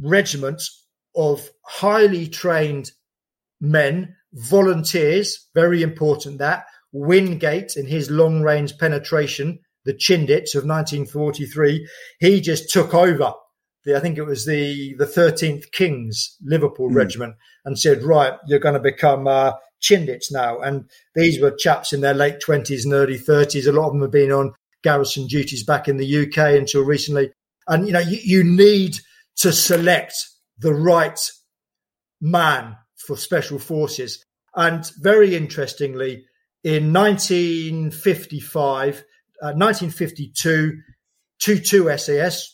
regiment 0.00 0.62
of 1.16 1.48
highly 1.64 2.26
trained 2.28 2.90
men, 3.60 4.16
volunteers, 4.32 5.48
very 5.54 5.82
important 5.82 6.38
that, 6.38 6.66
Wingate 6.92 7.76
in 7.76 7.86
his 7.86 8.10
long 8.10 8.42
range 8.42 8.78
penetration, 8.78 9.58
the 9.84 9.94
Chindits 9.94 10.54
of 10.54 10.64
1943, 10.64 11.86
he 12.20 12.40
just 12.40 12.70
took 12.70 12.94
over. 12.94 13.32
The, 13.84 13.96
I 13.96 14.00
think 14.00 14.16
it 14.16 14.24
was 14.24 14.46
the, 14.46 14.94
the 14.96 15.04
13th 15.04 15.72
King's 15.72 16.36
Liverpool 16.42 16.88
mm. 16.88 16.94
Regiment 16.94 17.34
and 17.64 17.78
said, 17.78 18.02
right, 18.02 18.34
you're 18.46 18.60
going 18.60 18.74
to 18.74 18.80
become 18.80 19.26
uh, 19.26 19.52
Chindits 19.82 20.32
now. 20.32 20.60
And 20.60 20.88
these 21.14 21.40
were 21.40 21.50
chaps 21.50 21.92
in 21.92 22.00
their 22.00 22.14
late 22.14 22.36
20s 22.46 22.84
and 22.84 22.94
early 22.94 23.18
30s. 23.18 23.66
A 23.66 23.72
lot 23.72 23.88
of 23.88 23.92
them 23.92 24.02
have 24.02 24.10
been 24.10 24.32
on 24.32 24.54
garrison 24.82 25.26
duties 25.26 25.64
back 25.64 25.88
in 25.88 25.96
the 25.96 26.22
UK 26.22 26.56
until 26.58 26.84
recently. 26.84 27.30
And, 27.66 27.86
you 27.86 27.92
know, 27.92 28.00
you, 28.00 28.18
you 28.22 28.44
need 28.44 28.98
to 29.36 29.52
select 29.52 30.14
the 30.58 30.74
right 30.74 31.18
man 32.20 32.76
for 32.96 33.16
special 33.16 33.58
forces. 33.58 34.22
And 34.54 34.86
very 35.00 35.34
interestingly, 35.34 36.26
in 36.62 36.92
1955, 36.92 39.04
uh, 39.42 39.52
1952, 39.52 40.80
2 41.40 41.98
SAS, 41.98 42.50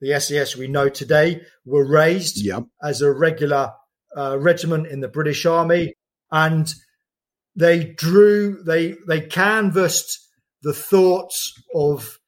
the 0.00 0.20
SAS 0.20 0.56
we 0.56 0.68
know 0.68 0.88
today, 0.88 1.42
were 1.64 1.86
raised 1.86 2.44
yep. 2.44 2.64
as 2.82 3.02
a 3.02 3.12
regular 3.12 3.72
uh, 4.16 4.38
regiment 4.38 4.86
in 4.86 5.00
the 5.00 5.08
British 5.08 5.44
Army, 5.46 5.94
and 6.30 6.72
they 7.54 7.84
drew, 7.84 8.62
they 8.62 8.94
they 9.06 9.20
canvassed 9.20 10.18
the 10.62 10.72
thoughts 10.72 11.52
of 11.74 12.18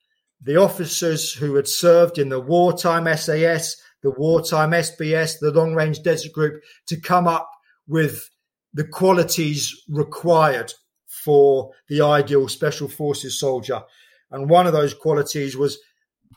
the 0.43 0.57
officers 0.57 1.33
who 1.33 1.55
had 1.57 1.69
served 1.69 2.19
in 2.19 2.29
the 2.29 2.41
wartime 2.41 3.07
SAS, 3.17 3.77
the 4.03 4.11
wartime 4.11 4.71
SBS, 4.71 5.39
the 5.41 5.53
long 5.53 5.75
range 5.75 6.03
desert 6.03 6.33
group, 6.33 6.63
to 6.87 7.01
come 7.01 7.27
up 7.27 7.51
with 7.87 8.29
the 8.73 8.85
qualities 8.85 9.85
required 9.89 10.73
for 11.07 11.73
the 11.89 12.01
ideal 12.01 12.49
special 12.49 12.89
forces 12.89 13.39
soldier. 13.39 13.83
And 14.31 14.49
one 14.49 14.67
of 14.67 14.73
those 14.73 14.95
qualities 14.95 15.57
was 15.57 15.79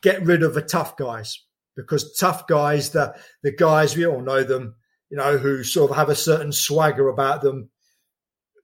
get 0.02 0.22
rid 0.24 0.44
of 0.44 0.54
the 0.54 0.62
tough 0.62 0.98
guys 0.98 1.40
because 1.76 2.16
tough 2.18 2.48
guys, 2.48 2.90
the, 2.90 3.16
the 3.44 3.52
guys, 3.52 3.96
we 3.96 4.06
all 4.06 4.22
know 4.22 4.44
them, 4.44 4.76
you 5.10 5.18
know, 5.18 5.38
who 5.38 5.64
sort 5.64 5.92
of 5.92 5.98
have 5.98 6.10
a 6.10 6.16
certain 6.16 6.52
swagger 6.52 7.08
about 7.08 7.42
them. 7.42 7.70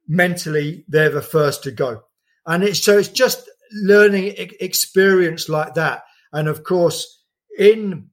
Mentally, 0.07 0.83
they're 0.87 1.09
the 1.09 1.21
first 1.21 1.63
to 1.63 1.71
go. 1.71 2.01
And 2.45 2.63
it's, 2.63 2.83
so 2.83 2.97
it's 2.97 3.09
just 3.09 3.49
learning 3.71 4.33
experience 4.59 5.49
like 5.49 5.75
that. 5.75 6.03
And 6.33 6.47
of 6.47 6.63
course, 6.63 7.23
in, 7.57 8.09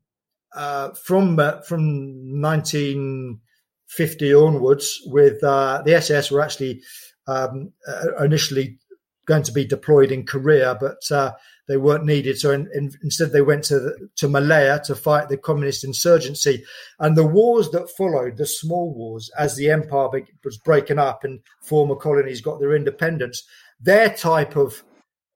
uh, 0.57 0.91
from, 0.95 1.39
uh, 1.39 1.61
from 1.63 2.41
1950 2.41 4.35
onwards 4.35 5.01
with, 5.07 5.43
uh, 5.45 5.83
the 5.85 5.95
SS 5.95 6.31
were 6.31 6.41
actually, 6.43 6.83
um, 7.29 7.73
uh, 7.89 8.25
initially 8.25 8.79
going 9.27 9.43
to 9.43 9.53
be 9.53 9.65
deployed 9.67 10.13
in 10.13 10.25
Korea, 10.25 10.77
but 10.81 11.03
uh, 11.11 11.33
they 11.69 11.77
weren't 11.77 12.05
needed. 12.05 12.39
So 12.39 12.53
in, 12.53 12.69
in, 12.73 12.93
instead, 13.03 13.33
they 13.33 13.43
went 13.43 13.65
to 13.65 13.93
to 14.17 14.29
Malaya 14.29 14.81
to 14.85 14.95
fight 14.95 15.29
the 15.29 15.37
communist 15.37 15.85
insurgency. 15.85 16.65
And 16.99 17.17
the 17.17 17.27
wars 17.27 17.71
that 17.71 17.91
followed, 17.91 18.37
the 18.37 18.47
small 18.47 18.95
wars, 18.95 19.31
as 19.37 19.57
the 19.57 19.71
empire 19.71 20.09
was 20.45 20.57
breaking 20.59 20.99
up 20.99 21.25
and 21.25 21.41
former 21.63 21.97
colonies 21.97 22.41
got 22.41 22.61
their 22.61 22.75
independence, 22.75 23.43
their 23.81 24.11
type 24.11 24.57
of 24.57 24.83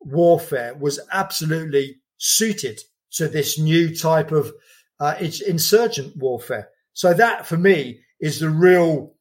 warfare 0.01 0.75
was 0.75 1.01
absolutely 1.13 1.97
suited 2.17 2.81
to 3.13 3.29
this 3.29 3.59
new 3.59 3.95
type 3.95 4.31
of 4.31 4.53
uh, 5.01 5.17
it's 5.19 5.41
insurgent 5.41 6.17
warfare. 6.17 6.69
So 6.93 7.15
that, 7.15 7.47
for 7.47 7.57
me, 7.57 8.01
is 8.21 8.41
the 8.41 8.51
real 8.51 9.15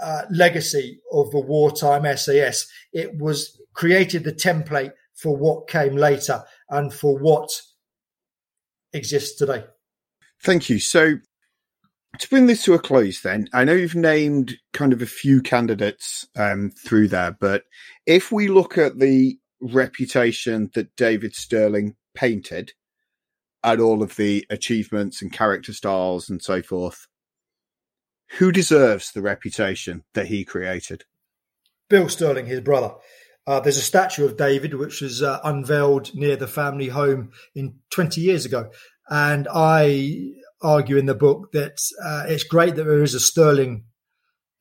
uh, 0.00 0.22
legacy 0.30 1.00
of 1.12 1.30
the 1.30 1.40
wartime 1.40 2.04
SAS. 2.16 2.66
It 2.92 3.18
was 3.18 3.58
created 3.74 4.24
the 4.24 4.32
template 4.32 4.92
for 5.14 5.36
what 5.36 5.68
came 5.68 5.96
later 5.96 6.44
and 6.68 6.92
for 6.92 7.18
what 7.18 7.48
exists 8.92 9.36
today. 9.36 9.64
Thank 10.42 10.68
you. 10.68 10.78
So, 10.78 11.18
to 12.18 12.28
bring 12.28 12.46
this 12.46 12.64
to 12.64 12.74
a 12.74 12.78
close, 12.78 13.22
then, 13.22 13.48
I 13.52 13.64
know 13.64 13.72
you've 13.72 13.96
named 13.96 14.54
kind 14.72 14.92
of 14.92 15.02
a 15.02 15.06
few 15.06 15.42
candidates 15.42 16.26
um, 16.36 16.70
through 16.70 17.08
there, 17.08 17.36
but 17.40 17.64
if 18.06 18.30
we 18.30 18.46
look 18.46 18.78
at 18.78 18.98
the 18.98 19.38
reputation 19.60 20.70
that 20.74 20.94
David 20.96 21.34
Stirling 21.34 21.96
painted 22.14 22.72
and 23.64 23.80
all 23.80 24.02
of 24.02 24.16
the 24.16 24.46
achievements 24.50 25.22
and 25.22 25.32
character 25.32 25.72
styles 25.72 26.28
and 26.28 26.42
so 26.42 26.62
forth, 26.62 27.08
who 28.38 28.52
deserves 28.52 29.10
the 29.10 29.22
reputation 29.22 30.04
that 30.12 30.26
he 30.26 30.44
created? 30.44 31.04
Bill 31.88 32.08
Stirling, 32.08 32.46
his 32.46 32.60
brother. 32.60 32.94
Uh, 33.46 33.60
there's 33.60 33.76
a 33.76 33.82
statue 33.82 34.24
of 34.24 34.36
David 34.36 34.74
which 34.74 35.00
was 35.00 35.22
uh, 35.22 35.40
unveiled 35.44 36.14
near 36.14 36.36
the 36.36 36.46
family 36.46 36.88
home 36.88 37.30
in 37.54 37.78
20 37.90 38.20
years 38.20 38.44
ago, 38.44 38.70
and 39.08 39.48
I 39.52 40.32
argue 40.62 40.96
in 40.96 41.06
the 41.06 41.14
book 41.14 41.52
that 41.52 41.78
uh, 42.02 42.24
it's 42.26 42.44
great 42.44 42.76
that 42.76 42.84
there 42.84 43.02
is 43.02 43.14
a 43.14 43.20
Stirling 43.20 43.84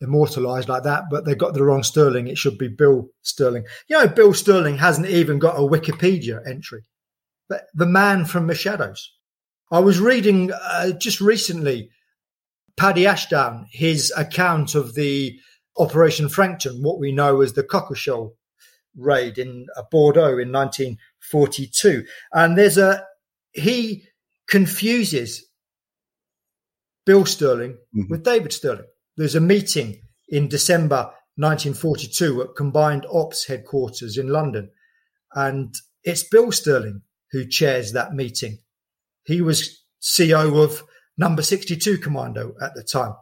immortalized 0.02 0.68
like 0.68 0.84
that, 0.84 1.06
but 1.10 1.24
they 1.26 1.34
got 1.34 1.54
the 1.54 1.64
wrong 1.64 1.84
Stirling. 1.84 2.28
It 2.28 2.38
should 2.38 2.58
be 2.58 2.68
Bill 2.68 3.10
Stirling. 3.22 3.66
You 3.88 4.00
know, 4.00 4.08
Bill 4.08 4.34
Stirling 4.34 4.78
hasn't 4.78 5.08
even 5.08 5.40
got 5.40 5.56
a 5.56 5.62
Wikipedia 5.62 6.46
entry, 6.46 6.84
the 7.74 7.86
man 7.86 8.26
from 8.26 8.48
the 8.48 8.56
shadows. 8.56 9.12
I 9.72 9.80
was 9.80 10.00
reading 10.00 10.52
uh, 10.52 10.92
just 10.92 11.20
recently 11.20 11.90
Paddy 12.78 13.06
Ashdown, 13.08 13.68
his 13.72 14.14
account 14.16 14.76
of 14.76 14.96
the 14.96 15.40
Operation 15.78 16.30
Frankton, 16.30 16.84
what 16.84 17.00
we 17.00 17.12
know 17.12 17.42
as 17.42 17.54
the 17.54 17.64
Cockle 17.64 18.36
raid 18.96 19.38
in 19.38 19.66
uh, 19.76 19.84
Bordeaux 19.90 20.38
in 20.38 20.52
1942. 20.52 22.06
And 22.32 22.58
there's 22.58 22.78
a, 22.78 23.04
he 23.54 24.04
confuses 24.48 25.46
Bill 27.06 27.26
Stirling 27.26 27.78
mm-hmm. 27.96 28.12
with 28.12 28.24
David 28.24 28.54
Stirling. 28.54 28.86
There's 29.18 29.36
a 29.36 29.42
meeting 29.42 30.02
in 30.30 30.48
December 30.48 31.12
1942 31.36 32.42
at 32.44 32.56
Combined 32.56 33.06
Ops 33.12 33.48
headquarters 33.48 34.18
in 34.18 34.28
London. 34.28 34.70
And 35.34 35.74
it's 36.04 36.24
Bill 36.24 36.52
Stirling 36.52 37.02
who 37.34 37.46
chairs 37.46 37.92
that 37.92 38.14
meeting. 38.14 38.60
He 39.26 39.42
was 39.42 39.84
CO 40.18 40.62
of 40.62 40.84
number 41.18 41.42
62 41.42 41.98
commando 41.98 42.54
at 42.62 42.76
the 42.76 42.84
time. 42.84 43.14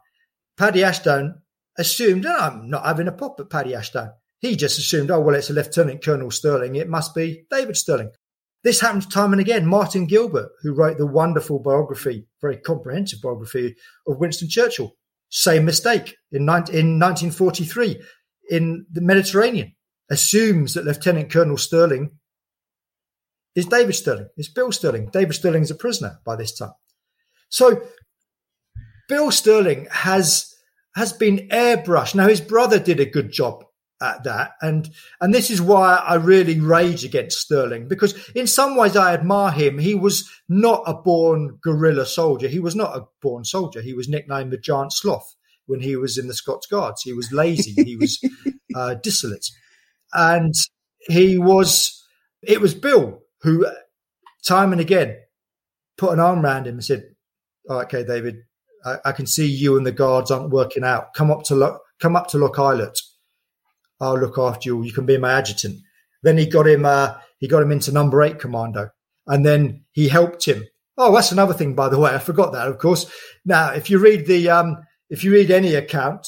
Paddy 0.57 0.84
Ashdown 0.84 1.41
assumed, 1.78 2.26
oh, 2.26 2.38
I'm 2.38 2.70
not 2.70 2.86
having 2.86 3.07
a 3.07 3.12
pop 3.12 3.39
at 3.39 3.49
Paddy 3.49 3.74
Ashdown. 3.74 4.12
He 4.39 4.55
just 4.55 4.78
assumed, 4.78 5.09
oh, 5.12 5.20
well, 5.20 5.36
it's 5.36 5.49
a 5.49 5.53
Lieutenant 5.53 6.03
Colonel 6.03 6.30
Stirling. 6.30 6.76
It 6.76 6.89
must 6.89 7.16
be 7.16 7.45
David 7.49 7.78
Stirling. 7.78 8.12
This 8.64 8.82
happens 8.82 9.07
time 9.07 9.32
and 9.32 9.41
again. 9.41 9.66
Martin 9.66 10.05
Gilbert, 10.05 10.49
who 10.62 10.74
wrote 10.74 10.97
the 10.97 11.07
wonderful 11.07 11.59
biography, 11.59 12.28
very 12.41 12.57
comprehensive 12.57 13.22
biography 13.22 13.76
of 14.05 14.18
Winston 14.18 14.49
Churchill, 14.49 14.91
same 15.30 15.66
mistake 15.66 16.18
in, 16.32 16.45
19, 16.45 16.76
in 16.76 16.99
1943 16.99 18.01
in 18.49 18.86
the 18.91 19.01
Mediterranean, 19.01 19.74
assumes 20.09 20.74
that 20.74 20.86
Lieutenant 20.86 21.32
Colonel 21.32 21.57
Stirling 21.57 22.12
is 23.56 23.66
David 23.66 23.93
Stirling, 23.93 24.28
is 24.38 24.49
Bill 24.49 24.72
Stirling. 24.72 25.10
David 25.12 25.34
Stirling 25.34 25.64
is 25.64 25.72
a 25.72 25.76
prisoner 25.76 26.20
by 26.26 26.36
this 26.36 26.58
time. 26.58 26.74
So 27.49 27.82
Bill 29.08 29.32
Stirling 29.32 29.88
has 29.91 30.54
has 30.95 31.14
been 31.14 31.49
airbrushed. 31.49 32.16
Now 32.16 32.28
his 32.28 32.41
brother 32.41 32.80
did 32.80 32.99
a 32.99 33.06
good 33.06 33.32
job 33.32 33.64
at 34.02 34.24
that, 34.24 34.52
and 34.62 34.89
and 35.20 35.34
this 35.34 35.49
is 35.49 35.62
why 35.62 35.95
I 35.95 36.16
really 36.16 36.60
rage 36.60 37.04
against 37.04 37.39
Stirling 37.39 37.88
because 37.88 38.30
in 38.32 38.47
some 38.47 38.76
ways 38.76 38.95
I 38.95 39.14
admire 39.14 39.52
him. 39.52 39.78
He 39.78 39.95
was 39.95 40.30
not 40.47 40.84
a 40.88 40.93
born 40.93 41.60
guerrilla 41.62 42.06
soldier. 42.06 42.47
He 42.47 42.60
was 42.60 42.76
not 42.76 42.95
a 42.95 43.06
born 43.22 43.43
soldier. 43.43 43.82
He 43.82 43.93
was 43.93 44.10
nicknamed 44.10 44.52
the 44.52 44.58
Giant 44.58 44.93
Sloth 44.93 45.36
when 45.66 45.82
he 45.82 45.95
was 45.95 46.18
in 46.18 46.28
the 46.28 46.34
Scots 46.34 46.68
Guards. 46.68 47.02
He 47.02 47.14
was 47.14 47.32
lazy. 47.32 47.84
he 47.84 47.97
was 47.97 48.20
uh, 48.76 48.95
dissolute, 48.95 49.47
and 50.14 50.54
he 51.08 51.38
was. 51.38 51.97
It 52.41 52.60
was 52.60 52.74
Bill 52.74 53.20
who, 53.41 53.65
time 54.45 54.71
and 54.71 54.81
again, 54.81 55.17
put 55.97 56.13
an 56.13 56.19
arm 56.19 56.43
around 56.43 56.67
him 56.67 56.75
and 56.75 56.83
said, 56.83 57.03
oh, 57.69 57.81
"Okay, 57.81 58.03
David, 58.03 58.37
I, 58.85 58.97
I, 59.05 59.11
can 59.11 59.27
see 59.27 59.47
you 59.47 59.77
and 59.77 59.85
the 59.85 59.91
guards 59.91 60.31
aren't 60.31 60.49
working 60.49 60.83
out. 60.83 61.13
Come 61.13 61.31
up 61.31 61.43
to 61.43 61.55
look, 61.55 61.81
come 61.99 62.15
up 62.15 62.27
to 62.29 62.37
Lochailort. 62.37 62.97
I'll 63.99 64.19
look 64.19 64.37
after 64.37 64.69
you. 64.69 64.83
You 64.83 64.93
can 64.93 65.05
be 65.05 65.17
my 65.17 65.33
adjutant." 65.33 65.81
Then 66.23 66.37
he 66.37 66.45
got 66.45 66.67
him. 66.67 66.85
Uh, 66.85 67.15
he 67.39 67.47
got 67.47 67.63
him 67.63 67.71
into 67.71 67.91
number 67.91 68.21
eight 68.21 68.39
commando, 68.39 68.89
and 69.27 69.45
then 69.45 69.85
he 69.91 70.07
helped 70.07 70.45
him. 70.45 70.63
Oh, 70.97 71.13
that's 71.13 71.31
another 71.31 71.53
thing, 71.53 71.73
by 71.73 71.89
the 71.89 71.97
way. 71.97 72.13
I 72.13 72.19
forgot 72.19 72.53
that, 72.53 72.67
of 72.67 72.77
course. 72.77 73.11
Now, 73.45 73.71
if 73.71 73.89
you 73.89 73.97
read 73.97 74.27
the, 74.27 74.49
um, 74.49 74.77
if 75.09 75.23
you 75.23 75.31
read 75.31 75.49
any 75.49 75.73
account 75.73 76.27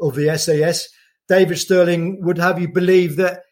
of 0.00 0.14
the 0.14 0.36
SAS, 0.38 0.88
David 1.28 1.58
Stirling 1.58 2.22
would 2.22 2.38
have 2.38 2.60
you 2.60 2.68
believe 2.68 3.16
that 3.16 3.42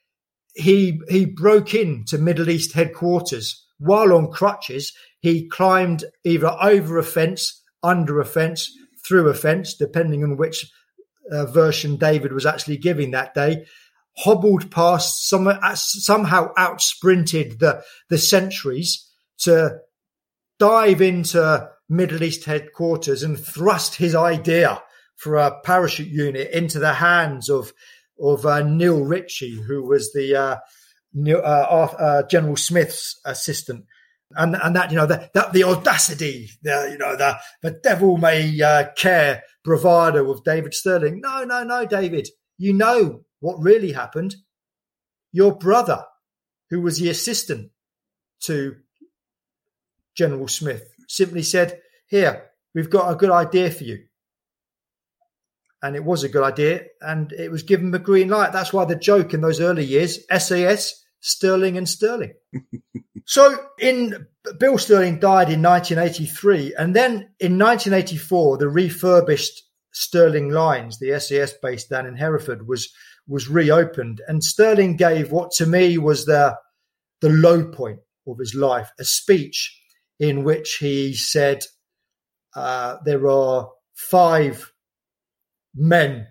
he 0.54 1.00
he 1.08 1.24
broke 1.24 1.74
into 1.74 2.18
Middle 2.18 2.50
East 2.50 2.72
headquarters 2.72 3.64
while 3.78 4.12
on 4.12 4.30
crutches. 4.30 4.92
He 5.20 5.48
climbed 5.48 6.04
either 6.24 6.54
over 6.60 6.98
a 6.98 7.02
fence, 7.02 7.62
under 7.82 8.20
a 8.20 8.24
fence, 8.24 8.70
through 9.06 9.28
a 9.28 9.34
fence, 9.34 9.74
depending 9.74 10.22
on 10.22 10.36
which 10.36 10.70
uh, 11.30 11.46
version 11.46 11.96
David 11.96 12.32
was 12.32 12.46
actually 12.46 12.76
giving 12.76 13.12
that 13.12 13.34
day. 13.34 13.64
Hobbled 14.18 14.70
past, 14.70 15.28
some, 15.28 15.46
uh, 15.46 15.74
somehow 15.74 16.52
out 16.58 16.82
sprinted 16.82 17.60
the 17.60 17.82
the 18.10 18.18
sentries 18.18 19.08
to 19.38 19.78
dive 20.58 21.00
into 21.00 21.68
Middle 21.88 22.22
East 22.22 22.44
headquarters 22.44 23.22
and 23.22 23.38
thrust 23.38 23.96
his 23.96 24.14
idea 24.14 24.82
for 25.16 25.36
a 25.36 25.60
parachute 25.62 26.08
unit 26.08 26.50
into 26.50 26.78
the 26.78 26.94
hands 26.94 27.48
of 27.48 27.72
of 28.20 28.46
uh, 28.46 28.62
Neil 28.62 29.02
Ritchie, 29.04 29.62
who 29.66 29.84
was 29.84 30.12
the 30.12 30.36
uh, 30.36 30.56
uh, 31.26 31.30
uh, 31.38 32.22
General 32.28 32.56
Smith's 32.56 33.20
assistant. 33.24 33.84
And, 34.34 34.56
and 34.62 34.74
that, 34.74 34.90
you 34.90 34.96
know, 34.96 35.06
the, 35.06 35.30
that, 35.34 35.52
the 35.52 35.64
audacity, 35.64 36.50
the, 36.62 36.88
you 36.90 36.98
know, 36.98 37.16
the, 37.16 37.38
the 37.62 37.72
devil 37.82 38.16
may 38.16 38.60
uh, 38.62 38.86
care 38.96 39.42
bravado 39.62 40.30
of 40.30 40.44
David 40.44 40.72
Stirling. 40.72 41.20
No, 41.20 41.44
no, 41.44 41.62
no, 41.64 41.84
David. 41.84 42.28
You 42.56 42.72
know 42.72 43.24
what 43.40 43.60
really 43.60 43.92
happened. 43.92 44.36
Your 45.32 45.54
brother, 45.54 46.04
who 46.70 46.80
was 46.80 46.98
the 46.98 47.10
assistant 47.10 47.70
to 48.44 48.76
General 50.16 50.48
Smith, 50.48 50.94
simply 51.08 51.42
said, 51.42 51.80
Here, 52.06 52.50
we've 52.74 52.90
got 52.90 53.12
a 53.12 53.16
good 53.16 53.30
idea 53.30 53.70
for 53.70 53.84
you 53.84 54.04
and 55.82 55.96
it 55.96 56.04
was 56.04 56.22
a 56.22 56.28
good 56.28 56.44
idea, 56.44 56.84
and 57.00 57.32
it 57.32 57.50
was 57.50 57.64
given 57.64 57.90
the 57.90 57.98
green 57.98 58.28
light. 58.28 58.52
That's 58.52 58.72
why 58.72 58.84
the 58.84 58.96
joke 58.96 59.34
in 59.34 59.40
those 59.40 59.60
early 59.60 59.84
years, 59.84 60.20
SAS, 60.38 61.04
Stirling, 61.20 61.76
and 61.76 61.88
Stirling. 61.88 62.34
so 63.26 63.56
in 63.80 64.26
Bill 64.58 64.78
Stirling 64.78 65.18
died 65.18 65.50
in 65.50 65.62
1983, 65.62 66.74
and 66.78 66.94
then 66.94 67.12
in 67.40 67.58
1984, 67.58 68.58
the 68.58 68.68
refurbished 68.68 69.62
Stirling 69.94 70.48
lines, 70.48 70.98
the 70.98 71.18
SAS 71.20 71.52
base 71.60 71.84
down 71.84 72.06
in 72.06 72.16
Hereford, 72.16 72.66
was 72.66 72.90
was 73.28 73.48
reopened, 73.48 74.22
and 74.26 74.42
Stirling 74.42 74.96
gave 74.96 75.30
what 75.30 75.50
to 75.52 75.66
me 75.66 75.98
was 75.98 76.24
the 76.24 76.56
the 77.20 77.28
low 77.28 77.70
point 77.70 78.00
of 78.26 78.38
his 78.38 78.54
life, 78.54 78.90
a 78.98 79.04
speech 79.04 79.78
in 80.18 80.44
which 80.44 80.78
he 80.80 81.14
said, 81.14 81.64
uh, 82.56 82.96
"There 83.04 83.28
are 83.28 83.70
five 83.94 84.71
men 85.74 86.26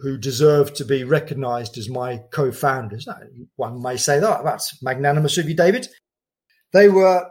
who 0.00 0.18
deserve 0.18 0.74
to 0.74 0.84
be 0.84 1.04
recognized 1.04 1.78
as 1.78 1.88
my 1.88 2.18
co-founders. 2.32 3.06
One 3.56 3.80
may 3.82 3.96
say 3.96 4.18
that 4.18 4.44
that's 4.44 4.82
magnanimous 4.82 5.38
of 5.38 5.48
you, 5.48 5.54
David. 5.54 5.88
They 6.72 6.88
were 6.88 7.28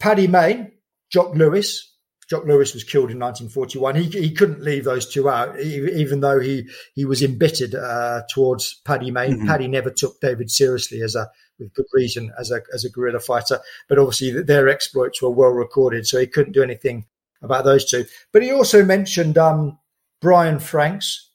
Paddy 0.00 0.26
Mayne, 0.26 0.72
Jock 1.10 1.34
Lewes. 1.34 1.86
Jock 2.28 2.44
Lewes 2.44 2.74
was 2.74 2.84
killed 2.84 3.10
in 3.10 3.18
1941. 3.18 3.96
He, 3.96 4.04
he 4.04 4.30
couldn't 4.32 4.62
leave 4.62 4.84
those 4.84 5.06
two 5.06 5.28
out, 5.28 5.58
even 5.60 6.20
though 6.20 6.38
he, 6.38 6.68
he 6.94 7.04
was 7.04 7.22
embittered 7.22 7.74
uh, 7.74 8.22
towards 8.32 8.80
Paddy 8.84 9.10
Mayne. 9.10 9.38
Mm-hmm. 9.38 9.46
Paddy 9.48 9.68
never 9.68 9.90
took 9.90 10.20
David 10.20 10.50
seriously 10.50 11.02
as 11.02 11.16
a, 11.16 11.28
with 11.58 11.74
good 11.74 11.86
reason, 11.92 12.32
as 12.38 12.52
a, 12.52 12.60
as 12.72 12.84
a 12.84 12.90
guerrilla 12.90 13.18
fighter. 13.18 13.58
But 13.88 13.98
obviously 13.98 14.42
their 14.42 14.68
exploits 14.68 15.20
were 15.20 15.30
well 15.30 15.50
recorded, 15.50 16.06
so 16.06 16.20
he 16.20 16.28
couldn't 16.28 16.52
do 16.52 16.62
anything 16.62 17.06
about 17.42 17.64
those 17.64 17.84
two. 17.84 18.04
But 18.32 18.42
he 18.42 18.52
also 18.52 18.84
mentioned 18.84 19.36
um, 19.36 19.79
Brian 20.20 20.58
Franks, 20.58 21.30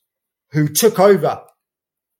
who 0.51 0.67
took 0.67 0.99
over 0.99 1.41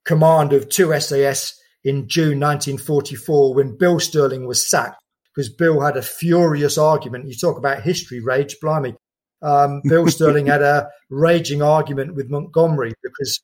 command 0.03 0.53
of 0.53 0.70
2 0.70 0.99
SAS 0.99 1.59
in 1.84 2.07
June 2.07 2.39
1944 2.39 3.53
when 3.53 3.78
Bill 3.78 3.99
Stirling 3.99 4.47
was 4.47 4.68
sacked 4.68 5.01
because 5.34 5.49
Bill 5.49 5.82
had 5.82 5.97
a 5.97 6.01
furious 6.01 6.78
argument. 6.78 7.28
You 7.28 7.36
talk 7.36 7.57
about 7.57 7.84
history 7.84 8.20
rage, 8.20 8.57
blimey. 8.61 8.95
Um, 9.41 9.82
Bill 9.88 10.07
Stirling 10.09 10.47
had 10.47 10.61
a 10.61 10.89
raging 11.09 11.61
argument 11.61 12.16
with 12.16 12.30
Montgomery 12.30 12.93
because 13.03 13.41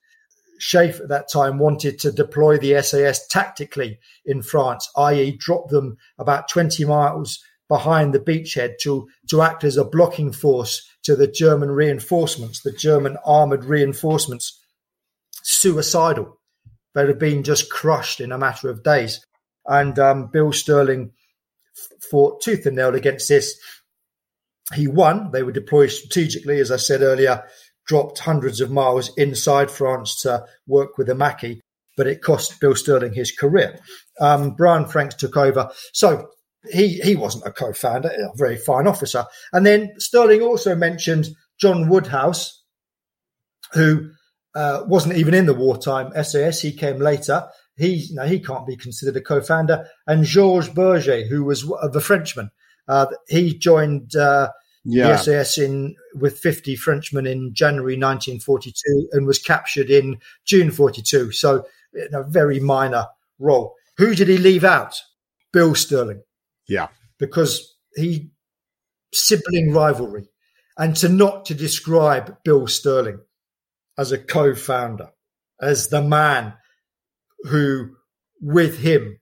SHAEF 0.59 1.01
at 1.01 1.09
that 1.09 1.29
time 1.31 1.59
wanted 1.59 1.99
to 1.99 2.11
deploy 2.11 2.57
the 2.57 2.81
SAS 2.81 3.27
tactically 3.27 3.99
in 4.25 4.41
France, 4.41 4.89
i.e., 4.95 5.37
drop 5.37 5.69
them 5.69 5.97
about 6.17 6.49
20 6.49 6.85
miles 6.85 7.43
behind 7.67 8.13
the 8.13 8.19
beachhead 8.19 8.77
to, 8.81 9.07
to 9.29 9.41
act 9.41 9.63
as 9.63 9.77
a 9.77 9.85
blocking 9.85 10.31
force 10.31 10.87
to 11.03 11.15
the 11.15 11.27
German 11.27 11.71
reinforcements, 11.71 12.61
the 12.61 12.71
German 12.71 13.17
armored 13.25 13.65
reinforcements, 13.65 14.59
suicidal. 15.43 16.39
They'd 16.93 17.07
have 17.07 17.19
been 17.19 17.43
just 17.43 17.69
crushed 17.69 18.19
in 18.19 18.31
a 18.31 18.37
matter 18.37 18.69
of 18.69 18.83
days. 18.83 19.25
And 19.65 19.97
um, 19.97 20.27
Bill 20.27 20.51
Stirling 20.51 21.11
fought 22.09 22.41
tooth 22.41 22.65
and 22.65 22.75
nail 22.75 22.95
against 22.95 23.29
this. 23.29 23.57
He 24.73 24.87
won. 24.87 25.31
They 25.31 25.43
were 25.43 25.51
deployed 25.51 25.91
strategically, 25.91 26.59
as 26.59 26.71
I 26.71 26.77
said 26.77 27.01
earlier, 27.01 27.43
dropped 27.87 28.19
hundreds 28.19 28.61
of 28.61 28.71
miles 28.71 29.11
inside 29.17 29.71
France 29.71 30.21
to 30.21 30.45
work 30.67 30.97
with 30.97 31.07
the 31.07 31.15
Maquis, 31.15 31.61
but 31.97 32.07
it 32.07 32.21
cost 32.21 32.59
Bill 32.59 32.75
Stirling 32.75 33.13
his 33.13 33.31
career. 33.31 33.79
Um, 34.19 34.51
Brian 34.51 34.85
Franks 34.85 35.15
took 35.15 35.35
over. 35.37 35.71
So 35.93 36.29
he 36.69 36.99
he 36.99 37.15
wasn't 37.15 37.45
a 37.45 37.51
co-founder, 37.51 38.09
a 38.09 38.37
very 38.37 38.57
fine 38.57 38.87
officer. 38.87 39.25
And 39.53 39.65
then 39.65 39.93
Stirling 39.97 40.41
also 40.41 40.75
mentioned 40.75 41.29
John 41.59 41.89
Woodhouse, 41.89 42.63
who 43.73 44.11
uh, 44.53 44.83
wasn't 44.85 45.17
even 45.17 45.33
in 45.33 45.45
the 45.45 45.53
wartime 45.53 46.11
SAS. 46.23 46.61
He 46.61 46.73
came 46.73 46.99
later. 46.99 47.47
He 47.77 47.95
you 47.95 48.15
know, 48.15 48.25
he 48.25 48.39
can't 48.39 48.67
be 48.67 48.75
considered 48.75 49.17
a 49.17 49.21
co-founder. 49.21 49.87
And 50.07 50.23
Georges 50.23 50.69
Bergé, 50.69 51.27
who 51.27 51.43
was 51.43 51.69
uh, 51.69 51.87
the 51.87 52.01
Frenchman, 52.01 52.51
uh, 52.87 53.07
he 53.27 53.57
joined 53.57 54.15
uh, 54.15 54.49
yeah. 54.83 55.07
the 55.07 55.17
SAS 55.17 55.57
in 55.57 55.95
with 56.15 56.37
50 56.39 56.75
Frenchmen 56.75 57.25
in 57.25 57.53
January 57.53 57.93
1942 57.93 59.09
and 59.13 59.25
was 59.25 59.39
captured 59.39 59.89
in 59.89 60.19
June 60.45 60.69
42. 60.69 61.31
So 61.31 61.65
in 61.93 62.13
a 62.13 62.23
very 62.23 62.59
minor 62.59 63.07
role. 63.39 63.75
Who 63.97 64.15
did 64.15 64.27
he 64.27 64.37
leave 64.37 64.63
out? 64.63 65.01
Bill 65.51 65.75
Stirling. 65.75 66.23
Yeah. 66.71 66.87
Because 67.19 67.75
he 67.95 68.31
sibling 69.13 69.73
rivalry. 69.73 70.29
And 70.77 70.95
to 70.97 71.09
not 71.09 71.45
to 71.45 71.53
describe 71.53 72.37
Bill 72.45 72.65
Stirling 72.65 73.19
as 73.97 74.13
a 74.13 74.17
co-founder, 74.17 75.09
as 75.61 75.89
the 75.89 76.01
man 76.01 76.53
who 77.43 77.89
with 78.39 78.79
him, 78.79 79.19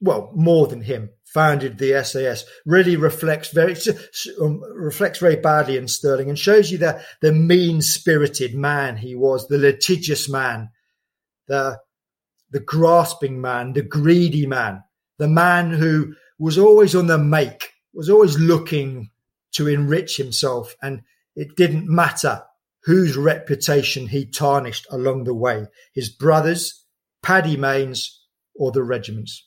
well, 0.00 0.32
more 0.34 0.66
than 0.66 0.80
him, 0.80 1.10
founded 1.26 1.76
the 1.78 2.02
SAS 2.02 2.44
really 2.64 2.96
reflects 2.96 3.50
very 3.50 3.76
um, 4.40 4.62
reflects 4.74 5.18
very 5.18 5.36
badly 5.36 5.76
in 5.76 5.86
Stirling 5.86 6.28
and 6.28 6.38
shows 6.38 6.70
you 6.70 6.78
the 6.78 7.02
the 7.20 7.32
mean 7.32 7.82
spirited 7.82 8.54
man 8.54 8.96
he 8.96 9.14
was, 9.14 9.46
the 9.48 9.58
litigious 9.58 10.30
man, 10.30 10.70
the 11.46 11.78
the 12.50 12.60
grasping 12.60 13.40
man, 13.40 13.74
the 13.74 13.82
greedy 13.82 14.46
man, 14.46 14.82
the 15.18 15.28
man 15.28 15.70
who 15.70 16.14
was 16.38 16.58
always 16.58 16.94
on 16.94 17.06
the 17.06 17.18
make, 17.18 17.72
was 17.92 18.10
always 18.10 18.38
looking 18.38 19.10
to 19.52 19.68
enrich 19.68 20.16
himself. 20.16 20.74
And 20.82 21.02
it 21.36 21.56
didn't 21.56 21.88
matter 21.88 22.42
whose 22.84 23.16
reputation 23.16 24.08
he 24.08 24.26
tarnished 24.26 24.86
along 24.90 25.24
the 25.24 25.34
way 25.34 25.66
his 25.94 26.10
brothers, 26.10 26.84
Paddy 27.22 27.56
Mayne's, 27.56 28.20
or 28.54 28.72
the 28.72 28.82
regiments. 28.82 29.46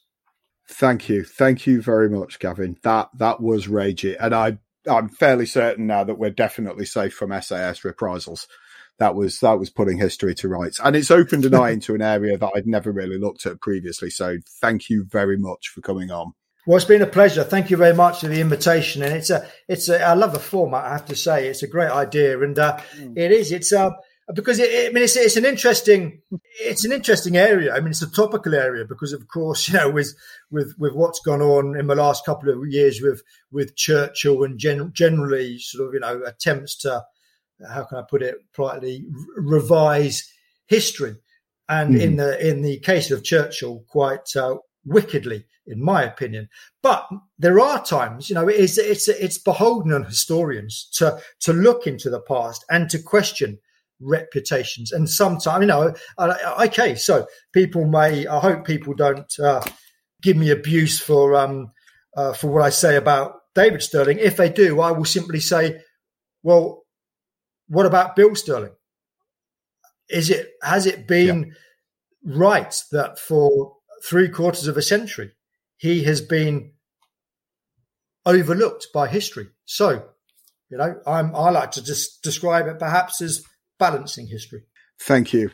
Thank 0.69 1.07
you. 1.07 1.23
Thank 1.23 1.65
you 1.65 1.81
very 1.81 2.09
much, 2.09 2.39
Gavin. 2.39 2.77
That 2.83 3.09
that 3.17 3.39
was 3.39 3.67
ragey. 3.67 4.17
And 4.19 4.35
I 4.35 4.57
I'm 4.89 5.09
fairly 5.09 5.45
certain 5.45 5.87
now 5.87 6.03
that 6.03 6.17
we're 6.17 6.29
definitely 6.29 6.85
safe 6.85 7.13
from 7.13 7.39
SAS 7.41 7.85
reprisals. 7.85 8.47
That 8.99 9.15
was 9.15 9.39
that 9.39 9.59
was 9.59 9.69
putting 9.69 9.97
history 9.97 10.35
to 10.35 10.49
rights. 10.49 10.79
And 10.83 10.95
it's 10.95 11.11
opened 11.11 11.45
an 11.45 11.55
eye 11.55 11.69
into 11.71 11.95
an 11.95 12.01
area 12.01 12.37
that 12.37 12.51
I'd 12.55 12.67
never 12.67 12.91
really 12.91 13.17
looked 13.17 13.45
at 13.45 13.61
previously. 13.61 14.09
So 14.09 14.37
thank 14.59 14.89
you 14.89 15.05
very 15.05 15.37
much 15.37 15.69
for 15.69 15.81
coming 15.81 16.11
on. 16.11 16.33
Well, 16.67 16.75
it's 16.75 16.85
been 16.85 17.01
a 17.01 17.07
pleasure. 17.07 17.45
Thank 17.45 17.69
you 17.69 17.77
very 17.77 17.95
much 17.95 18.19
for 18.19 18.27
the 18.27 18.41
invitation, 18.41 19.01
and 19.01 19.13
it's 19.13 19.29
a, 19.29 19.47
it's 19.69 19.87
a, 19.87 20.03
I 20.03 20.15
love 20.15 20.33
the 20.33 20.39
format. 20.39 20.83
I 20.83 20.89
have 20.89 21.05
to 21.05 21.15
say, 21.15 21.47
it's 21.47 21.63
a 21.63 21.67
great 21.67 21.89
idea, 21.89 22.41
and 22.41 22.59
uh, 22.59 22.77
mm. 22.97 23.17
it 23.17 23.31
is. 23.31 23.53
It's 23.53 23.71
uh, 23.71 23.91
because 24.35 24.59
it, 24.59 24.89
I 24.89 24.91
mean, 24.91 25.05
it's, 25.05 25.15
it's 25.15 25.37
an 25.37 25.45
interesting, 25.45 26.23
it's 26.59 26.83
an 26.83 26.91
interesting 26.91 27.37
area. 27.37 27.73
I 27.73 27.79
mean, 27.79 27.91
it's 27.91 28.01
a 28.01 28.11
topical 28.11 28.53
area 28.53 28.83
because, 28.83 29.13
of 29.13 29.29
course, 29.29 29.65
you 29.69 29.75
know, 29.75 29.89
with 29.89 30.13
with 30.51 30.75
with 30.77 30.93
what's 30.93 31.21
gone 31.21 31.41
on 31.41 31.79
in 31.79 31.87
the 31.87 31.95
last 31.95 32.25
couple 32.25 32.49
of 32.49 32.67
years 32.67 32.99
with 33.01 33.23
with 33.49 33.77
Churchill 33.77 34.43
and 34.43 34.59
gen- 34.59 34.91
generally 34.93 35.59
sort 35.59 35.87
of 35.87 35.93
you 35.93 36.01
know 36.01 36.21
attempts 36.25 36.75
to, 36.79 37.05
how 37.65 37.85
can 37.85 37.99
I 37.99 38.01
put 38.01 38.21
it 38.21 38.39
politely, 38.53 39.05
revise 39.37 40.29
history, 40.65 41.15
and 41.69 41.95
mm. 41.95 42.01
in 42.01 42.17
the 42.17 42.45
in 42.45 42.61
the 42.61 42.79
case 42.79 43.09
of 43.09 43.23
Churchill, 43.23 43.85
quite 43.87 44.35
uh, 44.35 44.57
wickedly 44.83 45.45
in 45.67 45.83
my 45.83 46.03
opinion. 46.03 46.49
But 46.81 47.07
there 47.37 47.59
are 47.59 47.83
times, 47.83 48.29
you 48.29 48.35
know, 48.35 48.47
it's 48.47 48.77
it's 48.77 49.07
it's 49.07 49.37
beholden 49.37 49.93
on 49.93 50.05
historians 50.05 50.89
to 50.93 51.19
to 51.41 51.53
look 51.53 51.85
into 51.85 52.09
the 52.09 52.21
past 52.21 52.65
and 52.69 52.89
to 52.89 52.99
question 52.99 53.59
reputations. 53.99 54.91
And 54.91 55.09
sometimes, 55.09 55.61
you 55.61 55.67
know, 55.67 55.93
okay, 56.61 56.95
so 56.95 57.27
people 57.53 57.85
may. 57.85 58.27
I 58.27 58.39
hope 58.39 58.65
people 58.65 58.93
don't 58.93 59.31
uh, 59.39 59.61
give 60.21 60.37
me 60.37 60.49
abuse 60.49 60.99
for 60.99 61.35
um 61.35 61.71
uh, 62.15 62.33
for 62.33 62.47
what 62.47 62.63
I 62.63 62.69
say 62.69 62.95
about 62.95 63.35
David 63.55 63.83
Stirling. 63.83 64.19
If 64.19 64.37
they 64.37 64.49
do, 64.49 64.79
I 64.81 64.91
will 64.91 65.05
simply 65.05 65.39
say, 65.39 65.81
well, 66.43 66.83
what 67.67 67.85
about 67.85 68.15
Bill 68.15 68.35
Stirling? 68.35 68.71
Is 70.09 70.29
it 70.29 70.51
has 70.63 70.85
it 70.85 71.07
been 71.07 71.53
yeah. 72.23 72.33
right 72.37 72.83
that 72.91 73.19
for 73.19 73.73
three 74.07 74.29
quarters 74.29 74.67
of 74.67 74.77
a 74.77 74.81
century 74.81 75.31
he 75.77 76.03
has 76.03 76.21
been 76.21 76.71
overlooked 78.25 78.87
by 78.93 79.07
history. 79.07 79.47
So, 79.65 80.03
you 80.69 80.77
know, 80.77 80.99
I'm, 81.07 81.35
I 81.35 81.49
like 81.49 81.71
to 81.71 81.83
just 81.83 82.21
describe 82.23 82.67
it 82.67 82.79
perhaps 82.79 83.21
as 83.21 83.43
balancing 83.79 84.27
history. 84.27 84.63
Thank 84.99 85.33
you. 85.33 85.51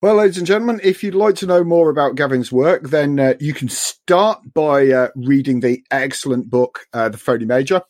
Well, 0.00 0.14
ladies 0.14 0.38
and 0.38 0.46
gentlemen, 0.46 0.80
if 0.84 1.02
you'd 1.02 1.16
like 1.16 1.34
to 1.36 1.46
know 1.46 1.64
more 1.64 1.90
about 1.90 2.14
Gavin's 2.14 2.52
work, 2.52 2.88
then 2.90 3.18
uh, 3.18 3.34
you 3.40 3.52
can 3.52 3.68
start 3.68 4.40
by 4.54 4.86
uh, 4.88 5.08
reading 5.16 5.58
the 5.58 5.82
excellent 5.90 6.48
book, 6.48 6.86
uh, 6.92 7.08
The 7.08 7.18
Phoney 7.18 7.46
Major. 7.46 7.82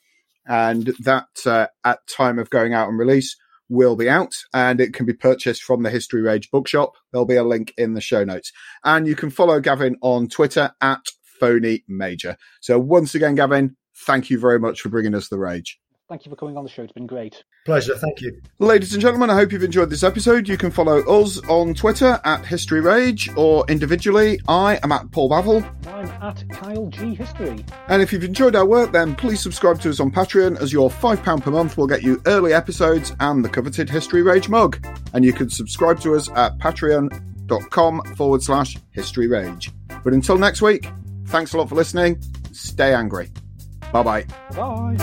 And 0.46 0.94
that, 1.00 1.26
uh, 1.44 1.66
at 1.84 2.06
time 2.08 2.38
of 2.38 2.48
going 2.48 2.72
out 2.72 2.88
and 2.88 2.98
release, 2.98 3.36
will 3.68 3.96
be 3.96 4.08
out 4.08 4.34
and 4.54 4.80
it 4.80 4.94
can 4.94 5.04
be 5.04 5.12
purchased 5.12 5.62
from 5.62 5.82
the 5.82 5.90
History 5.90 6.22
Rage 6.22 6.50
bookshop. 6.50 6.94
There'll 7.12 7.26
be 7.26 7.36
a 7.36 7.44
link 7.44 7.74
in 7.76 7.94
the 7.94 8.00
show 8.00 8.24
notes. 8.24 8.52
And 8.82 9.06
you 9.06 9.14
can 9.14 9.28
follow 9.28 9.60
Gavin 9.60 9.96
on 10.00 10.28
Twitter 10.28 10.72
at 10.80 11.04
phony 11.38 11.84
major. 11.88 12.36
So 12.60 12.78
once 12.78 13.14
again, 13.14 13.34
Gavin, 13.34 13.76
thank 13.94 14.30
you 14.30 14.38
very 14.38 14.58
much 14.58 14.80
for 14.80 14.88
bringing 14.88 15.14
us 15.14 15.28
the 15.28 15.38
rage. 15.38 15.78
Thank 16.08 16.24
you 16.24 16.30
for 16.30 16.36
coming 16.36 16.56
on 16.56 16.64
the 16.64 16.70
show. 16.70 16.82
It's 16.82 16.92
been 16.92 17.06
great. 17.06 17.44
Pleasure. 17.66 17.94
Thank 17.94 18.22
you. 18.22 18.40
Ladies 18.60 18.94
and 18.94 19.02
gentlemen, 19.02 19.28
I 19.28 19.34
hope 19.34 19.52
you've 19.52 19.62
enjoyed 19.62 19.90
this 19.90 20.02
episode. 20.02 20.48
You 20.48 20.56
can 20.56 20.70
follow 20.70 21.00
us 21.00 21.38
on 21.48 21.74
Twitter 21.74 22.18
at 22.24 22.46
History 22.46 22.80
Rage 22.80 23.28
or 23.36 23.66
individually. 23.68 24.40
I 24.48 24.80
am 24.82 24.90
at 24.90 25.10
Paul 25.12 25.28
Bavill. 25.28 25.62
I'm 25.86 26.08
at 26.22 26.48
Kyle 26.48 26.86
G 26.86 27.14
History. 27.14 27.62
And 27.88 28.00
if 28.00 28.10
you've 28.10 28.24
enjoyed 28.24 28.56
our 28.56 28.64
work, 28.64 28.92
then 28.92 29.16
please 29.16 29.42
subscribe 29.42 29.82
to 29.82 29.90
us 29.90 30.00
on 30.00 30.10
Patreon 30.10 30.58
as 30.62 30.72
your 30.72 30.88
£5 30.88 31.42
per 31.42 31.50
month 31.50 31.76
will 31.76 31.86
get 31.86 32.02
you 32.02 32.22
early 32.24 32.54
episodes 32.54 33.12
and 33.20 33.44
the 33.44 33.50
coveted 33.50 33.90
History 33.90 34.22
Rage 34.22 34.48
mug. 34.48 34.82
And 35.12 35.26
you 35.26 35.34
can 35.34 35.50
subscribe 35.50 36.00
to 36.00 36.14
us 36.14 36.30
at 36.30 36.56
patreon.com 36.56 38.14
forward 38.16 38.42
slash 38.42 38.78
History 38.92 39.26
Rage. 39.26 39.70
But 40.02 40.14
until 40.14 40.38
next 40.38 40.62
week, 40.62 40.88
Thanks 41.28 41.52
a 41.52 41.58
lot 41.58 41.68
for 41.68 41.74
listening. 41.74 42.22
Stay 42.52 42.94
angry. 42.94 43.30
Bye-bye. 43.92 44.24
Bye. 44.56 44.96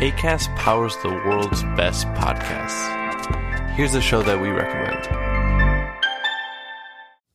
ACAST 0.00 0.54
powers 0.56 0.96
the 1.02 1.08
world's 1.08 1.62
best 1.76 2.06
podcasts. 2.08 3.74
Here's 3.76 3.94
a 3.94 4.00
show 4.00 4.22
that 4.22 4.40
we 4.40 4.48
recommend. 4.48 5.19